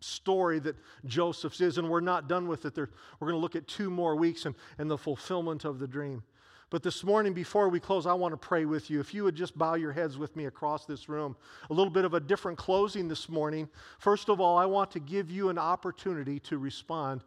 story 0.00 0.58
that 0.58 0.76
Joseph's 1.06 1.62
is, 1.62 1.78
and 1.78 1.88
we're 1.88 2.00
not 2.00 2.28
done 2.28 2.48
with 2.48 2.66
it. 2.66 2.74
There, 2.74 2.90
we're 3.18 3.28
going 3.28 3.38
to 3.38 3.42
look 3.42 3.56
at 3.56 3.66
two 3.66 3.88
more 3.88 4.14
weeks 4.14 4.44
and, 4.44 4.54
and 4.76 4.90
the 4.90 4.98
fulfillment 4.98 5.64
of 5.64 5.78
the 5.78 5.86
dream. 5.86 6.22
But 6.68 6.82
this 6.82 7.04
morning, 7.04 7.32
before 7.32 7.68
we 7.68 7.78
close, 7.78 8.06
I 8.06 8.14
want 8.14 8.32
to 8.32 8.36
pray 8.36 8.64
with 8.64 8.90
you. 8.90 8.98
If 8.98 9.14
you 9.14 9.22
would 9.22 9.36
just 9.36 9.56
bow 9.56 9.74
your 9.74 9.92
heads 9.92 10.18
with 10.18 10.34
me 10.34 10.46
across 10.46 10.84
this 10.84 11.08
room, 11.08 11.36
a 11.70 11.72
little 11.72 11.92
bit 11.92 12.04
of 12.04 12.14
a 12.14 12.20
different 12.20 12.58
closing 12.58 13.06
this 13.06 13.28
morning. 13.28 13.68
First 14.00 14.28
of 14.28 14.40
all, 14.40 14.58
I 14.58 14.66
want 14.66 14.90
to 14.92 15.00
give 15.00 15.30
you 15.30 15.48
an 15.48 15.58
opportunity 15.58 16.40
to 16.40 16.58
respond 16.58 17.22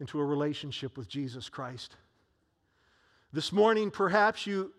into 0.00 0.20
a 0.20 0.24
relationship 0.24 0.98
with 0.98 1.08
Jesus 1.08 1.48
Christ. 1.48 1.96
This 3.32 3.52
morning, 3.52 3.90
perhaps 3.90 4.46
you, 4.46 4.74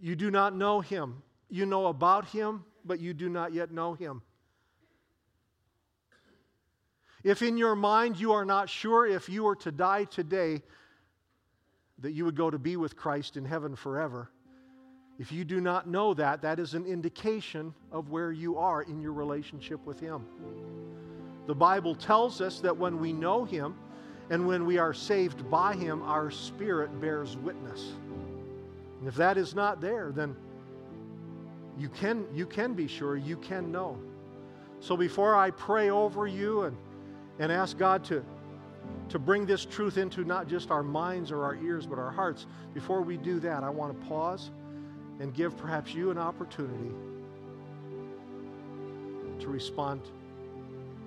you 0.00 0.16
do 0.16 0.32
not 0.32 0.56
know 0.56 0.80
him. 0.80 1.22
You 1.48 1.66
know 1.66 1.86
about 1.86 2.26
him, 2.26 2.64
but 2.84 2.98
you 2.98 3.14
do 3.14 3.28
not 3.28 3.52
yet 3.52 3.70
know 3.70 3.94
him. 3.94 4.22
If 7.22 7.40
in 7.40 7.56
your 7.56 7.76
mind 7.76 8.18
you 8.18 8.32
are 8.32 8.44
not 8.44 8.68
sure 8.68 9.06
if 9.06 9.28
you 9.28 9.44
were 9.44 9.56
to 9.56 9.70
die 9.70 10.04
today, 10.04 10.62
that 12.00 12.12
you 12.12 12.24
would 12.24 12.36
go 12.36 12.50
to 12.50 12.58
be 12.58 12.76
with 12.76 12.96
Christ 12.96 13.36
in 13.36 13.44
heaven 13.44 13.76
forever. 13.76 14.30
If 15.18 15.30
you 15.30 15.44
do 15.44 15.60
not 15.60 15.88
know 15.88 16.12
that, 16.14 16.42
that 16.42 16.58
is 16.58 16.74
an 16.74 16.86
indication 16.86 17.72
of 17.92 18.10
where 18.10 18.32
you 18.32 18.58
are 18.58 18.82
in 18.82 19.00
your 19.00 19.12
relationship 19.12 19.84
with 19.86 20.00
Him. 20.00 20.24
The 21.46 21.54
Bible 21.54 21.94
tells 21.94 22.40
us 22.40 22.60
that 22.60 22.76
when 22.76 22.98
we 22.98 23.12
know 23.12 23.44
Him 23.44 23.76
and 24.30 24.46
when 24.46 24.66
we 24.66 24.78
are 24.78 24.92
saved 24.92 25.48
by 25.48 25.74
Him, 25.74 26.02
our 26.02 26.30
spirit 26.30 27.00
bears 27.00 27.36
witness. 27.36 27.92
And 28.98 29.06
if 29.06 29.14
that 29.16 29.36
is 29.36 29.54
not 29.54 29.80
there, 29.80 30.10
then 30.10 30.34
you 31.78 31.88
can, 31.88 32.26
you 32.34 32.46
can 32.46 32.74
be 32.74 32.88
sure, 32.88 33.16
you 33.16 33.36
can 33.36 33.70
know. 33.70 33.98
So 34.80 34.96
before 34.96 35.36
I 35.36 35.50
pray 35.50 35.90
over 35.90 36.26
you 36.26 36.62
and, 36.62 36.76
and 37.38 37.52
ask 37.52 37.78
God 37.78 38.04
to, 38.04 38.24
to 39.08 39.18
bring 39.18 39.46
this 39.46 39.64
truth 39.64 39.98
into 39.98 40.24
not 40.24 40.48
just 40.48 40.70
our 40.70 40.82
minds 40.82 41.30
or 41.30 41.44
our 41.44 41.56
ears, 41.56 41.86
but 41.86 41.98
our 41.98 42.10
hearts. 42.10 42.46
Before 42.72 43.02
we 43.02 43.16
do 43.16 43.38
that, 43.40 43.62
I 43.62 43.70
want 43.70 43.98
to 43.98 44.06
pause 44.06 44.50
and 45.20 45.32
give 45.34 45.56
perhaps 45.56 45.94
you 45.94 46.10
an 46.10 46.18
opportunity 46.18 46.94
to 49.40 49.48
respond 49.48 50.00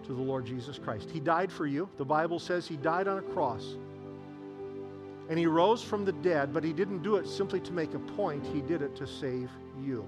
to 0.06 0.14
the 0.14 0.22
Lord 0.22 0.46
Jesus 0.46 0.80
Christ. 0.80 1.10
He 1.10 1.20
died 1.20 1.52
for 1.52 1.66
you. 1.66 1.90
The 1.98 2.06
Bible 2.06 2.40
says 2.40 2.68
He 2.68 2.78
died 2.78 3.08
on 3.08 3.18
a 3.18 3.22
cross. 3.22 3.76
And 5.30 5.38
He 5.38 5.46
rose 5.46 5.84
from 5.84 6.06
the 6.06 6.14
dead, 6.14 6.54
but 6.54 6.64
He 6.64 6.72
didn't 6.72 7.04
do 7.04 7.18
it 7.18 7.28
simply 7.28 7.60
to 7.62 7.74
make 7.74 7.94
a 7.94 8.00
point, 8.00 8.46
He 8.54 8.62
did 8.62 8.82
it 8.82 8.96
to 8.96 9.08
save 9.08 9.50
you 9.84 10.06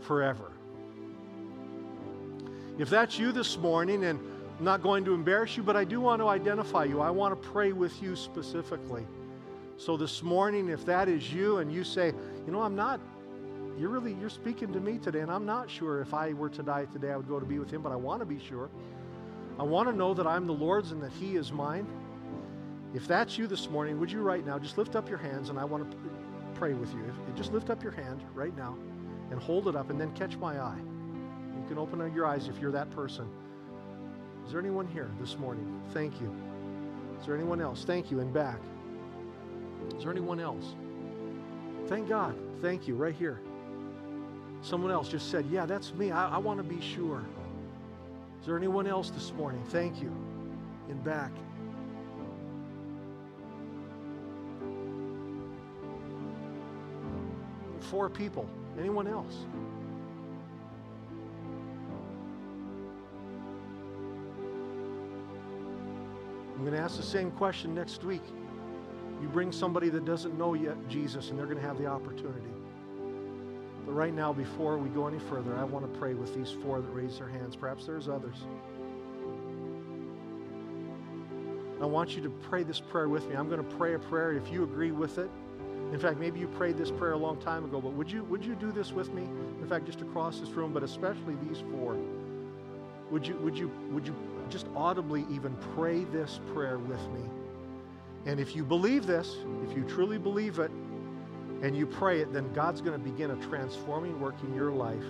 forever. 0.00 0.52
If 2.78 2.88
that's 2.88 3.18
you 3.18 3.32
this 3.32 3.58
morning 3.58 4.04
and 4.04 4.18
I'm 4.62 4.66
not 4.66 4.80
going 4.80 5.04
to 5.06 5.12
embarrass 5.12 5.56
you, 5.56 5.64
but 5.64 5.76
I 5.76 5.82
do 5.82 6.00
want 6.00 6.22
to 6.22 6.28
identify 6.28 6.84
you. 6.84 7.00
I 7.00 7.10
want 7.10 7.32
to 7.32 7.48
pray 7.48 7.72
with 7.72 8.00
you 8.00 8.14
specifically. 8.14 9.04
So 9.76 9.96
this 9.96 10.22
morning, 10.22 10.68
if 10.68 10.86
that 10.86 11.08
is 11.08 11.32
you 11.32 11.56
and 11.56 11.72
you 11.72 11.82
say, 11.82 12.14
you 12.46 12.52
know, 12.52 12.62
I'm 12.62 12.76
not, 12.76 13.00
you're 13.76 13.88
really, 13.88 14.14
you're 14.20 14.30
speaking 14.30 14.72
to 14.72 14.78
me 14.78 14.98
today, 14.98 15.18
and 15.18 15.32
I'm 15.32 15.44
not 15.44 15.68
sure 15.68 16.00
if 16.00 16.14
I 16.14 16.32
were 16.34 16.48
to 16.50 16.62
die 16.62 16.84
today, 16.84 17.10
I 17.10 17.16
would 17.16 17.26
go 17.26 17.40
to 17.40 17.44
be 17.44 17.58
with 17.58 17.72
him, 17.72 17.82
but 17.82 17.90
I 17.90 17.96
want 17.96 18.20
to 18.20 18.24
be 18.24 18.38
sure. 18.38 18.70
I 19.58 19.64
want 19.64 19.88
to 19.88 19.96
know 19.96 20.14
that 20.14 20.28
I'm 20.28 20.46
the 20.46 20.54
Lord's 20.54 20.92
and 20.92 21.02
that 21.02 21.10
he 21.10 21.34
is 21.34 21.50
mine. 21.50 21.84
If 22.94 23.08
that's 23.08 23.36
you 23.36 23.48
this 23.48 23.68
morning, 23.68 23.98
would 23.98 24.12
you 24.12 24.22
right 24.22 24.46
now 24.46 24.60
just 24.60 24.78
lift 24.78 24.94
up 24.94 25.08
your 25.08 25.18
hands 25.18 25.48
and 25.48 25.58
I 25.58 25.64
want 25.64 25.90
to 25.90 25.96
pray 26.54 26.74
with 26.74 26.94
you. 26.94 27.02
Just 27.34 27.52
lift 27.52 27.68
up 27.68 27.82
your 27.82 27.90
hand 27.90 28.22
right 28.32 28.56
now 28.56 28.76
and 29.32 29.40
hold 29.42 29.66
it 29.66 29.74
up 29.74 29.90
and 29.90 30.00
then 30.00 30.12
catch 30.12 30.36
my 30.36 30.60
eye. 30.60 30.78
You 30.78 31.64
can 31.66 31.78
open 31.78 32.14
your 32.14 32.26
eyes 32.26 32.46
if 32.46 32.60
you're 32.60 32.70
that 32.70 32.92
person. 32.92 33.28
Is 34.44 34.52
there 34.52 34.60
anyone 34.60 34.86
here 34.86 35.10
this 35.20 35.38
morning? 35.38 35.80
Thank 35.92 36.20
you. 36.20 36.34
Is 37.20 37.26
there 37.26 37.34
anyone 37.34 37.60
else? 37.60 37.84
Thank 37.84 38.10
you. 38.10 38.20
And 38.20 38.32
back. 38.32 38.58
Is 39.96 40.02
there 40.02 40.12
anyone 40.12 40.40
else? 40.40 40.74
Thank 41.86 42.08
God. 42.08 42.36
Thank 42.60 42.88
you. 42.88 42.94
Right 42.94 43.14
here. 43.14 43.40
Someone 44.62 44.90
else 44.90 45.08
just 45.08 45.30
said, 45.30 45.46
Yeah, 45.50 45.66
that's 45.66 45.92
me. 45.94 46.10
I, 46.10 46.36
I 46.36 46.38
want 46.38 46.58
to 46.58 46.64
be 46.64 46.80
sure. 46.80 47.22
Is 48.40 48.46
there 48.46 48.56
anyone 48.56 48.86
else 48.86 49.10
this 49.10 49.32
morning? 49.32 49.62
Thank 49.68 50.02
you. 50.02 50.12
In 50.88 50.98
back. 51.02 51.30
Four 57.80 58.08
people. 58.08 58.48
Anyone 58.78 59.06
else? 59.06 59.46
I'm 66.62 66.68
going 66.68 66.78
to 66.78 66.84
ask 66.84 66.96
the 66.96 67.02
same 67.02 67.32
question 67.32 67.74
next 67.74 68.04
week. 68.04 68.22
You 69.20 69.26
bring 69.26 69.50
somebody 69.50 69.88
that 69.88 70.04
doesn't 70.04 70.38
know 70.38 70.54
yet 70.54 70.76
Jesus, 70.88 71.30
and 71.30 71.36
they're 71.36 71.46
going 71.46 71.58
to 71.58 71.66
have 71.66 71.76
the 71.76 71.86
opportunity. 71.86 72.52
But 73.84 73.90
right 73.94 74.14
now, 74.14 74.32
before 74.32 74.78
we 74.78 74.88
go 74.88 75.08
any 75.08 75.18
further, 75.18 75.56
I 75.56 75.64
want 75.64 75.92
to 75.92 75.98
pray 75.98 76.14
with 76.14 76.36
these 76.36 76.52
four 76.52 76.80
that 76.80 76.86
raise 76.90 77.18
their 77.18 77.26
hands. 77.26 77.56
Perhaps 77.56 77.86
there's 77.86 78.08
others. 78.08 78.44
I 81.80 81.84
want 81.84 82.14
you 82.14 82.22
to 82.22 82.30
pray 82.30 82.62
this 82.62 82.78
prayer 82.78 83.08
with 83.08 83.28
me. 83.28 83.34
I'm 83.34 83.48
going 83.48 83.68
to 83.68 83.76
pray 83.76 83.94
a 83.94 83.98
prayer 83.98 84.32
if 84.34 84.48
you 84.52 84.62
agree 84.62 84.92
with 84.92 85.18
it. 85.18 85.32
In 85.92 85.98
fact, 85.98 86.20
maybe 86.20 86.38
you 86.38 86.46
prayed 86.46 86.78
this 86.78 86.92
prayer 86.92 87.14
a 87.14 87.18
long 87.18 87.38
time 87.38 87.64
ago, 87.64 87.80
but 87.80 87.92
would 87.94 88.08
you, 88.08 88.22
would 88.26 88.44
you 88.44 88.54
do 88.54 88.70
this 88.70 88.92
with 88.92 89.12
me? 89.12 89.24
In 89.60 89.66
fact, 89.68 89.84
just 89.84 90.00
across 90.00 90.38
this 90.38 90.50
room, 90.50 90.72
but 90.72 90.84
especially 90.84 91.34
these 91.42 91.58
four. 91.72 91.96
Would 93.10 93.26
you, 93.26 93.34
would 93.38 93.58
you, 93.58 93.68
would 93.90 94.06
you 94.06 94.14
just 94.48 94.66
audibly 94.76 95.24
even 95.30 95.56
pray 95.74 96.04
this 96.04 96.40
prayer 96.52 96.78
with 96.78 97.00
me. 97.12 97.22
And 98.26 98.38
if 98.38 98.54
you 98.54 98.64
believe 98.64 99.06
this, 99.06 99.36
if 99.68 99.76
you 99.76 99.84
truly 99.84 100.18
believe 100.18 100.58
it, 100.58 100.70
and 101.62 101.76
you 101.76 101.86
pray 101.86 102.20
it, 102.20 102.32
then 102.32 102.52
God's 102.52 102.80
going 102.80 103.00
to 103.00 103.10
begin 103.10 103.30
a 103.30 103.36
transforming 103.36 104.20
work 104.20 104.34
in 104.42 104.54
your 104.54 104.72
life. 104.72 105.04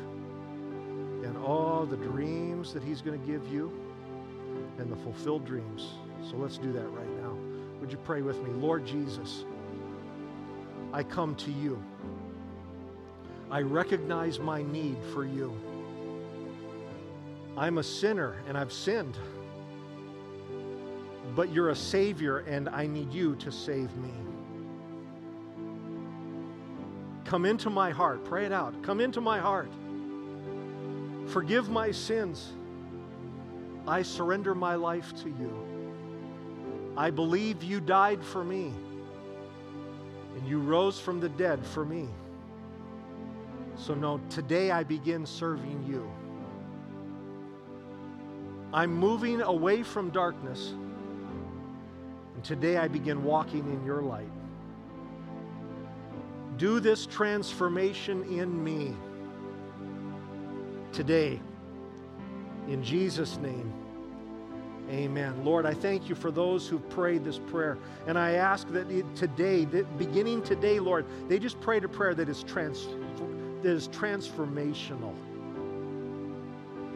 And 1.24 1.36
all 1.38 1.86
the 1.86 1.96
dreams 1.96 2.74
that 2.74 2.82
He's 2.82 3.00
going 3.00 3.18
to 3.18 3.26
give 3.26 3.46
you 3.50 3.72
and 4.78 4.90
the 4.90 4.96
fulfilled 4.96 5.46
dreams. 5.46 5.94
So 6.30 6.36
let's 6.36 6.58
do 6.58 6.72
that 6.72 6.88
right 6.90 7.08
now. 7.22 7.36
Would 7.80 7.90
you 7.90 7.98
pray 7.98 8.22
with 8.22 8.42
me? 8.42 8.50
Lord 8.50 8.86
Jesus, 8.86 9.44
I 10.92 11.02
come 11.02 11.34
to 11.36 11.50
you. 11.50 11.82
I 13.50 13.60
recognize 13.60 14.38
my 14.38 14.62
need 14.62 14.96
for 15.12 15.24
you. 15.24 15.54
I'm 17.56 17.78
a 17.78 17.82
sinner 17.82 18.36
and 18.48 18.56
I've 18.56 18.72
sinned. 18.72 19.16
But 21.34 21.52
you're 21.52 21.70
a 21.70 21.76
Savior 21.76 22.38
and 22.38 22.68
I 22.68 22.86
need 22.86 23.12
you 23.12 23.36
to 23.36 23.52
save 23.52 23.94
me. 23.96 24.12
Come 27.24 27.44
into 27.44 27.70
my 27.70 27.90
heart. 27.90 28.24
Pray 28.24 28.44
it 28.44 28.52
out. 28.52 28.82
Come 28.82 29.00
into 29.00 29.20
my 29.20 29.38
heart. 29.38 29.70
Forgive 31.28 31.70
my 31.70 31.90
sins. 31.90 32.52
I 33.86 34.02
surrender 34.02 34.54
my 34.54 34.74
life 34.74 35.14
to 35.22 35.28
you. 35.28 35.72
I 36.96 37.10
believe 37.10 37.62
you 37.62 37.80
died 37.80 38.22
for 38.22 38.44
me 38.44 38.72
and 40.36 40.46
you 40.46 40.58
rose 40.58 40.98
from 40.98 41.20
the 41.20 41.28
dead 41.28 41.64
for 41.64 41.84
me. 41.84 42.08
So, 43.76 43.94
no, 43.94 44.20
today 44.28 44.70
I 44.70 44.84
begin 44.84 45.24
serving 45.24 45.84
you. 45.88 46.10
I'm 48.74 48.94
moving 48.94 49.42
away 49.42 49.82
from 49.82 50.10
darkness, 50.10 50.72
and 52.34 52.42
today 52.42 52.78
I 52.78 52.88
begin 52.88 53.22
walking 53.22 53.66
in 53.70 53.84
your 53.84 54.00
light. 54.00 54.30
Do 56.56 56.80
this 56.80 57.04
transformation 57.06 58.22
in 58.24 58.62
me 58.62 58.94
today. 60.92 61.40
In 62.68 62.82
Jesus' 62.82 63.36
name. 63.38 63.72
Amen. 64.90 65.44
Lord, 65.44 65.64
I 65.64 65.74
thank 65.74 66.08
you 66.08 66.14
for 66.14 66.30
those 66.30 66.68
who've 66.68 66.86
prayed 66.90 67.24
this 67.24 67.38
prayer. 67.38 67.78
And 68.06 68.18
I 68.18 68.32
ask 68.32 68.68
that 68.68 68.88
today, 69.16 69.64
that 69.66 69.98
beginning 69.98 70.42
today, 70.42 70.80
Lord, 70.80 71.06
they 71.28 71.38
just 71.38 71.60
prayed 71.60 71.84
a 71.84 71.88
prayer 71.88 72.14
that 72.14 72.28
is, 72.28 72.42
trans, 72.42 72.86
that 73.62 73.70
is 73.70 73.88
transformational. 73.88 75.14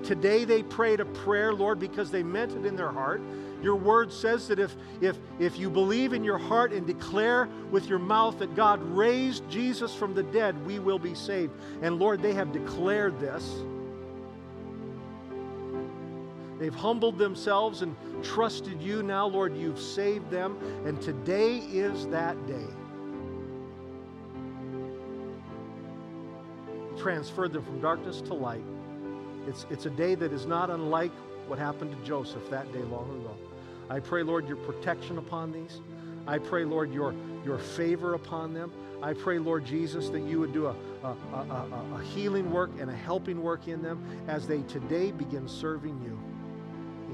Today 0.07 0.45
they 0.45 0.63
prayed 0.63 1.01
a 1.01 1.05
prayer, 1.05 1.53
Lord, 1.53 1.81
because 1.81 2.13
they 2.13 2.23
meant 2.23 2.53
it 2.53 2.65
in 2.65 2.77
their 2.77 2.93
heart. 2.93 3.21
Your 3.61 3.75
word 3.75 4.13
says 4.13 4.47
that 4.47 4.61
if, 4.61 4.77
if, 5.01 5.19
if 5.41 5.59
you 5.59 5.69
believe 5.69 6.13
in 6.13 6.23
your 6.23 6.39
heart 6.39 6.73
and 6.73 6.87
declare 6.87 7.49
with 7.73 7.89
your 7.89 7.99
mouth 7.99 8.39
that 8.39 8.55
God 8.55 8.81
raised 8.83 9.49
Jesus 9.51 9.97
from 9.97 10.15
the 10.15 10.23
dead, 10.23 10.65
we 10.65 10.79
will 10.79 11.01
be 11.01 11.13
saved. 11.13 11.53
And 11.83 11.99
Lord, 11.99 12.23
they 12.23 12.35
have 12.35 12.53
declared 12.53 13.19
this. 13.19 13.65
They've 16.61 16.73
humbled 16.73 17.19
themselves 17.19 17.83
and 17.83 17.97
trusted 18.23 18.81
you. 18.81 19.03
Now, 19.03 19.27
Lord, 19.27 19.57
you've 19.57 19.81
saved 19.81 20.31
them, 20.31 20.57
and 20.87 21.03
today 21.03 21.59
is 21.59 22.07
that 22.09 22.47
day. 22.47 22.69
Transferred 26.97 27.53
them 27.53 27.65
from 27.65 27.81
darkness 27.81 28.21
to 28.21 28.35
light. 28.35 28.63
It's, 29.47 29.67
it's 29.71 29.87
a 29.87 29.91
day 29.91 30.15
that 30.17 30.33
is 30.33 30.47
not 30.47 30.71
unlike 30.71 31.13
what 31.47 31.59
happened 31.59 31.93
to 31.93 32.05
Joseph 32.05 32.49
that 32.51 32.73
day 32.73 32.83
long 32.83 33.21
ago. 33.21 33.37
I 33.89 34.01
pray, 34.01 34.23
Lord, 34.23 34.49
your 34.49 34.57
protection 34.57 35.19
upon 35.19 35.53
these. 35.53 35.81
I 36.27 36.39
pray, 36.39 36.65
Lord, 36.65 36.93
your, 36.93 37.15
your 37.45 37.59
favor 37.59 38.15
upon 38.15 38.53
them. 38.53 38.73
I 39.03 39.13
pray, 39.13 39.39
Lord 39.39 39.65
Jesus, 39.65 40.09
that 40.09 40.23
you 40.23 40.41
would 40.41 40.53
do 40.53 40.67
a, 40.67 40.75
a, 41.05 41.17
a, 41.33 41.95
a, 41.95 42.03
healing 42.03 42.51
work 42.51 42.71
and 42.81 42.91
a 42.91 42.97
helping 42.97 43.43
work 43.43 43.69
in 43.69 43.83
them 43.83 44.05
as 44.27 44.47
they 44.49 44.63
today 44.63 45.13
begin 45.13 45.47
serving 45.47 46.01
you. 46.03 46.19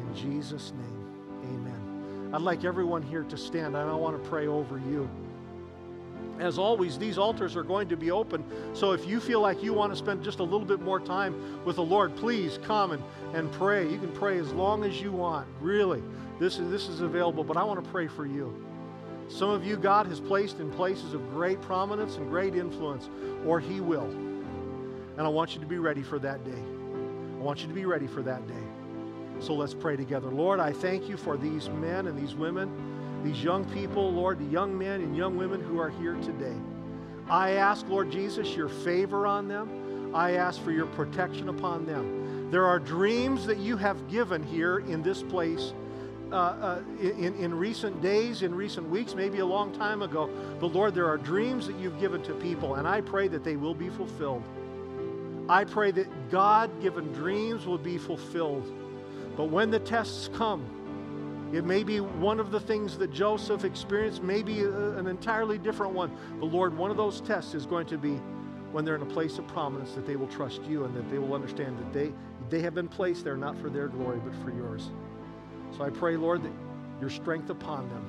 In 0.01 0.15
Jesus' 0.15 0.73
name, 0.73 1.45
amen. 1.45 2.31
I'd 2.33 2.41
like 2.41 2.65
everyone 2.65 3.03
here 3.03 3.25
to 3.25 3.37
stand, 3.37 3.77
and 3.77 3.91
I 3.91 3.95
want 3.95 4.23
to 4.23 4.31
pray 4.31 4.47
over 4.47 4.79
you. 4.79 5.11
As 6.39 6.59
always, 6.59 6.99
these 6.99 7.19
altars 7.19 7.57
are 7.57 7.63
going 7.63 7.89
to 7.89 7.97
be 7.97 8.11
open. 8.11 8.45
So 8.75 8.93
if 8.93 9.07
you 9.07 9.21
feel 9.21 9.41
like 9.41 9.63
you 9.63 9.73
want 9.73 9.93
to 9.93 9.97
spend 9.97 10.25
just 10.25 10.41
a 10.41 10.43
little 10.43 10.67
bit 10.67 10.81
more 10.81 10.99
time 10.99 11.65
with 11.65 11.77
the 11.77 11.85
Lord, 11.85 12.17
please 12.17 12.59
come 12.63 12.93
and, 12.93 13.03
and 13.35 13.53
pray. 13.53 13.89
You 13.89 13.99
can 13.99 14.13
pray 14.13 14.39
as 14.39 14.53
long 14.53 14.85
as 14.85 15.01
you 15.01 15.13
want. 15.13 15.47
Really, 15.61 16.03
this 16.39 16.59
is, 16.59 16.71
this 16.71 16.89
is 16.89 17.01
available, 17.01 17.45
but 17.45 17.57
I 17.57 17.65
want 17.65 17.85
to 17.85 17.91
pray 17.91 18.09
for 18.09 18.27
you. 18.27 18.65
Some 19.29 19.51
of 19.51 19.65
you, 19.65 19.77
God 19.77 20.07
has 20.07 20.21
placed 20.21 20.59
in 20.61 20.71
places 20.71 21.15
of 21.15 21.31
great 21.31 21.61
prominence 21.63 22.17
and 22.17 22.29
great 22.29 22.55
influence, 22.55 23.09
or 23.47 23.61
He 23.61 23.81
will. 23.81 24.11
And 25.17 25.21
I 25.21 25.29
want 25.29 25.55
you 25.55 25.61
to 25.61 25.67
be 25.67 25.79
ready 25.79 26.03
for 26.03 26.19
that 26.19 26.45
day. 26.45 26.51
I 26.51 27.43
want 27.43 27.61
you 27.61 27.69
to 27.69 27.75
be 27.75 27.85
ready 27.85 28.07
for 28.07 28.23
that 28.23 28.47
day. 28.47 28.55
So 29.41 29.55
let's 29.55 29.75
pray 29.75 29.97
together. 29.97 30.29
Lord, 30.29 30.61
I 30.61 30.73
thank 30.73 31.09
you 31.09 31.17
for 31.17 31.37
these 31.37 31.69
men 31.69 32.07
and 32.07 32.19
these 32.19 32.35
women, 32.35 32.69
these 33.23 33.43
young 33.43 33.65
people, 33.67 34.13
Lord, 34.13 34.39
the 34.39 34.45
young 34.45 34.77
men 34.77 35.01
and 35.01 35.17
young 35.17 35.37
women 35.37 35.61
who 35.63 35.79
are 35.79 35.91
here 35.91 36.15
today. 36.17 36.57
I 37.29 37.53
ask, 37.53 37.87
Lord 37.89 38.11
Jesus, 38.11 38.55
your 38.57 38.69
favor 38.69 39.27
on 39.27 39.49
them. 39.49 40.15
I 40.15 40.33
ask 40.33 40.61
for 40.63 40.73
your 40.73 40.87
protection 40.87 41.49
upon 41.49 41.87
them. 41.87 42.51
There 42.51 42.67
are 42.67 42.79
dreams 42.79 43.47
that 43.47 43.59
you 43.59 43.77
have 43.77 44.09
given 44.09 44.43
here 44.43 44.79
in 44.81 45.03
this 45.03 45.23
place 45.23 45.73
uh, 46.33 46.35
uh, 46.35 46.83
in, 47.01 47.35
in 47.35 47.55
recent 47.55 48.01
days, 48.01 48.43
in 48.43 48.55
recent 48.55 48.89
weeks, 48.89 49.15
maybe 49.15 49.41
a 49.41 49.47
long 49.47 49.71
time 49.73 50.01
ago. 50.01 50.31
But 50.61 50.69
Lord, 50.69 50.95
there 50.95 51.07
are 51.07 51.19
dreams 51.19 51.67
that 51.67 51.79
you've 51.79 52.01
given 52.01 52.23
to 52.23 52.33
people, 52.35 52.77
and 52.77 52.89
I 52.89 53.03
pray 53.03 53.29
that 53.29 53.45
they 53.45 53.57
will 53.57 53.75
be 53.75 53.91
fulfilled. 53.91 54.43
I 55.49 55.65
pray 55.65 55.91
that 55.91 56.31
God 56.31 56.71
given 56.81 57.13
dreams 57.13 57.67
will 57.67 57.77
be 57.77 57.99
fulfilled. 57.99 58.71
But 59.37 59.51
when 59.51 59.71
the 59.71 59.79
tests 59.79 60.31
come, 60.33 60.65
it 61.53 61.65
may 61.65 61.85
be 61.85 62.01
one 62.01 62.41
of 62.41 62.51
the 62.51 62.61
things 62.61 62.97
that 62.99 63.13
Joseph 63.13 63.65
experienced, 63.65 64.23
maybe 64.23 64.63
a, 64.63 64.93
an 64.93 65.07
entirely 65.07 65.59
different 65.59 65.93
one. 65.93 66.11
But 66.41 66.47
Lord, 66.47 66.77
one 66.77 66.91
of 66.91 66.97
those 66.97 67.21
tests 67.21 67.55
is 67.55 67.67
going 67.67 67.87
to 67.87 67.99
be 67.99 68.15
when 68.73 68.87
they're 68.87 68.97
in 68.97 69.03
a 69.03 69.07
place 69.07 69.39
of 69.39 69.47
prominence 69.47 69.93
that 69.93 70.07
they 70.07 70.17
will 70.17 70.29
trust 70.29 70.63
you 70.65 70.85
and 70.85 70.97
that 70.97 71.11
they 71.11 71.19
will 71.19 71.35
understand 71.35 71.79
that 71.79 71.93
they, 71.93 72.13
they 72.49 72.63
have 72.63 72.75
been 72.75 72.89
placed 72.89 73.23
there 73.23 73.37
not 73.37 73.57
for 73.59 73.69
their 73.69 73.89
glory 73.89 74.19
but 74.25 74.35
for 74.43 74.51
yours. 74.51 74.91
So 75.77 75.85
I 75.85 75.91
pray, 75.91 76.17
Lord, 76.17 76.43
that 76.43 76.53
your 77.01 77.11
strength 77.11 77.51
upon 77.51 77.89
them. 77.91 78.07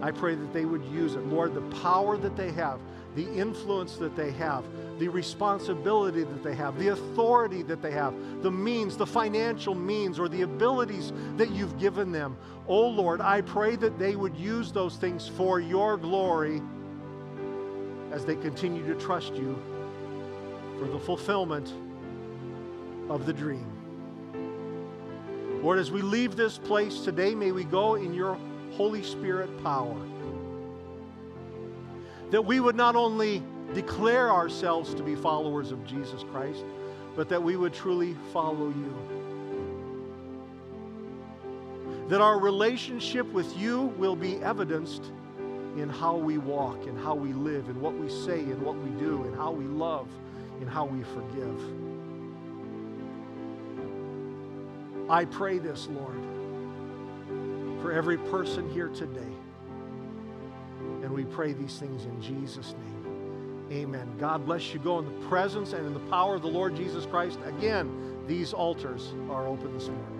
I 0.00 0.10
pray 0.10 0.34
that 0.34 0.52
they 0.52 0.64
would 0.64 0.84
use 0.86 1.14
it. 1.14 1.26
Lord, 1.26 1.54
the 1.54 1.76
power 1.82 2.16
that 2.16 2.36
they 2.36 2.52
have, 2.52 2.80
the 3.16 3.28
influence 3.32 3.96
that 3.96 4.14
they 4.14 4.30
have, 4.32 4.62
the 4.98 5.08
responsibility 5.08 6.22
that 6.22 6.42
they 6.44 6.54
have, 6.54 6.78
the 6.78 6.88
authority 6.88 7.62
that 7.62 7.80
they 7.80 7.90
have, 7.90 8.14
the 8.42 8.50
means, 8.50 8.96
the 8.96 9.06
financial 9.06 9.74
means, 9.74 10.18
or 10.18 10.28
the 10.28 10.42
abilities 10.42 11.12
that 11.38 11.50
you've 11.50 11.78
given 11.78 12.12
them. 12.12 12.36
Oh 12.68 12.86
Lord, 12.86 13.22
I 13.22 13.40
pray 13.40 13.74
that 13.76 13.98
they 13.98 14.16
would 14.16 14.36
use 14.36 14.70
those 14.70 14.96
things 14.96 15.26
for 15.26 15.60
your 15.60 15.96
glory 15.96 16.60
as 18.12 18.26
they 18.26 18.36
continue 18.36 18.86
to 18.86 18.94
trust 18.94 19.34
you 19.34 19.58
for 20.78 20.86
the 20.86 20.98
fulfillment 20.98 21.72
of 23.08 23.24
the 23.24 23.32
dream. 23.32 23.72
Lord, 25.62 25.78
as 25.78 25.90
we 25.90 26.02
leave 26.02 26.36
this 26.36 26.58
place 26.58 27.00
today, 27.00 27.34
may 27.34 27.50
we 27.50 27.64
go 27.64 27.94
in 27.94 28.12
your 28.12 28.38
Holy 28.72 29.02
Spirit 29.02 29.50
power. 29.62 29.96
That 32.30 32.42
we 32.44 32.60
would 32.60 32.76
not 32.76 32.96
only 32.96 33.42
declare 33.74 34.30
ourselves 34.30 34.94
to 34.94 35.02
be 35.02 35.14
followers 35.14 35.70
of 35.72 35.84
Jesus 35.86 36.22
Christ, 36.32 36.64
but 37.14 37.28
that 37.28 37.42
we 37.42 37.56
would 37.56 37.72
truly 37.72 38.16
follow 38.32 38.68
you. 38.68 38.94
That 42.08 42.20
our 42.20 42.38
relationship 42.38 43.26
with 43.32 43.56
you 43.56 43.82
will 43.98 44.16
be 44.16 44.36
evidenced 44.36 45.10
in 45.76 45.88
how 45.88 46.16
we 46.16 46.38
walk 46.38 46.86
and 46.86 46.98
how 46.98 47.14
we 47.14 47.32
live 47.32 47.68
and 47.68 47.80
what 47.80 47.94
we 47.94 48.08
say 48.08 48.40
and 48.40 48.62
what 48.62 48.76
we 48.76 48.90
do 48.98 49.24
and 49.24 49.36
how 49.36 49.50
we 49.50 49.64
love 49.64 50.08
and 50.60 50.68
how 50.68 50.84
we 50.84 51.02
forgive. 51.02 51.60
I 55.10 55.24
pray 55.24 55.58
this, 55.58 55.88
Lord, 55.88 56.16
for 57.82 57.92
every 57.92 58.18
person 58.18 58.68
here 58.70 58.88
today. 58.88 59.35
And 61.06 61.14
we 61.14 61.24
pray 61.24 61.52
these 61.52 61.78
things 61.78 62.04
in 62.04 62.20
Jesus' 62.20 62.74
name. 62.74 63.68
Amen. 63.70 64.12
God 64.18 64.44
bless 64.44 64.74
you. 64.74 64.80
Go 64.80 64.98
in 64.98 65.04
the 65.04 65.26
presence 65.28 65.72
and 65.72 65.86
in 65.86 65.94
the 65.94 66.00
power 66.10 66.34
of 66.34 66.42
the 66.42 66.48
Lord 66.48 66.74
Jesus 66.74 67.06
Christ. 67.06 67.38
Again, 67.46 68.24
these 68.26 68.52
altars 68.52 69.14
are 69.30 69.46
open 69.46 69.72
this 69.72 69.86
morning. 69.86 70.15